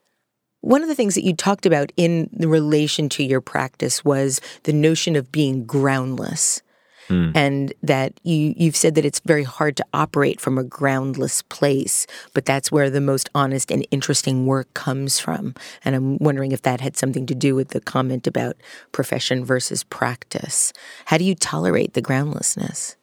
One 0.60 0.82
of 0.82 0.88
the 0.88 0.94
things 0.94 1.16
that 1.16 1.24
you 1.24 1.34
talked 1.34 1.66
about 1.66 1.92
in 1.96 2.30
relation 2.38 3.08
to 3.10 3.24
your 3.24 3.40
practice 3.40 4.04
was 4.04 4.40
the 4.62 4.72
notion 4.72 5.16
of 5.16 5.32
being 5.32 5.66
groundless. 5.66 6.62
Mm. 7.08 7.32
And 7.34 7.72
that 7.82 8.18
you 8.22 8.54
you've 8.56 8.76
said 8.76 8.94
that 8.94 9.04
it's 9.04 9.20
very 9.20 9.44
hard 9.44 9.76
to 9.76 9.86
operate 9.92 10.40
from 10.40 10.58
a 10.58 10.64
groundless 10.64 11.42
place, 11.42 12.06
but 12.32 12.44
that's 12.44 12.72
where 12.72 12.90
the 12.90 13.00
most 13.00 13.28
honest 13.34 13.70
and 13.70 13.86
interesting 13.90 14.46
work 14.46 14.72
comes 14.74 15.18
from. 15.18 15.54
And 15.84 15.94
I'm 15.94 16.18
wondering 16.18 16.52
if 16.52 16.62
that 16.62 16.80
had 16.80 16.96
something 16.96 17.26
to 17.26 17.34
do 17.34 17.54
with 17.54 17.68
the 17.68 17.80
comment 17.80 18.26
about 18.26 18.56
profession 18.92 19.44
versus 19.44 19.84
practice. 19.84 20.72
How 21.06 21.18
do 21.18 21.24
you 21.24 21.34
tolerate 21.34 21.94
the 21.94 22.02
groundlessness? 22.02 22.96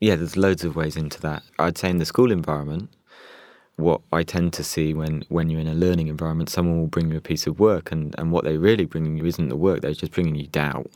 Yeah, 0.00 0.16
there's 0.16 0.36
loads 0.36 0.64
of 0.64 0.74
ways 0.74 0.96
into 0.96 1.20
that. 1.20 1.42
I'd 1.58 1.78
say 1.78 1.90
in 1.90 1.98
the 1.98 2.04
school 2.04 2.32
environment, 2.32 2.90
what 3.76 4.00
I 4.12 4.22
tend 4.22 4.52
to 4.54 4.64
see 4.64 4.94
when, 4.94 5.24
when 5.28 5.48
you're 5.48 5.60
in 5.60 5.68
a 5.68 5.74
learning 5.74 6.08
environment, 6.08 6.50
someone 6.50 6.80
will 6.80 6.88
bring 6.88 7.10
you 7.10 7.18
a 7.18 7.20
piece 7.20 7.46
of 7.46 7.60
work, 7.60 7.92
and, 7.92 8.14
and 8.18 8.32
what 8.32 8.44
they're 8.44 8.58
really 8.58 8.84
bringing 8.84 9.16
you 9.16 9.24
isn't 9.24 9.48
the 9.48 9.56
work, 9.56 9.80
they're 9.80 9.94
just 9.94 10.12
bringing 10.12 10.34
you 10.34 10.48
doubt 10.48 10.90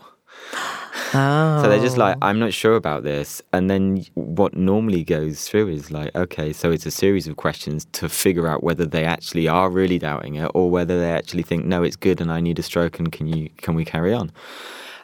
Oh. 1.14 1.62
So 1.62 1.68
they're 1.68 1.80
just 1.80 1.96
like, 1.96 2.16
Oh. 2.16 2.26
I'm 2.26 2.38
not 2.38 2.52
sure 2.52 2.76
about 2.76 3.02
this. 3.02 3.42
And 3.52 3.70
then 3.70 4.04
what 4.14 4.54
normally 4.56 5.04
goes 5.04 5.48
through 5.48 5.68
is 5.68 5.90
like, 5.90 6.14
okay, 6.14 6.52
so 6.52 6.70
it's 6.70 6.86
a 6.86 6.90
series 6.90 7.26
of 7.26 7.36
questions 7.36 7.86
to 7.92 8.08
figure 8.08 8.48
out 8.48 8.62
whether 8.62 8.86
they 8.86 9.04
actually 9.04 9.48
are 9.48 9.70
really 9.70 9.98
doubting 9.98 10.36
it 10.36 10.50
or 10.54 10.70
whether 10.70 10.98
they 10.98 11.12
actually 11.12 11.42
think, 11.42 11.64
no, 11.64 11.82
it's 11.82 11.96
good 11.96 12.20
and 12.20 12.30
I 12.32 12.40
need 12.40 12.58
a 12.58 12.62
stroke 12.62 12.98
and 12.98 13.10
can 13.12 13.26
you 13.26 13.50
can 13.58 13.74
we 13.74 13.84
carry 13.84 14.12
on? 14.12 14.30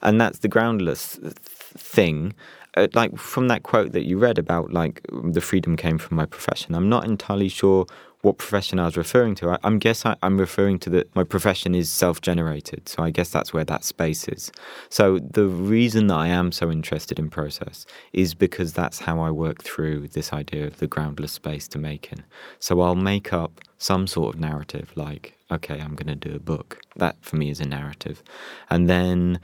And 0.03 0.21
that's 0.21 0.41
the 0.41 0.49
groundless 0.49 1.19
thing. 1.23 2.35
Uh, 2.75 2.89
like 2.95 3.16
from 3.19 3.49
that 3.49 3.62
quote 3.62 3.93
that 3.93 4.05
you 4.05 4.19
read 4.19 4.39
about 4.39 4.73
like 4.73 5.07
the 5.12 5.43
freedom 5.43 5.77
came 5.77 5.99
from 5.99 6.16
my 6.16 6.25
profession. 6.27 6.75
I'm 6.75 6.89
not 6.89 7.05
entirely 7.05 7.49
sure 7.49 7.87
what 8.23 8.39
profession 8.39 8.79
I 8.79 8.87
was 8.87 8.97
referring 8.97 9.35
to. 9.37 9.51
I, 9.51 9.59
I'm 9.64 9.79
guess 9.79 10.07
I, 10.07 10.16
I'm 10.23 10.39
referring 10.39 10.79
to 10.81 10.91
that 10.91 11.14
my 11.14 11.25
profession 11.25 11.75
is 11.75 11.91
self-generated. 11.91 12.89
So 12.89 13.03
I 13.03 13.11
guess 13.11 13.31
that's 13.31 13.53
where 13.53 13.64
that 13.64 13.85
space 13.85 14.29
is. 14.29 14.51
So 14.89 15.18
the 15.18 15.47
reason 15.47 16.07
that 16.07 16.14
I 16.14 16.29
am 16.29 16.53
so 16.53 16.70
interested 16.70 17.18
in 17.18 17.31
process 17.31 17.85
is 18.12 18.35
because 18.35 18.73
that's 18.73 19.01
how 19.01 19.20
I 19.20 19.31
work 19.31 19.62
through 19.62 20.09
this 20.09 20.33
idea 20.33 20.66
of 20.66 20.79
the 20.79 20.87
groundless 20.87 21.33
space 21.33 21.66
to 21.68 21.79
make 21.79 22.12
in. 22.12 22.23
So 22.61 22.81
I'll 22.81 22.95
make 22.95 23.33
up 23.33 23.61
some 23.83 24.07
sort 24.07 24.35
of 24.35 24.41
narrative 24.41 24.93
like 24.95 25.37
okay, 25.53 25.78
I'm 25.80 25.95
going 25.95 26.18
to 26.18 26.28
do 26.28 26.35
a 26.35 26.39
book. 26.39 26.80
That 26.97 27.16
for 27.20 27.37
me 27.37 27.51
is 27.51 27.61
a 27.61 27.68
narrative. 27.68 28.22
And 28.70 28.89
then 28.89 29.39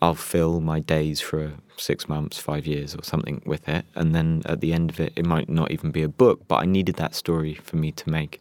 I'll 0.00 0.14
fill 0.14 0.60
my 0.60 0.78
days 0.80 1.20
for 1.20 1.54
six 1.76 2.08
months, 2.08 2.38
five 2.38 2.66
years, 2.66 2.94
or 2.94 3.02
something 3.02 3.42
with 3.44 3.68
it. 3.68 3.84
And 3.94 4.14
then 4.14 4.42
at 4.46 4.60
the 4.60 4.72
end 4.72 4.90
of 4.90 5.00
it, 5.00 5.12
it 5.16 5.26
might 5.26 5.48
not 5.48 5.70
even 5.70 5.90
be 5.90 6.02
a 6.02 6.08
book, 6.08 6.46
but 6.46 6.62
I 6.62 6.64
needed 6.64 6.94
that 6.96 7.14
story 7.14 7.54
for 7.54 7.76
me 7.76 7.90
to 7.92 8.08
make. 8.08 8.40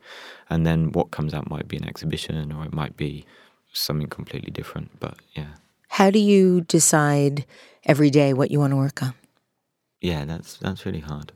And 0.50 0.66
then 0.66 0.92
what 0.92 1.12
comes 1.12 1.34
out 1.34 1.50
might 1.50 1.68
be 1.68 1.78
an 1.78 1.88
exhibition 1.88 2.52
or 2.52 2.66
it 2.66 2.74
might 2.74 2.96
be 2.96 3.26
something 3.74 4.08
completely 4.08 4.52
different. 4.52 5.00
But 5.00 5.16
yeah. 5.34 5.56
How 5.90 6.12
do 6.12 6.20
you 6.20 6.62
decide 6.62 7.46
every 7.84 8.12
day 8.12 8.34
what 8.34 8.52
you 8.52 8.60
want 8.60 8.72
to 8.72 8.78
work 8.78 9.02
on? 9.02 9.16
Yeah, 10.02 10.26
that's 10.26 10.58
that's 10.58 10.86
really 10.86 11.00
hard. 11.00 11.32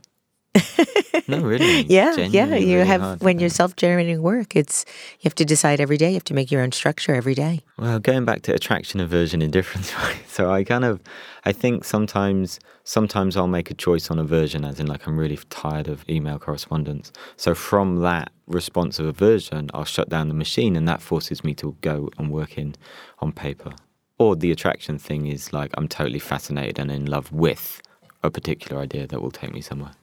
no, 1.28 1.40
really. 1.40 1.84
Yeah, 1.84 2.16
yeah. 2.16 2.46
You 2.46 2.76
really 2.76 2.88
have 2.88 3.02
hard. 3.02 3.22
when 3.22 3.40
you're 3.40 3.50
self-generating 3.50 4.22
work, 4.22 4.56
it's 4.56 4.86
you 5.20 5.24
have 5.24 5.36
to 5.36 5.46
decide 5.46 5.80
every 5.80 5.98
day. 5.98 6.10
You 6.10 6.16
have 6.16 6.26
to 6.26 6.34
make 6.34 6.52
your 6.52 6.62
own 6.62 6.72
structure 6.74 7.16
every 7.16 7.36
day. 7.36 7.62
Well, 7.78 8.00
going 8.00 8.26
back 8.26 8.42
to 8.44 8.54
attraction, 8.54 9.00
aversion, 9.00 9.42
indifference, 9.42 9.96
right? 9.98 10.18
So 10.28 10.52
I 10.52 10.64
kind 10.64 10.84
of, 10.84 11.00
I 11.46 11.54
think 11.54 11.86
sometimes, 11.86 12.60
sometimes 12.84 13.38
I'll 13.38 13.48
make 13.48 13.72
a 13.72 13.74
choice 13.74 14.12
on 14.12 14.20
aversion, 14.20 14.66
as 14.66 14.80
in 14.80 14.88
like 14.88 15.08
I'm 15.08 15.18
really 15.18 15.40
tired 15.50 15.88
of 15.88 16.04
email 16.10 16.38
correspondence. 16.38 17.14
So 17.38 17.56
from 17.56 18.02
that 18.02 18.32
response 18.48 19.00
of 19.00 19.06
aversion, 19.06 19.70
I'll 19.74 19.86
shut 19.86 20.10
down 20.10 20.28
the 20.28 20.34
machine, 20.34 20.76
and 20.76 20.88
that 20.88 21.02
forces 21.02 21.44
me 21.44 21.54
to 21.56 21.78
go 21.82 22.10
and 22.18 22.30
work 22.30 22.58
in 22.58 22.76
on 23.20 23.32
paper. 23.32 23.74
Or 24.18 24.36
the 24.36 24.52
attraction 24.52 25.00
thing 25.00 25.28
is 25.28 25.54
like 25.54 25.72
I'm 25.78 25.88
totally 25.88 26.20
fascinated 26.20 26.78
and 26.78 26.92
in 26.92 27.06
love 27.06 27.32
with 27.32 27.82
a 28.22 28.30
particular 28.30 28.82
idea 28.82 29.08
that 29.08 29.22
will 29.22 29.32
take 29.32 29.54
me 29.54 29.62
somewhere. 29.62 29.94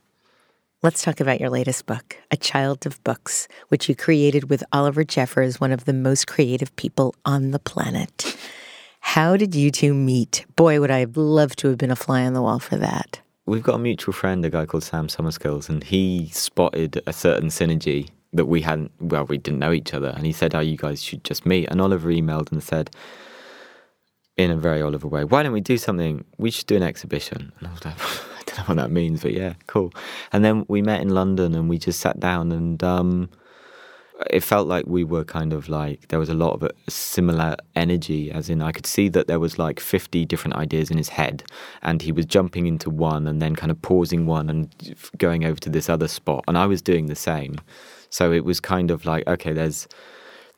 Let's 0.81 1.03
talk 1.03 1.18
about 1.18 1.41
your 1.41 1.51
latest 1.51 1.87
book, 1.87 2.16
A 2.31 2.37
Child 2.37 2.87
of 2.87 3.03
Books, 3.03 3.49
which 3.66 3.89
you 3.89 3.97
created 3.97 4.49
with 4.49 4.62
Oliver 4.70 5.03
Jeffers, 5.03 5.59
one 5.61 5.72
of 5.72 5.87
the 5.87 5.93
most 5.93 6.29
creative 6.29 6.74
people 6.76 7.16
on 7.24 7.51
the 7.51 7.59
planet. 7.59 8.37
How 9.01 9.37
did 9.37 9.57
you 9.57 9.72
two 9.72 9.93
meet? 9.93 10.47
Boy, 10.55 10.79
would 10.79 10.93
I 10.93 11.01
have 11.01 11.16
loved 11.16 11.59
to 11.59 11.68
have 11.68 11.79
been 11.79 11.91
a 11.91 11.97
fly 11.97 12.24
on 12.24 12.33
the 12.33 12.43
wall 12.43 12.61
for 12.61 12.76
that. 12.76 13.20
We've 13.45 13.61
got 13.61 13.74
a 13.74 13.79
mutual 13.81 14.12
friend, 14.12 14.45
a 14.45 14.51
guy 14.51 14.66
called 14.66 14.85
Sam 14.85 15.09
Summerskills, 15.09 15.68
and 15.68 15.83
he 15.83 16.29
spotted 16.29 17.03
a 17.09 17.12
certain 17.12 17.49
synergy 17.49 18.11
that 18.33 18.47
we 18.47 18.61
hadn't, 18.61 18.93
well, 19.01 19.24
we 19.24 19.39
didn't 19.39 19.59
know 19.59 19.72
each 19.72 19.93
other. 19.93 20.12
And 20.14 20.24
he 20.24 20.33
said, 20.33 20.55
Oh, 20.55 20.61
you 20.61 20.76
guys 20.76 21.03
should 21.03 21.24
just 21.24 21.45
meet. 21.45 21.68
And 21.70 21.81
Oliver 21.81 22.09
emailed 22.09 22.53
and 22.53 22.62
said, 22.62 22.91
in 24.37 24.53
a 24.53 24.57
very 24.57 24.81
Oliver 24.81 25.09
way, 25.09 25.24
why 25.24 25.43
don't 25.43 25.53
we 25.53 25.61
do 25.61 25.76
something? 25.76 26.24
We 26.39 26.53
should 26.53 26.66
do 26.66 26.76
an 26.76 26.85
exhibition. 26.85 27.53
And 27.59 27.66
I 27.66 27.72
was 27.72 27.85
like, 27.85 27.97
know 28.59 28.64
what 28.66 28.76
that 28.76 28.90
means, 28.90 29.22
but 29.22 29.32
yeah, 29.32 29.54
cool. 29.66 29.92
And 30.32 30.44
then 30.44 30.64
we 30.68 30.82
met 30.82 31.00
in 31.00 31.11
London 31.11 31.54
and 31.54 31.68
we 31.68 31.78
just 31.78 32.00
sat 32.00 32.20
down 32.20 32.52
and 32.52 32.82
um, 32.82 33.30
it 34.30 34.40
felt 34.40 34.66
like 34.66 34.84
we 34.86 35.04
were 35.04 35.24
kind 35.24 35.52
of 35.52 35.68
like, 35.68 36.09
there 36.09 36.18
was 36.18 36.28
a 36.28 36.34
lot 36.34 36.52
of 36.54 36.62
a 36.64 36.90
similar 36.90 37.56
energy, 37.76 38.30
as 38.30 38.50
in 38.50 38.61
I 38.62 38.72
could 38.72 38.86
see 38.86 39.09
that 39.11 39.28
there 39.28 39.40
was 39.40 39.59
like 39.59 39.80
50 39.80 40.24
different 40.26 40.56
ideas 40.56 40.90
in 40.90 40.96
his 40.96 41.11
head 41.11 41.44
and 41.82 42.02
he 42.02 42.12
was 42.12 42.26
jumping 42.26 42.66
into 42.66 42.90
one 42.90 43.26
and 43.26 43.40
then 43.40 43.54
kind 43.54 43.70
of 43.70 43.80
pausing 43.80 44.26
one 44.26 44.50
and 44.50 44.96
going 45.16 45.44
over 45.44 45.61
to 45.61 45.70
this 45.70 45.88
other 45.88 46.09
spot. 46.09 46.44
And 46.48 46.59
I 46.59 46.66
was 46.66 46.82
doing 46.82 47.06
the 47.06 47.16
same. 47.16 47.56
So 48.11 48.32
it 48.32 48.44
was 48.44 48.61
kind 48.61 48.90
of 48.90 49.04
like, 49.04 49.26
okay, 49.26 49.52
there's 49.52 49.86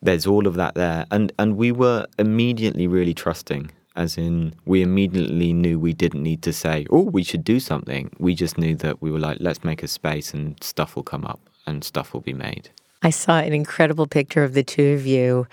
there's 0.02 0.26
all 0.26 0.46
of 0.46 0.54
that 0.54 0.74
there 0.76 1.04
and 1.10 1.30
and 1.38 1.58
we 1.58 1.70
were 1.70 2.06
immediately 2.18 2.86
really 2.86 3.12
trusting 3.12 3.70
as 3.96 4.16
in 4.16 4.54
we 4.64 4.82
immediately 4.82 5.52
knew 5.52 5.78
we 5.78 5.92
didn't 5.92 6.22
need 6.22 6.42
to 6.42 6.52
say 6.52 6.86
oh 6.90 7.02
we 7.02 7.22
should 7.22 7.44
do 7.44 7.58
something 7.58 8.10
we 8.18 8.34
just 8.34 8.56
knew 8.58 8.74
that 8.74 9.02
we 9.02 9.10
were 9.10 9.18
like 9.18 9.38
let's 9.40 9.64
make 9.64 9.82
a 9.82 9.88
space 9.88 10.32
and 10.32 10.62
stuff 10.62 10.94
will 10.96 11.02
come 11.02 11.24
up 11.24 11.40
and 11.66 11.84
stuff 11.84 12.14
will 12.14 12.20
be 12.20 12.32
made 12.32 12.70
I 13.02 13.10
saw 13.10 13.38
an 13.38 13.54
incredible 13.54 14.06
picture 14.06 14.44
of 14.44 14.52
the 14.52 14.62
two 14.62 14.92
of 14.92 15.06
you. 15.06 15.46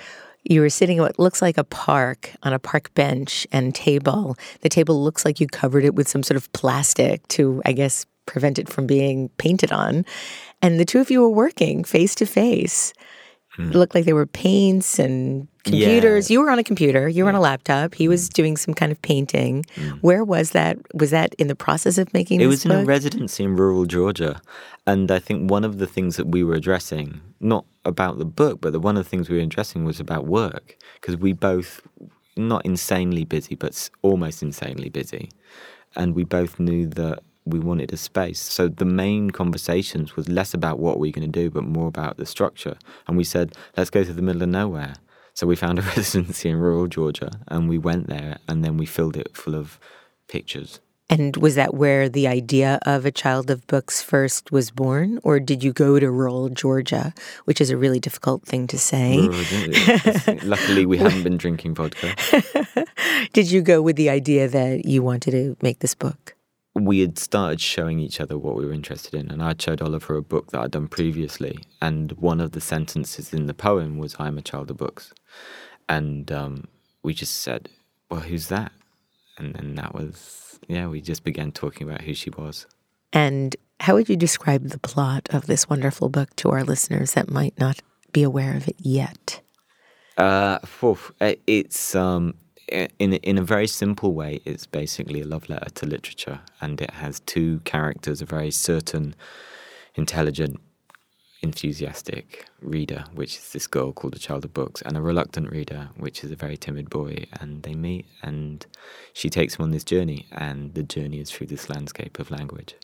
You 0.43 0.59
were 0.61 0.69
sitting 0.69 0.97
at 0.97 1.01
what 1.01 1.19
looks 1.19 1.41
like 1.41 1.57
a 1.57 1.63
park 1.63 2.33
on 2.43 2.51
a 2.51 2.59
park 2.59 2.93
bench 2.93 3.47
and 3.53 3.73
table. 3.73 4.35
The 4.61 4.69
table 4.69 5.01
looks 5.01 5.23
like 5.23 5.39
you 5.39 5.47
covered 5.47 5.85
it 5.85 5.95
with 5.95 6.09
some 6.09 6.23
sort 6.23 6.35
of 6.35 6.51
plastic 6.51 7.25
to, 7.29 7.61
I 7.65 7.71
guess, 7.71 8.05
prevent 8.25 8.59
it 8.59 8.67
from 8.67 8.85
being 8.85 9.29
painted 9.37 9.71
on. 9.71 10.05
And 10.61 10.77
the 10.77 10.85
two 10.85 10.99
of 10.99 11.09
you 11.09 11.21
were 11.21 11.29
working 11.29 11.85
face 11.85 12.15
to 12.15 12.25
face. 12.25 12.91
It 13.57 13.75
looked 13.75 13.95
like 13.95 14.05
there 14.05 14.15
were 14.15 14.25
paints 14.25 14.99
and 14.99 15.47
computers. 15.63 16.29
Yeah. 16.29 16.35
You 16.35 16.41
were 16.41 16.51
on 16.51 16.59
a 16.59 16.63
computer, 16.63 17.09
you 17.09 17.23
were 17.23 17.29
on 17.29 17.35
a 17.35 17.41
laptop. 17.41 17.95
He 17.95 18.07
was 18.07 18.27
hmm. 18.27 18.33
doing 18.33 18.57
some 18.57 18.73
kind 18.73 18.91
of 18.91 19.01
painting. 19.01 19.65
Hmm. 19.75 19.89
Where 20.01 20.23
was 20.23 20.51
that? 20.51 20.77
Was 20.93 21.11
that 21.11 21.33
in 21.35 21.47
the 21.47 21.55
process 21.55 21.97
of 21.97 22.13
making 22.13 22.41
it 22.41 22.47
was 22.47 22.65
in 22.65 22.71
a 22.71 22.83
residency 22.85 23.43
in 23.43 23.55
rural 23.55 23.85
georgia 23.85 24.41
and 24.85 25.11
i 25.11 25.19
think 25.19 25.49
one 25.49 25.63
of 25.63 25.77
the 25.77 25.87
things 25.87 26.15
that 26.17 26.27
we 26.27 26.43
were 26.43 26.55
addressing 26.55 27.19
not 27.39 27.65
about 27.85 28.17
the 28.17 28.25
book 28.25 28.61
but 28.61 28.71
the, 28.73 28.79
one 28.79 28.97
of 28.97 29.03
the 29.03 29.09
things 29.09 29.29
we 29.29 29.37
were 29.37 29.43
addressing 29.43 29.85
was 29.85 29.99
about 29.99 30.25
work 30.25 30.77
because 30.95 31.17
we 31.17 31.33
both 31.33 31.81
not 32.35 32.65
insanely 32.65 33.25
busy 33.25 33.55
but 33.55 33.89
almost 34.01 34.41
insanely 34.41 34.89
busy 34.89 35.29
and 35.95 36.15
we 36.15 36.23
both 36.23 36.59
knew 36.59 36.87
that 36.87 37.19
we 37.49 37.59
wanted 37.59 37.91
a 37.93 37.97
space 37.97 38.41
so 38.41 38.67
the 38.67 38.85
main 38.85 39.29
conversations 39.31 40.15
was 40.15 40.29
less 40.29 40.53
about 40.53 40.79
what 40.79 40.99
we 40.99 41.07
were 41.07 41.13
going 41.13 41.31
to 41.31 41.39
do 41.39 41.49
but 41.49 41.63
more 41.63 41.87
about 41.87 42.17
the 42.17 42.25
structure 42.25 42.77
and 43.07 43.17
we 43.17 43.23
said 43.23 43.55
let's 43.75 43.89
go 43.89 44.03
to 44.03 44.13
the 44.13 44.21
middle 44.21 44.43
of 44.43 44.49
nowhere 44.49 44.93
so 45.33 45.47
we 45.47 45.55
found 45.55 45.79
a 45.79 45.81
residency 45.95 46.49
in 46.49 46.57
rural 46.57 46.87
georgia 46.87 47.31
and 47.47 47.69
we 47.69 47.77
went 47.77 48.07
there 48.07 48.37
and 48.47 48.63
then 48.63 48.77
we 48.77 48.85
filled 48.85 49.17
it 49.17 49.35
full 49.35 49.55
of 49.55 49.79
pictures 50.27 50.79
And 51.09 51.37
was 51.37 51.55
that 51.55 51.73
where 51.73 52.09
the 52.09 52.27
idea 52.27 52.79
of 52.85 53.05
a 53.05 53.11
child 53.11 53.49
of 53.49 53.65
books 53.67 54.01
first 54.03 54.51
was 54.51 54.71
born? 54.71 55.19
Or 55.23 55.39
did 55.39 55.63
you 55.63 55.71
go 55.71 55.99
to 55.99 56.11
rural 56.11 56.49
Georgia, 56.49 57.13
which 57.45 57.61
is 57.61 57.69
a 57.69 57.77
really 57.77 57.99
difficult 57.99 58.43
thing 58.43 58.67
to 58.67 58.77
say? 58.77 59.17
Rural 59.23 60.39
Luckily, 60.43 60.85
we 60.85 60.97
haven't 60.97 61.23
been 61.23 61.37
drinking 61.37 61.75
vodka. 61.75 62.13
Did 63.33 63.49
you 63.51 63.61
go 63.61 63.81
with 63.81 63.95
the 63.95 64.09
idea 64.09 64.47
that 64.47 64.85
you 64.85 65.01
wanted 65.01 65.31
to 65.31 65.55
make 65.61 65.79
this 65.79 65.95
book? 65.95 66.36
We 66.79 66.99
had 66.99 67.17
started 67.17 67.59
showing 67.59 67.99
each 67.99 68.21
other 68.21 68.37
what 68.37 68.55
we 68.55 68.65
were 68.65 68.73
interested 68.73 69.13
in, 69.13 69.31
and 69.31 69.41
I'd 69.41 69.61
showed 69.61 69.81
Oliver 69.81 70.15
a 70.15 70.21
book 70.21 70.51
that 70.51 70.61
I'd 70.61 70.71
done 70.71 70.87
previously. 70.87 71.59
And 71.81 72.11
one 72.13 72.39
of 72.39 72.51
the 72.51 72.61
sentences 72.61 73.33
in 73.33 73.47
the 73.47 73.53
poem 73.53 73.97
was, 73.97 74.15
I'm 74.19 74.37
a 74.37 74.41
child 74.41 74.69
of 74.69 74.77
books. 74.77 75.13
And 75.89 76.31
um, 76.31 76.67
we 77.03 77.13
just 77.13 77.37
said, 77.37 77.69
Well, 78.09 78.21
who's 78.21 78.47
that? 78.47 78.71
And 79.37 79.53
then 79.55 79.75
that 79.75 79.93
was, 79.93 80.59
yeah, 80.67 80.87
we 80.87 81.01
just 81.01 81.23
began 81.23 81.51
talking 81.51 81.87
about 81.87 82.01
who 82.01 82.13
she 82.13 82.29
was. 82.31 82.65
And 83.13 83.55
how 83.79 83.93
would 83.95 84.09
you 84.09 84.15
describe 84.15 84.63
the 84.69 84.79
plot 84.79 85.29
of 85.31 85.45
this 85.45 85.69
wonderful 85.69 86.09
book 86.09 86.35
to 86.37 86.49
our 86.49 86.63
listeners 86.63 87.13
that 87.13 87.29
might 87.29 87.57
not 87.59 87.81
be 88.11 88.23
aware 88.23 88.55
of 88.55 88.67
it 88.67 88.75
yet? 88.79 89.41
Uh, 90.17 90.57
uh, 90.81 91.33
it's 91.45 91.95
um, 91.95 92.33
in 92.67 93.13
in 93.13 93.37
a 93.37 93.43
very 93.43 93.67
simple 93.67 94.13
way. 94.13 94.41
It's 94.45 94.65
basically 94.65 95.21
a 95.21 95.25
love 95.25 95.49
letter 95.49 95.69
to 95.69 95.85
literature, 95.85 96.41
and 96.61 96.81
it 96.81 96.91
has 96.91 97.19
two 97.21 97.59
characters: 97.65 98.21
a 98.21 98.25
very 98.25 98.51
certain, 98.51 99.15
intelligent, 99.95 100.59
enthusiastic 101.41 102.47
reader, 102.61 103.05
which 103.13 103.37
is 103.37 103.51
this 103.51 103.67
girl 103.67 103.93
called 103.93 104.13
the 104.13 104.19
Child 104.19 104.45
of 104.45 104.53
Books, 104.53 104.81
and 104.81 104.97
a 104.97 105.01
reluctant 105.01 105.51
reader, 105.51 105.89
which 105.97 106.23
is 106.23 106.31
a 106.31 106.35
very 106.35 106.57
timid 106.57 106.89
boy. 106.89 107.25
And 107.39 107.63
they 107.63 107.75
meet, 107.75 108.05
and 108.21 108.65
she 109.13 109.29
takes 109.29 109.55
him 109.55 109.63
on 109.63 109.71
this 109.71 109.83
journey, 109.83 110.27
and 110.31 110.73
the 110.73 110.83
journey 110.83 111.19
is 111.19 111.31
through 111.31 111.47
this 111.47 111.69
landscape 111.69 112.19
of 112.19 112.31
language. 112.31 112.75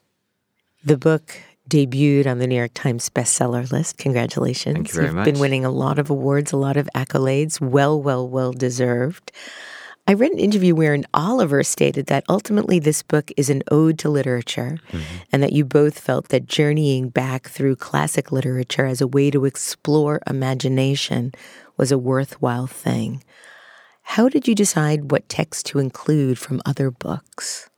The 0.83 0.97
book 0.97 1.37
debuted 1.69 2.27
on 2.27 2.39
the 2.39 2.47
New 2.47 2.55
York 2.55 2.73
Times 2.73 3.09
bestseller 3.09 3.71
list. 3.71 3.97
Congratulations. 3.97 4.75
Thank 4.75 4.87
you 4.89 4.93
very 4.93 5.05
You've 5.07 5.15
much. 5.15 5.25
been 5.25 5.39
winning 5.39 5.65
a 5.65 5.71
lot 5.71 5.97
of 5.99 6.09
awards, 6.09 6.51
a 6.51 6.57
lot 6.57 6.77
of 6.77 6.89
accolades. 6.95 7.61
Well, 7.61 8.01
well, 8.01 8.27
well 8.27 8.51
deserved. 8.51 9.31
I 10.05 10.13
read 10.13 10.33
an 10.33 10.39
interview 10.39 10.75
wherein 10.75 11.05
Oliver 11.13 11.63
stated 11.63 12.07
that 12.07 12.25
ultimately 12.27 12.77
this 12.77 13.01
book 13.01 13.31
is 13.37 13.49
an 13.49 13.63
ode 13.71 13.97
to 13.99 14.09
literature 14.09 14.77
Mm-hmm. 14.91 15.15
and 15.31 15.41
that 15.41 15.53
you 15.53 15.63
both 15.63 15.97
felt 15.97 16.27
that 16.27 16.45
journeying 16.45 17.07
back 17.07 17.47
through 17.47 17.77
classic 17.77 18.29
literature 18.31 18.85
as 18.85 18.99
a 18.99 19.07
way 19.07 19.31
to 19.31 19.45
explore 19.45 20.21
imagination 20.29 21.31
was 21.77 21.89
a 21.91 21.97
worthwhile 21.97 22.67
thing. 22.67 23.23
How 24.01 24.27
did 24.27 24.45
you 24.45 24.53
decide 24.55 25.09
what 25.11 25.29
text 25.29 25.65
to 25.67 25.79
include 25.79 26.37
from 26.37 26.61
other 26.65 26.91
books? 26.91 27.69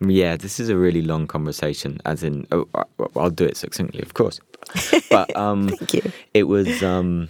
Yeah, 0.00 0.36
this 0.36 0.60
is 0.60 0.68
a 0.68 0.76
really 0.76 1.02
long 1.02 1.26
conversation. 1.26 2.00
As 2.04 2.22
in, 2.22 2.46
oh, 2.52 2.68
I'll 3.16 3.30
do 3.30 3.44
it 3.44 3.56
succinctly, 3.56 4.02
of 4.02 4.14
course. 4.14 4.40
But 5.10 5.34
um, 5.36 5.68
Thank 5.68 5.94
you. 5.94 6.12
it 6.34 6.44
was 6.44 6.82
um, 6.82 7.28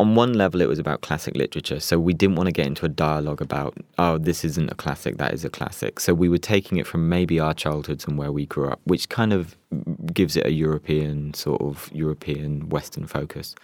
on 0.00 0.14
one 0.14 0.32
level, 0.32 0.62
it 0.62 0.68
was 0.68 0.78
about 0.78 1.02
classic 1.02 1.36
literature. 1.36 1.78
So 1.78 2.00
we 2.00 2.14
didn't 2.14 2.36
want 2.36 2.46
to 2.46 2.52
get 2.52 2.66
into 2.66 2.86
a 2.86 2.88
dialogue 2.88 3.42
about, 3.42 3.76
oh, 3.98 4.16
this 4.18 4.44
isn't 4.44 4.70
a 4.70 4.74
classic, 4.74 5.18
that 5.18 5.34
is 5.34 5.44
a 5.44 5.50
classic. 5.50 6.00
So 6.00 6.14
we 6.14 6.28
were 6.28 6.38
taking 6.38 6.78
it 6.78 6.86
from 6.86 7.08
maybe 7.08 7.38
our 7.38 7.52
childhoods 7.52 8.06
and 8.06 8.16
where 8.16 8.32
we 8.32 8.46
grew 8.46 8.70
up, 8.70 8.80
which 8.84 9.08
kind 9.10 9.32
of 9.32 9.56
gives 10.12 10.36
it 10.36 10.46
a 10.46 10.52
European 10.52 11.34
sort 11.34 11.60
of 11.60 11.90
European 11.92 12.70
Western 12.70 13.06
focus. 13.06 13.54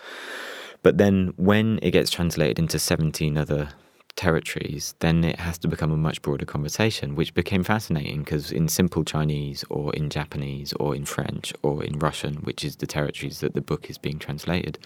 But 0.82 0.98
then 0.98 1.32
when 1.36 1.78
it 1.82 1.92
gets 1.92 2.10
translated 2.10 2.58
into 2.58 2.78
17 2.78 3.38
other 3.38 3.70
territories, 4.16 4.94
then 5.00 5.22
it 5.24 5.38
has 5.38 5.58
to 5.58 5.68
become 5.68 5.92
a 5.92 5.96
much 5.96 6.22
broader 6.22 6.46
conversation, 6.46 7.14
which 7.14 7.34
became 7.34 7.62
fascinating 7.62 8.22
because 8.24 8.50
in 8.50 8.68
simple 8.68 9.04
Chinese 9.04 9.64
or 9.68 9.94
in 9.94 10.10
Japanese 10.10 10.72
or 10.74 10.94
in 10.94 11.04
French 11.04 11.52
or 11.62 11.84
in 11.84 11.98
Russian, 11.98 12.36
which 12.36 12.64
is 12.64 12.76
the 12.76 12.86
territories 12.86 13.40
that 13.40 13.54
the 13.54 13.60
book 13.60 13.88
is 13.90 13.98
being 13.98 14.18
translated, 14.18 14.78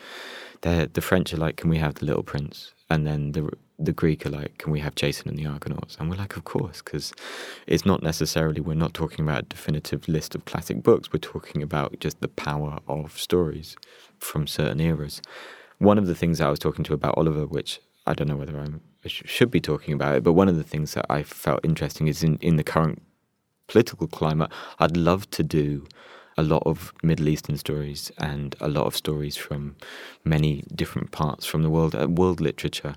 the 0.63 1.01
French 1.01 1.33
are 1.33 1.39
like, 1.39 1.57
can 1.57 1.71
we 1.71 1.79
have 1.79 1.95
the 1.95 2.07
Little 2.07 2.23
Prince? 2.23 2.75
And 2.91 3.07
then 3.07 3.33
the 3.33 3.51
the 3.83 3.93
Greek 3.93 4.27
are 4.27 4.31
like, 4.31 4.59
can 4.59 4.73
we 4.73 4.81
have 4.81 4.95
Jason 4.95 5.31
and 5.31 5.39
the 5.39 5.47
Argonauts? 5.47 5.97
And 5.99 6.11
we're 6.11 6.17
like, 6.17 6.37
of 6.37 6.45
course, 6.45 6.83
because 6.83 7.15
it's 7.67 7.87
not 7.87 8.03
necessarily, 8.03 8.61
we're 8.61 8.75
not 8.75 8.93
talking 8.93 9.25
about 9.25 9.39
a 9.39 9.47
definitive 9.47 10.07
list 10.07 10.35
of 10.35 10.45
classic 10.45 10.83
books. 10.83 11.11
We're 11.11 11.21
talking 11.21 11.63
about 11.63 11.99
just 11.99 12.21
the 12.21 12.29
power 12.29 12.81
of 12.87 13.19
stories 13.19 13.77
from 14.19 14.47
certain 14.47 14.81
eras. 14.81 15.23
One 15.79 15.97
of 15.97 16.07
the 16.07 16.15
things 16.15 16.43
I 16.43 16.51
was 16.51 16.59
talking 16.59 16.85
to 16.85 16.93
about 16.93 17.17
Oliver, 17.17 17.47
which 17.47 17.81
I 18.07 18.13
don't 18.13 18.29
know 18.29 18.37
whether 18.37 18.59
I'm, 18.59 18.83
i 19.05 19.09
should 19.09 19.51
be 19.51 19.61
talking 19.61 19.95
about 19.95 20.17
it, 20.17 20.23
but 20.23 20.35
one 20.35 20.49
of 20.49 20.57
the 20.57 20.65
things 20.65 20.95
that 20.95 21.07
I 21.09 21.23
felt 21.23 21.65
interesting 21.65 22.09
is 22.09 22.23
in, 22.23 22.37
in 22.39 22.57
the 22.57 22.65
current 22.65 23.03
political 23.67 24.07
climate, 24.07 24.51
I'd 24.79 24.97
love 24.97 25.31
to 25.31 25.43
do 25.43 25.87
a 26.37 26.43
lot 26.43 26.63
of 26.67 26.93
Middle 27.03 27.29
Eastern 27.29 27.57
stories 27.57 28.11
and 28.19 28.57
a 28.61 28.69
lot 28.69 28.87
of 28.87 28.97
stories 28.97 29.37
from 29.37 29.77
many 30.25 30.65
different 30.75 31.11
parts 31.13 31.47
from 31.47 31.63
the 31.63 31.71
world, 31.71 31.95
uh, 31.95 32.09
world 32.09 32.41
literature. 32.41 32.95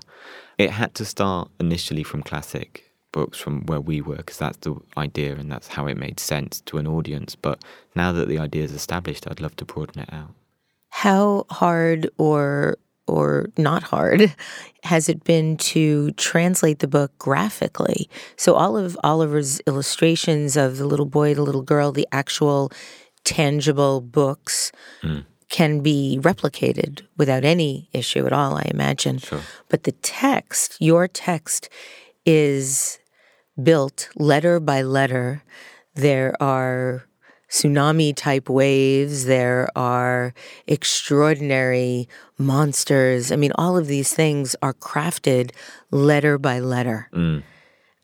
It 0.58 0.70
had 0.70 0.94
to 0.96 1.04
start 1.04 1.50
initially 1.60 2.02
from 2.02 2.22
classic 2.22 2.90
books 3.12 3.38
from 3.38 3.64
where 3.66 3.80
we 3.80 4.00
were 4.00 4.16
because 4.16 4.38
that's 4.38 4.58
the 4.58 4.74
idea 4.96 5.36
and 5.36 5.50
that's 5.50 5.68
how 5.68 5.86
it 5.86 5.96
made 5.96 6.18
sense 6.18 6.60
to 6.62 6.78
an 6.78 6.86
audience. 6.86 7.34
But 7.36 7.62
now 7.94 8.12
that 8.12 8.28
the 8.28 8.38
idea 8.38 8.64
is 8.64 8.72
established, 8.72 9.26
I'd 9.28 9.40
love 9.40 9.56
to 9.56 9.64
broaden 9.64 10.02
it 10.02 10.12
out. 10.12 10.34
How 10.90 11.46
hard 11.50 12.10
or 12.18 12.78
or 13.06 13.46
not 13.56 13.82
hard 13.82 14.34
has 14.84 15.08
it 15.08 15.24
been 15.24 15.56
to 15.56 16.10
translate 16.12 16.80
the 16.80 16.88
book 16.88 17.16
graphically? 17.18 18.08
So 18.36 18.54
all 18.54 18.76
of 18.76 18.98
Oliver's 19.02 19.60
illustrations 19.66 20.56
of 20.56 20.76
the 20.76 20.86
little 20.86 21.06
boy, 21.06 21.34
the 21.34 21.42
little 21.42 21.62
girl, 21.62 21.90
the 21.90 22.06
actual 22.12 22.70
tangible 23.24 24.02
books 24.02 24.72
mm. 25.02 25.24
can 25.48 25.80
be 25.80 26.18
replicated 26.20 27.02
without 27.16 27.44
any 27.44 27.88
issue 27.92 28.26
at 28.26 28.32
all, 28.32 28.56
I 28.56 28.66
imagine. 28.66 29.18
Sure. 29.18 29.40
But 29.68 29.84
the 29.84 29.92
text, 29.92 30.76
your 30.80 31.08
text, 31.08 31.70
is 32.26 32.98
built 33.62 34.10
letter 34.16 34.60
by 34.60 34.82
letter. 34.82 35.42
There 35.94 36.34
are 36.42 37.06
tsunami 37.54 38.12
type 38.16 38.48
waves, 38.48 39.26
there 39.26 39.68
are 39.76 40.34
extraordinary 40.66 42.08
monsters. 42.36 43.30
I 43.30 43.36
mean, 43.36 43.52
all 43.54 43.76
of 43.76 43.86
these 43.86 44.12
things 44.12 44.56
are 44.60 44.74
crafted 44.74 45.52
letter 45.92 46.36
by 46.36 46.58
letter. 46.58 47.08
Mm. 47.12 47.44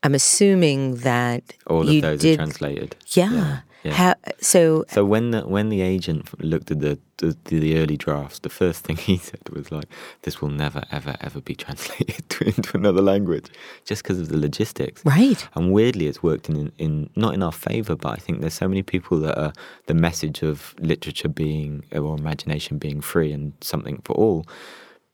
I'm 0.04 0.14
assuming 0.14 0.96
that 0.98 1.42
all 1.66 1.80
of 1.80 2.00
those 2.00 2.20
did, 2.20 2.38
are 2.38 2.44
translated. 2.44 2.94
Yeah. 3.08 3.32
yeah. 3.32 3.60
Yeah. 3.82 3.92
How, 3.92 4.14
so 4.40 4.84
so 4.88 5.04
when 5.04 5.30
the 5.30 5.42
when 5.42 5.70
the 5.70 5.80
agent 5.80 6.28
looked 6.42 6.70
at 6.70 6.80
the, 6.80 6.98
the, 7.16 7.34
the 7.44 7.78
early 7.78 7.96
drafts, 7.96 8.40
the 8.40 8.50
first 8.50 8.84
thing 8.84 8.96
he 9.08 9.16
said 9.16 9.40
was 9.50 9.72
like, 9.72 9.86
"This 10.22 10.42
will 10.42 10.50
never 10.50 10.82
ever 10.90 11.16
ever 11.20 11.40
be 11.40 11.54
translated 11.64 12.24
into 12.40 12.76
another 12.76 13.00
language, 13.00 13.46
just 13.84 14.02
because 14.02 14.20
of 14.20 14.28
the 14.28 14.36
logistics." 14.36 15.04
Right. 15.04 15.48
And 15.54 15.72
weirdly, 15.72 16.06
it's 16.08 16.22
worked 16.22 16.50
in 16.50 16.72
in 16.76 17.08
not 17.16 17.34
in 17.34 17.42
our 17.42 17.52
favor, 17.52 17.96
but 17.96 18.10
I 18.10 18.16
think 18.16 18.40
there's 18.40 18.54
so 18.54 18.68
many 18.68 18.82
people 18.82 19.18
that 19.20 19.38
are 19.38 19.52
the 19.86 19.94
message 19.94 20.42
of 20.42 20.74
literature 20.78 21.28
being 21.28 21.84
or 21.92 22.16
imagination 22.16 22.76
being 22.78 23.00
free 23.00 23.32
and 23.32 23.54
something 23.60 24.02
for 24.04 24.14
all. 24.14 24.46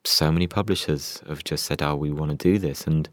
So 0.05 0.31
many 0.31 0.47
publishers 0.47 1.23
have 1.29 1.45
just 1.45 1.67
said, 1.67 1.83
"Oh, 1.83 1.95
we 1.95 2.11
want 2.11 2.33
to 2.33 2.37
do 2.37 2.59
this," 2.59 2.87
and 2.87 3.09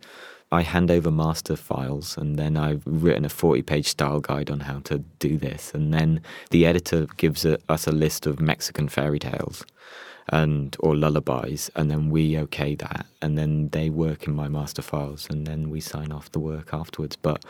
I 0.53 0.61
hand 0.61 0.91
over 0.91 1.09
master 1.09 1.55
files 1.55 2.15
and 2.15 2.37
then 2.37 2.57
I've 2.57 2.83
written 2.85 3.25
a 3.25 3.29
40 3.29 3.63
page 3.63 3.87
style 3.87 4.19
guide 4.19 4.51
on 4.51 4.59
how 4.59 4.81
to 4.81 4.99
do 5.17 5.35
this. 5.35 5.73
And 5.73 5.91
then 5.91 6.21
the 6.51 6.67
editor 6.67 7.07
gives 7.17 7.43
a, 7.43 7.57
us 7.69 7.87
a 7.87 7.91
list 7.91 8.27
of 8.27 8.39
Mexican 8.39 8.87
fairy 8.87 9.17
tales 9.17 9.65
and 10.29 10.77
or 10.79 10.95
lullabies 10.95 11.71
and 11.75 11.89
then 11.89 12.11
we 12.11 12.37
okay 12.37 12.75
that 12.75 13.07
and 13.21 13.35
then 13.35 13.69
they 13.69 13.89
work 13.89 14.27
in 14.27 14.33
my 14.33 14.47
master 14.47 14.81
files 14.81 15.27
and 15.29 15.45
then 15.47 15.69
we 15.69 15.81
sign 15.81 16.13
off 16.13 16.31
the 16.31 16.39
work 16.39 16.73
afterwards 16.73 17.17
but 17.17 17.43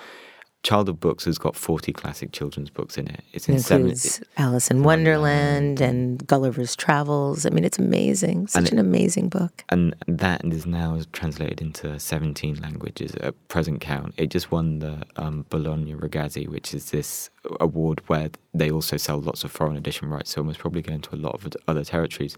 Child 0.64 0.88
of 0.88 1.00
Books 1.02 1.26
has 1.26 1.38
got 1.38 1.58
40 1.58 1.92
classic 1.92 2.32
children's 2.32 2.70
books 2.70 2.98
in 2.98 3.08
it. 3.08 3.22
It's 3.34 3.50
in 3.50 3.56
it 3.56 3.70
includes 3.70 4.14
seven, 4.14 4.28
Alice 4.38 4.72
in 4.72 4.84
Wonderland 4.84 5.82
and 5.82 6.26
Gulliver's 6.26 6.74
Travels. 6.76 7.46
I 7.46 7.50
mean, 7.50 7.66
it's 7.66 7.78
amazing. 7.78 8.48
Such 8.48 8.72
an 8.72 8.80
amazing 8.80 9.28
book. 9.28 9.66
And 9.70 9.94
that 10.08 10.44
is 10.46 10.66
now 10.66 11.02
translated 11.12 11.62
into 11.62 12.00
17 12.00 12.62
languages 12.62 13.14
at 13.16 13.36
present 13.50 13.82
count. 13.82 14.14
It 14.16 14.28
just 14.28 14.52
won 14.52 14.80
the 14.80 15.04
um, 15.18 15.46
Bologna 15.50 15.96
Ragazzi, 15.96 16.48
which 16.48 16.74
is 16.74 16.92
this 16.92 17.30
award 17.60 18.02
where 18.08 18.30
they 18.54 18.72
also 18.72 18.96
sell 18.96 19.20
lots 19.20 19.44
of 19.44 19.52
foreign 19.52 19.76
edition 19.76 20.10
rights, 20.10 20.32
so 20.32 20.42
almost 20.42 20.60
probably 20.60 20.82
going 20.82 21.02
to 21.02 21.16
a 21.16 21.18
lot 21.18 21.36
of 21.36 21.54
other 21.68 21.84
territories. 21.84 22.38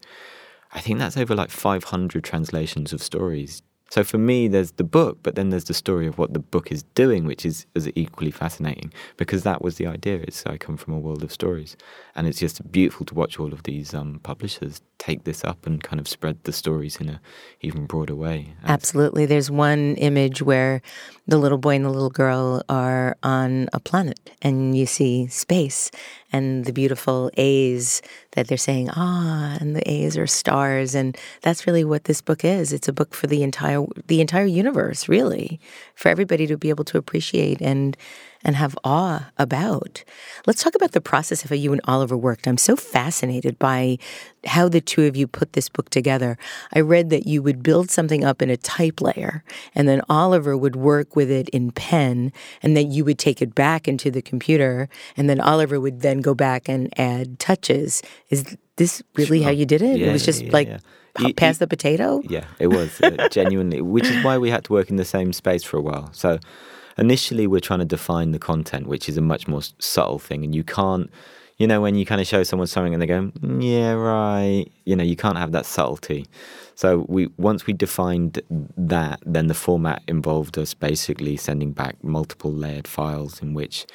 I 0.73 0.81
think 0.81 0.97
that's 0.97 1.15
over 1.15 1.35
like 1.35 1.51
500 1.51 2.23
translations 2.23 2.91
of 2.91 3.03
stories 3.03 3.61
so 3.95 4.03
for 4.03 4.17
me, 4.17 4.49
there's 4.49 4.71
the 4.71 4.83
book, 4.83 5.19
but 5.23 5.35
then 5.35 5.51
there's 5.51 5.63
the 5.63 5.73
story 5.73 6.05
of 6.05 6.17
what 6.17 6.33
the 6.33 6.39
book 6.39 6.69
is 6.69 6.83
doing, 6.95 7.23
which 7.23 7.45
is, 7.45 7.65
is 7.75 7.89
equally 7.95 8.29
fascinating 8.29 8.91
because 9.15 9.43
that 9.43 9.61
was 9.61 9.77
the 9.77 9.87
idea. 9.87 10.17
It's 10.17 10.45
I 10.45 10.57
come 10.57 10.75
from 10.75 10.95
a 10.95 10.99
world 10.99 11.23
of 11.23 11.31
stories, 11.31 11.77
and 12.13 12.27
it's 12.27 12.41
just 12.41 12.69
beautiful 12.73 13.05
to 13.05 13.13
watch 13.13 13.39
all 13.39 13.53
of 13.53 13.63
these 13.63 13.93
um, 13.93 14.19
publishers 14.21 14.81
take 15.05 15.23
this 15.23 15.43
up 15.43 15.67
and 15.67 15.83
kind 15.83 15.99
of 15.99 16.07
spread 16.07 16.43
the 16.43 16.51
stories 16.51 16.95
in 16.97 17.09
a 17.09 17.21
even 17.61 17.85
broader 17.85 18.15
way. 18.15 18.55
Absolutely. 18.65 19.27
There's 19.27 19.51
one 19.51 19.95
image 19.97 20.41
where 20.41 20.81
the 21.27 21.37
little 21.37 21.59
boy 21.59 21.75
and 21.75 21.85
the 21.85 21.91
little 21.91 22.09
girl 22.09 22.63
are 22.69 23.15
on 23.21 23.69
a 23.71 23.79
planet, 23.79 24.19
and 24.41 24.75
you 24.75 24.87
see 24.87 25.27
space 25.27 25.91
and 26.31 26.65
the 26.65 26.73
beautiful 26.73 27.29
A's 27.37 28.01
that 28.31 28.47
they're 28.47 28.57
saying, 28.57 28.89
ah, 28.95 29.57
and 29.61 29.75
the 29.75 29.89
A's 29.89 30.17
are 30.17 30.27
stars, 30.27 30.95
and 30.95 31.15
that's 31.41 31.67
really 31.67 31.85
what 31.85 32.05
this 32.05 32.21
book 32.21 32.43
is. 32.43 32.73
It's 32.73 32.87
a 32.87 32.93
book 32.93 33.13
for 33.13 33.27
the 33.27 33.43
entire 33.43 33.85
the 34.07 34.21
entire 34.21 34.45
universe, 34.45 35.07
really, 35.07 35.59
for 35.93 36.09
everybody 36.09 36.47
to 36.47 36.57
be 36.57 36.69
able 36.69 36.85
to 36.85 36.97
appreciate 36.97 37.61
and 37.61 37.95
and 38.45 38.55
have 38.55 38.77
awe 38.83 39.31
about. 39.37 40.03
Let's 40.45 40.63
talk 40.63 40.75
about 40.75 40.91
the 40.91 41.01
process 41.01 41.43
of 41.43 41.49
how 41.49 41.55
you 41.55 41.73
and 41.73 41.81
Oliver 41.85 42.15
worked. 42.15 42.47
I'm 42.47 42.59
so 42.59 42.75
fascinated 42.75 43.57
by 43.57 43.97
how 44.45 44.69
the 44.69 44.79
two 44.79 45.05
of 45.05 45.17
you 45.17 45.25
put 45.25 45.53
this 45.53 45.67
book 45.67 45.89
together. 45.89 46.37
I 46.71 46.81
read 46.81 47.09
that 47.09 47.25
you 47.25 47.41
would 47.41 47.63
build 47.63 47.89
something 47.89 48.23
up 48.23 48.43
in 48.43 48.51
a 48.51 48.57
type 48.57 49.01
layer, 49.01 49.43
and 49.73 49.87
then 49.87 50.01
Oliver 50.07 50.55
would 50.55 50.75
work 50.75 51.15
with 51.15 51.31
it 51.31 51.49
in 51.49 51.71
pen, 51.71 52.31
and 52.61 52.77
then 52.77 52.91
you 52.91 53.03
would 53.03 53.17
take 53.17 53.41
it 53.41 53.55
back 53.55 53.87
into 53.87 54.11
the 54.11 54.21
computer, 54.21 54.87
and 55.17 55.27
then 55.27 55.41
Oliver 55.41 55.79
would 55.79 56.01
then 56.01 56.21
go 56.21 56.35
back 56.35 56.69
and 56.69 56.93
add 56.99 57.39
touches. 57.39 58.03
Is 58.29 58.55
this 58.75 59.01
really 59.15 59.39
sure. 59.39 59.45
how 59.45 59.51
you 59.51 59.65
did 59.65 59.81
it? 59.81 59.97
Yeah, 59.97 60.09
it 60.09 60.13
was 60.13 60.23
just 60.23 60.43
yeah, 60.43 60.51
like 60.51 60.67
yeah. 60.67 61.31
pass 61.35 61.57
the 61.57 61.65
potato? 61.67 62.21
Yeah, 62.25 62.45
it 62.59 62.67
was 62.67 63.01
uh, 63.01 63.27
genuinely, 63.31 63.81
which 63.81 64.05
is 64.05 64.23
why 64.23 64.37
we 64.37 64.51
had 64.51 64.65
to 64.65 64.73
work 64.73 64.91
in 64.91 64.97
the 64.97 65.05
same 65.05 65.33
space 65.33 65.63
for 65.63 65.77
a 65.77 65.81
while. 65.81 66.11
So 66.13 66.37
initially 66.97 67.47
we're 67.47 67.59
trying 67.59 67.79
to 67.79 67.85
define 67.85 68.31
the 68.31 68.39
content, 68.39 68.87
which 68.87 69.09
is 69.09 69.17
a 69.17 69.21
much 69.21 69.47
more 69.47 69.61
subtle 69.79 70.19
thing, 70.19 70.43
and 70.43 70.53
you 70.55 70.63
can't. 70.63 71.09
You 71.57 71.67
know, 71.67 71.79
when 71.79 71.95
you 71.95 72.05
kind 72.05 72.19
of 72.19 72.27
show 72.27 72.43
someone 72.43 72.67
something 72.67 72.93
and 72.93 73.01
they 73.01 73.07
go, 73.07 73.31
mm, 73.39 73.63
"Yeah, 73.63 73.93
right," 73.93 74.65
you 74.83 74.95
know, 74.95 75.05
you 75.05 75.15
can't 75.15 75.37
have 75.37 75.53
that 75.53 75.65
subtlety. 75.65 76.27
So 76.75 77.05
we 77.07 77.27
once 77.37 77.65
we 77.65 77.73
defined 77.73 78.41
that, 78.77 79.19
then 79.25 79.47
the 79.47 79.53
format 79.53 80.01
involved 80.07 80.57
us 80.57 80.73
basically 80.73 81.37
sending 81.37 81.71
back 81.71 82.03
multiple 82.03 82.51
layered 82.51 82.87
files 82.87 83.41
in 83.41 83.53
which 83.53 83.85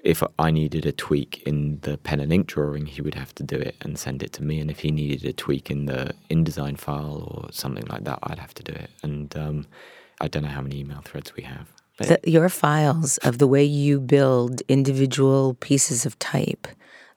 if 0.00 0.22
I 0.38 0.50
needed 0.50 0.86
a 0.86 0.92
tweak 0.92 1.42
in 1.44 1.80
the 1.82 1.98
pen 1.98 2.20
and 2.20 2.32
ink 2.32 2.46
drawing, 2.46 2.86
he 2.86 3.02
would 3.02 3.14
have 3.14 3.34
to 3.36 3.42
do 3.42 3.56
it 3.56 3.76
and 3.80 3.98
send 3.98 4.22
it 4.22 4.32
to 4.34 4.44
me. 4.44 4.60
And 4.60 4.70
if 4.70 4.80
he 4.80 4.90
needed 4.90 5.24
a 5.24 5.32
tweak 5.32 5.70
in 5.70 5.86
the 5.86 6.14
InDesign 6.30 6.78
file 6.78 7.44
or 7.44 7.52
something 7.52 7.84
like 7.86 8.04
that, 8.04 8.20
I'd 8.22 8.38
have 8.38 8.54
to 8.54 8.62
do 8.62 8.72
it. 8.72 8.90
And 9.02 9.36
um, 9.36 9.66
I 10.20 10.28
don't 10.28 10.44
know 10.44 10.48
how 10.48 10.62
many 10.62 10.78
email 10.80 11.00
threads 11.04 11.34
we 11.34 11.42
have. 11.42 11.77
The, 12.06 12.20
your 12.24 12.48
files 12.48 13.18
of 13.18 13.38
the 13.38 13.46
way 13.46 13.64
you 13.64 14.00
build 14.00 14.62
individual 14.68 15.54
pieces 15.54 16.06
of 16.06 16.18
type 16.18 16.68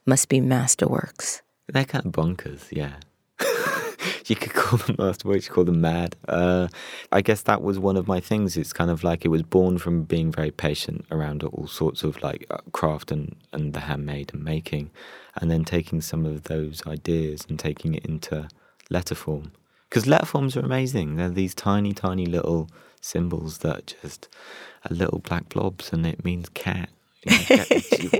must 0.05 0.27
be 0.27 0.41
masterworks. 0.41 1.41
They're 1.67 1.85
kind 1.85 2.05
of 2.05 2.11
bonkers, 2.11 2.67
yeah. 2.71 2.95
you 4.25 4.35
could 4.35 4.53
call 4.53 4.79
them 4.79 4.95
masterworks, 4.97 5.35
you 5.35 5.41
could 5.41 5.53
call 5.53 5.63
them 5.65 5.81
mad. 5.81 6.15
Uh, 6.27 6.67
I 7.11 7.21
guess 7.21 7.43
that 7.43 7.61
was 7.61 7.77
one 7.77 7.95
of 7.95 8.07
my 8.07 8.19
things. 8.19 8.57
It's 8.57 8.73
kind 8.73 8.89
of 8.89 9.03
like 9.03 9.23
it 9.23 9.29
was 9.29 9.43
born 9.43 9.77
from 9.77 10.03
being 10.03 10.31
very 10.31 10.51
patient 10.51 11.05
around 11.11 11.43
all 11.43 11.67
sorts 11.67 12.03
of 12.03 12.21
like 12.23 12.47
uh, 12.49 12.57
craft 12.71 13.11
and, 13.11 13.35
and 13.53 13.73
the 13.73 13.81
handmade 13.81 14.31
and 14.33 14.43
making, 14.43 14.89
and 15.35 15.51
then 15.51 15.63
taking 15.63 16.01
some 16.01 16.25
of 16.25 16.43
those 16.43 16.85
ideas 16.87 17.45
and 17.47 17.59
taking 17.59 17.93
it 17.93 18.05
into 18.05 18.49
letter 18.89 19.15
form. 19.15 19.51
Because 19.89 20.07
letter 20.07 20.25
forms 20.25 20.55
are 20.55 20.61
amazing. 20.61 21.17
They're 21.17 21.29
these 21.29 21.53
tiny, 21.53 21.93
tiny 21.93 22.25
little 22.25 22.69
symbols 23.01 23.57
that 23.59 23.93
just 24.01 24.29
are 24.85 24.95
little 24.95 25.19
black 25.19 25.49
blobs, 25.49 25.91
and 25.93 26.05
it 26.05 26.23
means 26.23 26.49
cat. 26.49 26.89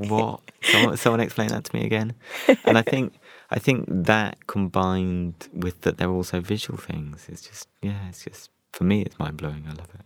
what? 0.07 0.41
Someone, 0.61 0.97
someone 0.97 1.19
explain 1.21 1.49
that 1.49 1.63
to 1.63 1.75
me 1.75 1.85
again. 1.85 2.13
And 2.65 2.77
I 2.77 2.83
think 2.83 3.13
I 3.49 3.59
think 3.59 3.85
that 3.87 4.47
combined 4.47 5.49
with 5.53 5.81
that 5.81 5.97
they're 5.97 6.09
also 6.09 6.39
visual 6.39 6.77
things. 6.77 7.27
It's 7.27 7.41
just 7.41 7.67
yeah, 7.81 8.07
it's 8.09 8.23
just 8.23 8.49
for 8.71 8.83
me 8.83 9.01
it's 9.01 9.17
mind 9.17 9.37
blowing. 9.37 9.65
I 9.67 9.71
love 9.71 9.89
it. 9.93 10.05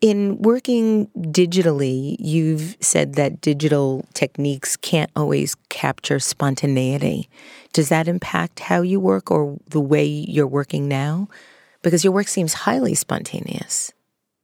In 0.00 0.38
working 0.42 1.08
digitally, 1.16 2.16
you've 2.20 2.76
said 2.80 3.14
that 3.14 3.40
digital 3.40 4.04
techniques 4.14 4.76
can't 4.76 5.10
always 5.16 5.56
capture 5.70 6.20
spontaneity. 6.20 7.28
Does 7.72 7.88
that 7.88 8.06
impact 8.06 8.60
how 8.60 8.82
you 8.82 9.00
work 9.00 9.30
or 9.30 9.58
the 9.68 9.80
way 9.80 10.04
you're 10.04 10.46
working 10.46 10.86
now? 10.86 11.28
Because 11.82 12.04
your 12.04 12.12
work 12.12 12.28
seems 12.28 12.54
highly 12.54 12.94
spontaneous. 12.94 13.92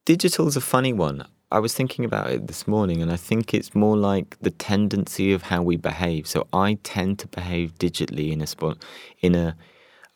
Digital 0.04 0.46
is 0.46 0.54
a 0.54 0.60
funny 0.60 0.92
one. 0.92 1.26
I 1.50 1.60
was 1.60 1.72
thinking 1.72 2.04
about 2.04 2.28
it 2.28 2.46
this 2.46 2.68
morning, 2.68 3.00
and 3.00 3.10
I 3.10 3.16
think 3.16 3.54
it's 3.54 3.74
more 3.74 3.96
like 3.96 4.36
the 4.42 4.50
tendency 4.50 5.32
of 5.32 5.44
how 5.44 5.62
we 5.62 5.78
behave. 5.78 6.26
So 6.26 6.46
I 6.52 6.76
tend 6.82 7.18
to 7.20 7.28
behave 7.28 7.78
digitally 7.78 8.30
in 8.30 8.42
a 8.42 8.46
spot, 8.46 8.76
in 9.22 9.34
a 9.34 9.56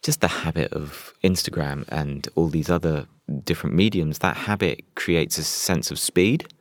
just 0.02 0.20
the 0.20 0.28
habit 0.28 0.74
of 0.74 1.14
Instagram 1.24 1.88
and 1.88 2.28
all 2.34 2.48
these 2.48 2.68
other 2.68 3.06
different 3.44 3.76
mediums. 3.76 4.18
That 4.18 4.36
habit 4.36 4.84
creates 4.94 5.38
a 5.38 5.42
sense 5.42 5.90
of 5.90 5.98
speed. 5.98 6.52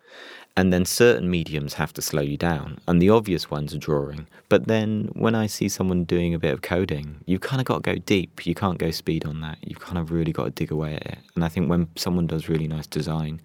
And 0.58 0.74
then 0.74 0.86
certain 0.86 1.30
mediums 1.30 1.76
have 1.76 1.94
to 1.94 2.02
slow 2.02 2.24
you 2.24 2.36
down. 2.36 2.80
And 2.88 3.00
the 3.00 3.12
obvious 3.12 3.52
ones 3.52 3.76
are 3.76 3.78
drawing. 3.78 4.26
But 4.50 4.68
then 4.68 5.10
when 5.14 5.36
I 5.36 5.46
see 5.46 5.70
someone 5.70 6.04
doing 6.04 6.34
a 6.34 6.40
bit 6.40 6.52
of 6.52 6.64
coding, 6.64 7.18
you've 7.28 7.42
kind 7.42 7.62
of 7.62 7.68
got 7.68 7.84
to 7.84 7.94
go 7.94 8.00
deep. 8.00 8.48
You 8.48 8.56
can't 8.56 8.80
go 8.80 8.90
speed 8.90 9.24
on 9.24 9.40
that. 9.42 9.60
You've 9.62 9.80
kind 9.80 10.00
of 10.00 10.12
really 10.12 10.32
got 10.32 10.46
to 10.46 10.50
dig 10.50 10.72
away 10.72 10.96
at 10.96 11.06
it. 11.06 11.20
And 11.36 11.46
I 11.46 11.48
think 11.48 11.70
when 11.70 11.88
someone 11.96 12.26
does 12.26 12.50
really 12.50 12.68
nice 12.68 12.88
design, 12.88 13.40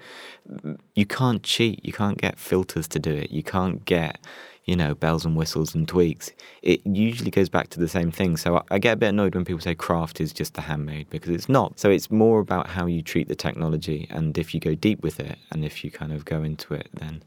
you 0.94 1.04
can't 1.04 1.42
cheat. 1.42 1.84
You 1.84 1.92
can't 1.92 2.16
get 2.16 2.38
filters 2.38 2.88
to 2.88 2.98
do 2.98 3.12
it. 3.12 3.30
You 3.30 3.42
can't 3.42 3.84
get 3.84 4.18
you 4.64 4.76
know, 4.76 4.94
bells 4.94 5.24
and 5.24 5.36
whistles 5.36 5.74
and 5.74 5.88
tweaks, 5.88 6.30
it 6.62 6.80
usually 6.86 7.30
goes 7.30 7.48
back 7.48 7.68
to 7.70 7.80
the 7.80 7.88
same 7.88 8.10
thing. 8.10 8.36
So 8.36 8.64
I 8.70 8.78
get 8.78 8.94
a 8.94 8.96
bit 8.96 9.08
annoyed 9.08 9.34
when 9.34 9.44
people 9.44 9.60
say 9.60 9.74
craft 9.74 10.20
is 10.20 10.32
just 10.32 10.54
the 10.54 10.60
handmade 10.60 11.10
because 11.10 11.30
it's 11.30 11.48
not. 11.48 11.78
So 11.78 11.90
it's 11.90 12.10
more 12.10 12.40
about 12.40 12.68
how 12.68 12.86
you 12.86 13.02
treat 13.02 13.28
the 13.28 13.34
technology. 13.34 14.06
And 14.10 14.36
if 14.38 14.54
you 14.54 14.60
go 14.60 14.74
deep 14.74 15.02
with 15.02 15.18
it 15.20 15.38
and 15.50 15.64
if 15.64 15.84
you 15.84 15.90
kind 15.90 16.12
of 16.12 16.24
go 16.24 16.42
into 16.42 16.74
it, 16.74 16.88
then 16.94 17.22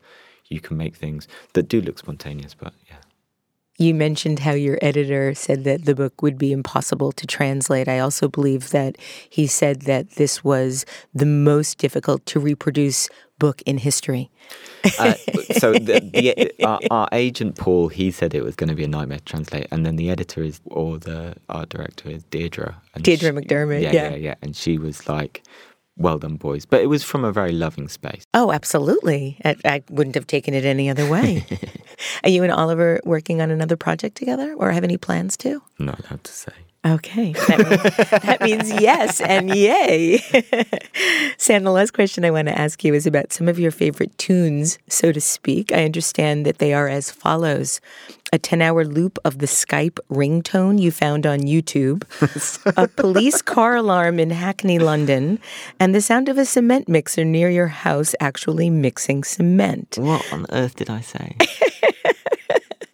you 0.48 0.62
can 0.62 0.78
make 0.78 0.96
things 0.96 1.28
that 1.54 1.68
do 1.68 1.82
look 1.82 2.00
spontaneous. 2.00 2.54
But 2.54 2.74
yeah. 2.88 2.98
You 3.78 3.94
mentioned 3.94 4.40
how 4.40 4.52
your 4.52 4.78
editor 4.82 5.34
said 5.34 5.66
that 5.66 5.86
the 5.86 5.96
book 5.96 6.22
would 6.22 6.38
be 6.38 6.54
impossible 6.54 7.12
to 7.12 7.28
translate. 7.28 7.88
I 7.88 8.00
also 8.00 8.30
believe 8.30 8.70
that 8.70 8.98
he 9.30 9.48
said 9.48 9.82
that 9.82 10.12
this 10.12 10.44
was 10.44 10.86
the 11.14 11.26
most 11.26 11.78
difficult 11.78 12.26
to 12.28 12.40
reproduce 12.40 13.10
book 13.38 13.62
in 13.66 13.78
history. 13.78 14.30
uh, 15.00 15.14
so 15.58 15.74
the, 15.74 16.00
the, 16.14 16.66
our, 16.66 16.80
our, 16.92 17.08
agent 17.12 17.58
Paul, 17.58 17.90
he 17.90 18.12
said 18.12 18.34
it 18.34 18.44
was 18.44 18.56
going 18.56 18.70
to 18.70 18.76
be 18.76 18.84
a 18.84 18.88
nightmare 18.88 19.18
to 19.18 19.26
translate, 19.26 19.68
and 19.72 19.86
then 19.86 19.96
the 19.96 20.10
editor 20.10 20.44
is, 20.44 20.62
or 20.66 20.98
the 20.98 21.36
art 21.50 21.70
director 21.70 22.10
is 22.10 22.24
Deirdre. 22.26 22.76
Deirdre 23.02 23.30
she, 23.30 23.48
McDermott. 23.48 23.82
Yeah, 23.82 23.92
yeah, 23.92 24.10
yeah, 24.12 24.16
yeah, 24.16 24.36
and 24.42 24.56
she 24.56 24.78
was 24.78 25.10
like, 25.10 25.44
"Well 25.98 26.20
done, 26.20 26.36
boys," 26.36 26.66
but 26.66 26.82
it 26.82 26.88
was 26.88 27.04
from 27.04 27.24
a 27.24 27.32
very 27.32 27.52
loving 27.52 27.88
space. 27.88 28.24
Oh, 28.34 28.52
absolutely. 28.52 29.38
I, 29.46 29.56
I 29.66 29.84
wouldn't 29.90 30.16
have 30.16 30.28
taken 30.28 30.54
it 30.54 30.66
any 30.66 30.90
other 30.90 31.10
way. 31.10 31.46
Are 32.24 32.30
you 32.30 32.44
and 32.44 32.52
Oliver 32.52 33.00
working 33.06 33.42
on 33.42 33.52
another 33.52 33.78
project 33.78 34.16
together, 34.18 34.54
or 34.58 34.72
have 34.72 34.84
any 34.84 34.98
plans 34.98 35.38
to? 35.38 35.62
Not 35.80 36.00
allowed 36.00 36.24
to 36.24 36.32
say. 36.32 36.52
Okay. 36.86 37.34
That 37.48 37.60
means, 37.70 38.22
that 38.22 38.42
means 38.42 38.82
yes 38.82 39.20
and 39.20 39.54
yay. 39.54 40.18
Sam, 41.38 41.64
the 41.64 41.72
last 41.72 41.94
question 41.94 42.24
I 42.24 42.32
want 42.32 42.48
to 42.48 42.58
ask 42.58 42.84
you 42.84 42.94
is 42.94 43.08
about 43.08 43.34
some 43.34 43.48
of 43.48 43.58
your 43.58 43.72
favorite 43.72 44.16
tunes, 44.20 44.78
so 44.88 45.12
to 45.12 45.20
speak. 45.20 45.72
I 45.72 45.84
understand 45.84 46.46
that 46.46 46.60
they 46.60 46.74
are 46.74 46.88
as 46.88 47.10
follows 47.10 47.82
a 48.32 48.38
10 48.38 48.62
hour 48.62 48.86
loop 48.86 49.18
of 49.26 49.40
the 49.40 49.46
Skype 49.46 49.98
ringtone 50.12 50.80
you 50.80 50.92
found 50.92 51.26
on 51.26 51.40
YouTube, 51.40 52.04
a 52.78 52.88
police 53.02 53.42
car 53.42 53.76
alarm 53.76 54.20
in 54.20 54.30
Hackney, 54.30 54.78
London, 54.78 55.40
and 55.80 55.96
the 55.96 56.02
sound 56.02 56.30
of 56.30 56.38
a 56.38 56.46
cement 56.46 56.88
mixer 56.88 57.26
near 57.26 57.50
your 57.50 57.68
house 57.68 58.14
actually 58.20 58.70
mixing 58.70 59.24
cement. 59.24 59.98
What 60.00 60.32
on 60.32 60.46
earth 60.52 60.76
did 60.76 60.90
I 60.90 61.02
say? 61.02 61.36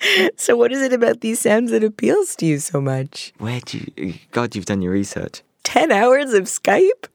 so, 0.37 0.55
what 0.55 0.71
is 0.71 0.81
it 0.81 0.93
about 0.93 1.21
these 1.21 1.39
sounds 1.39 1.71
that 1.71 1.83
appeals 1.83 2.35
to 2.37 2.45
you 2.45 2.59
so 2.59 2.81
much? 2.81 3.33
Where 3.37 3.59
do 3.61 3.85
you, 3.95 4.15
God, 4.31 4.55
you've 4.55 4.65
done 4.65 4.81
your 4.81 4.93
research. 4.93 5.41
10 5.63 5.91
hours 5.91 6.33
of 6.33 6.43
Skype? 6.43 7.07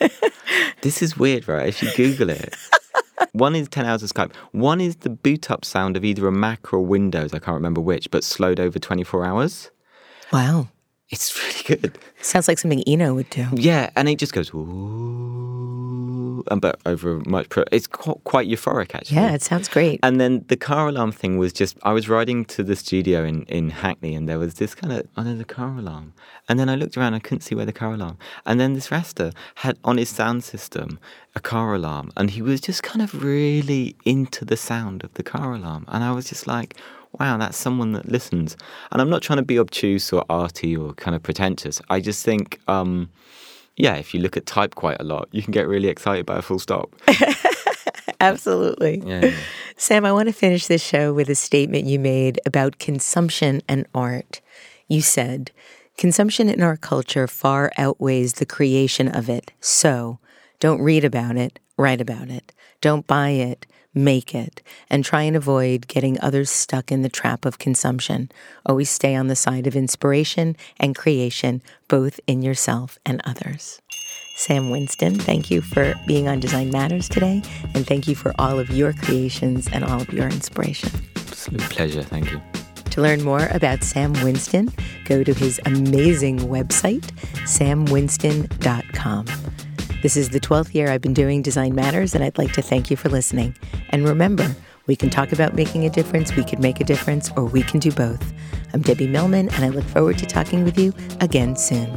this 0.82 1.02
is 1.02 1.16
weird, 1.16 1.46
right? 1.46 1.68
If 1.68 1.82
you 1.82 1.90
Google 1.94 2.30
it, 2.30 2.56
one 3.32 3.54
is 3.54 3.68
10 3.68 3.86
hours 3.86 4.02
of 4.02 4.10
Skype. 4.10 4.34
One 4.52 4.80
is 4.80 4.96
the 4.96 5.10
boot 5.10 5.50
up 5.50 5.64
sound 5.64 5.96
of 5.96 6.04
either 6.04 6.26
a 6.26 6.32
Mac 6.32 6.72
or 6.72 6.80
Windows, 6.80 7.32
I 7.32 7.38
can't 7.38 7.54
remember 7.54 7.80
which, 7.80 8.10
but 8.10 8.24
slowed 8.24 8.58
over 8.58 8.78
24 8.78 9.24
hours. 9.24 9.70
Wow. 10.32 10.68
It's 11.12 11.38
really 11.38 11.78
good. 11.80 11.98
Sounds 12.20 12.48
like 12.48 12.58
something 12.58 12.82
Eno 12.86 13.14
would 13.14 13.30
do. 13.30 13.46
Yeah, 13.54 13.90
and 13.94 14.08
it 14.08 14.18
just 14.18 14.32
goes, 14.32 14.52
ooh 14.54 15.42
but 16.60 16.80
over 16.86 17.20
much. 17.26 17.48
Pro- 17.48 17.64
it's 17.72 17.86
quite 17.86 18.48
euphoric 18.48 18.94
actually. 18.94 19.16
Yeah, 19.16 19.32
it 19.32 19.42
sounds 19.42 19.68
great. 19.68 20.00
And 20.02 20.20
then 20.20 20.44
the 20.48 20.56
car 20.56 20.88
alarm 20.88 21.12
thing 21.12 21.38
was 21.38 21.52
just 21.52 21.78
I 21.82 21.92
was 21.92 22.08
riding 22.08 22.44
to 22.46 22.62
the 22.62 22.76
studio 22.76 23.24
in 23.24 23.44
in 23.44 23.70
Hackney, 23.70 24.14
and 24.14 24.28
there 24.28 24.38
was 24.38 24.54
this 24.54 24.74
kind 24.74 24.92
of 24.92 25.06
oh, 25.16 25.24
there's 25.24 25.40
a 25.40 25.44
car 25.44 25.78
alarm, 25.78 26.14
and 26.48 26.58
then 26.58 26.68
I 26.68 26.74
looked 26.74 26.96
around, 26.96 27.14
I 27.14 27.18
couldn't 27.20 27.42
see 27.42 27.54
where 27.54 27.66
the 27.66 27.72
car 27.72 27.94
alarm, 27.94 28.18
and 28.46 28.58
then 28.60 28.74
this 28.74 28.90
Rasta 28.90 29.32
had 29.56 29.78
on 29.84 29.98
his 29.98 30.08
sound 30.08 30.44
system 30.44 30.98
a 31.34 31.40
car 31.40 31.74
alarm, 31.74 32.12
and 32.16 32.30
he 32.30 32.42
was 32.42 32.60
just 32.60 32.82
kind 32.82 33.02
of 33.02 33.22
really 33.22 33.96
into 34.04 34.44
the 34.44 34.56
sound 34.56 35.04
of 35.04 35.14
the 35.14 35.22
car 35.22 35.54
alarm, 35.54 35.84
and 35.88 36.04
I 36.04 36.12
was 36.12 36.28
just 36.28 36.46
like 36.46 36.76
wow, 37.18 37.36
that's 37.36 37.56
someone 37.56 37.92
that 37.92 38.08
listens. 38.08 38.56
And 38.90 39.00
I'm 39.00 39.10
not 39.10 39.22
trying 39.22 39.38
to 39.38 39.44
be 39.44 39.58
obtuse 39.58 40.12
or 40.12 40.24
arty 40.28 40.76
or 40.76 40.94
kind 40.94 41.14
of 41.14 41.22
pretentious. 41.22 41.80
I 41.90 42.00
just 42.00 42.24
think 42.24 42.60
um, 42.68 43.10
yeah, 43.76 43.94
if 43.96 44.12
you 44.12 44.20
look 44.20 44.36
at 44.36 44.46
type 44.46 44.74
quite 44.74 45.00
a 45.00 45.04
lot, 45.04 45.28
you 45.32 45.42
can 45.42 45.52
get 45.52 45.66
really 45.66 45.88
excited 45.88 46.26
by 46.26 46.38
a 46.38 46.42
full 46.42 46.58
stop. 46.58 46.94
Absolutely. 48.20 49.02
Yeah, 49.04 49.26
yeah. 49.26 49.36
Sam, 49.76 50.04
I 50.04 50.12
want 50.12 50.28
to 50.28 50.32
finish 50.32 50.66
this 50.66 50.82
show 50.82 51.12
with 51.12 51.28
a 51.28 51.34
statement 51.34 51.86
you 51.86 51.98
made 51.98 52.38
about 52.46 52.78
consumption 52.78 53.62
and 53.68 53.86
art. 53.94 54.40
You 54.88 55.00
said, 55.00 55.50
Consumption 55.98 56.48
in 56.48 56.62
our 56.62 56.76
culture 56.76 57.26
far 57.26 57.70
outweighs 57.76 58.34
the 58.34 58.46
creation 58.46 59.08
of 59.08 59.28
it. 59.28 59.52
So, 59.60 60.18
don't 60.58 60.80
read 60.80 61.04
about 61.04 61.36
it, 61.36 61.58
write 61.76 62.00
about 62.00 62.28
it. 62.28 62.52
Don't 62.80 63.06
buy 63.06 63.30
it, 63.30 63.66
make 63.94 64.34
it, 64.34 64.62
and 64.88 65.04
try 65.04 65.22
and 65.22 65.36
avoid 65.36 65.88
getting 65.88 66.20
others 66.20 66.50
stuck 66.50 66.90
in 66.90 67.02
the 67.02 67.08
trap 67.08 67.44
of 67.44 67.58
consumption. 67.58 68.30
Always 68.66 68.90
stay 68.90 69.14
on 69.14 69.28
the 69.28 69.36
side 69.36 69.66
of 69.66 69.76
inspiration 69.76 70.56
and 70.78 70.96
creation, 70.96 71.62
both 71.88 72.20
in 72.26 72.42
yourself 72.42 72.98
and 73.04 73.20
others. 73.24 73.80
Sam 74.36 74.70
Winston, 74.70 75.18
thank 75.18 75.50
you 75.50 75.60
for 75.60 75.94
being 76.06 76.26
on 76.26 76.40
Design 76.40 76.70
Matters 76.70 77.08
today, 77.08 77.42
and 77.74 77.86
thank 77.86 78.08
you 78.08 78.14
for 78.14 78.32
all 78.38 78.58
of 78.58 78.70
your 78.70 78.92
creations 78.92 79.68
and 79.68 79.84
all 79.84 80.00
of 80.00 80.12
your 80.12 80.26
inspiration. 80.26 80.90
Absolute 81.16 81.60
pleasure. 81.70 82.02
Thank 82.02 82.32
you. 82.32 82.40
To 82.92 83.00
learn 83.00 83.22
more 83.22 83.46
about 83.52 83.82
Sam 83.82 84.12
Winston, 84.22 84.70
go 85.06 85.24
to 85.24 85.32
his 85.32 85.60
amazing 85.64 86.40
website, 86.40 87.10
samwinston.com. 87.46 89.26
This 90.02 90.16
is 90.16 90.30
the 90.30 90.40
12th 90.40 90.74
year 90.74 90.90
I've 90.90 91.00
been 91.00 91.14
doing 91.14 91.42
Design 91.42 91.76
Matters, 91.76 92.12
and 92.12 92.24
I'd 92.24 92.36
like 92.36 92.52
to 92.54 92.62
thank 92.62 92.90
you 92.90 92.96
for 92.96 93.08
listening. 93.08 93.54
And 93.90 94.04
remember, 94.04 94.52
we 94.88 94.96
can 94.96 95.10
talk 95.10 95.30
about 95.30 95.54
making 95.54 95.84
a 95.84 95.90
difference, 95.90 96.34
we 96.34 96.42
can 96.42 96.60
make 96.60 96.80
a 96.80 96.84
difference, 96.84 97.30
or 97.36 97.44
we 97.44 97.62
can 97.62 97.78
do 97.78 97.92
both. 97.92 98.32
I'm 98.74 98.82
Debbie 98.82 99.06
Millman, 99.06 99.48
and 99.50 99.64
I 99.64 99.68
look 99.68 99.84
forward 99.84 100.18
to 100.18 100.26
talking 100.26 100.64
with 100.64 100.76
you 100.76 100.92
again 101.20 101.54
soon. 101.54 101.96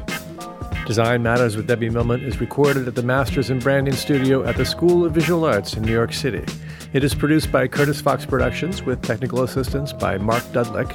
Design 0.85 1.23
Matters 1.23 1.57
with 1.57 1.65
Debbie 1.65 1.89
Millman 1.89 2.21
is 2.21 2.39
recorded 2.39 2.87
at 2.87 2.93
the 2.93 3.01
Masters 3.01 3.49
in 3.49 3.57
Branding 3.57 3.95
Studio 3.95 4.43
at 4.43 4.55
the 4.55 4.65
School 4.65 5.03
of 5.03 5.11
Visual 5.11 5.43
Arts 5.43 5.73
in 5.73 5.81
New 5.81 5.91
York 5.91 6.13
City. 6.13 6.45
It 6.93 7.03
is 7.03 7.15
produced 7.15 7.51
by 7.51 7.67
Curtis 7.67 8.01
Fox 8.01 8.23
Productions 8.23 8.83
with 8.83 9.01
technical 9.01 9.41
assistance 9.41 9.91
by 9.91 10.19
Mark 10.19 10.43
Dudlick. 10.53 10.93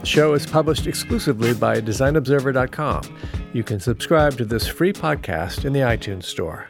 The 0.00 0.06
show 0.06 0.34
is 0.34 0.44
published 0.44 0.86
exclusively 0.86 1.54
by 1.54 1.80
DesignObserver.com. 1.80 3.16
You 3.52 3.64
can 3.64 3.80
subscribe 3.80 4.36
to 4.38 4.44
this 4.44 4.68
free 4.68 4.92
podcast 4.92 5.64
in 5.64 5.72
the 5.72 5.80
iTunes 5.80 6.22
Store. 6.22 6.68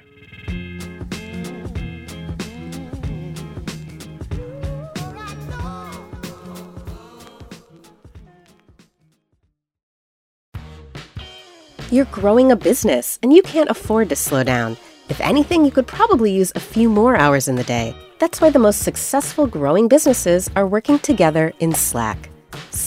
You're 11.90 12.06
growing 12.06 12.50
a 12.50 12.56
business 12.56 13.18
and 13.22 13.32
you 13.32 13.42
can't 13.42 13.68
afford 13.68 14.08
to 14.08 14.16
slow 14.16 14.42
down. 14.42 14.78
If 15.10 15.20
anything, 15.20 15.66
you 15.66 15.72
could 15.72 15.86
probably 15.86 16.32
use 16.32 16.52
a 16.54 16.60
few 16.60 16.88
more 16.88 17.14
hours 17.14 17.46
in 17.46 17.56
the 17.56 17.64
day. 17.64 17.94
That's 18.20 18.40
why 18.40 18.48
the 18.48 18.58
most 18.58 18.82
successful 18.82 19.46
growing 19.46 19.88
businesses 19.88 20.48
are 20.56 20.66
working 20.66 20.98
together 21.00 21.52
in 21.58 21.74
Slack. 21.74 22.30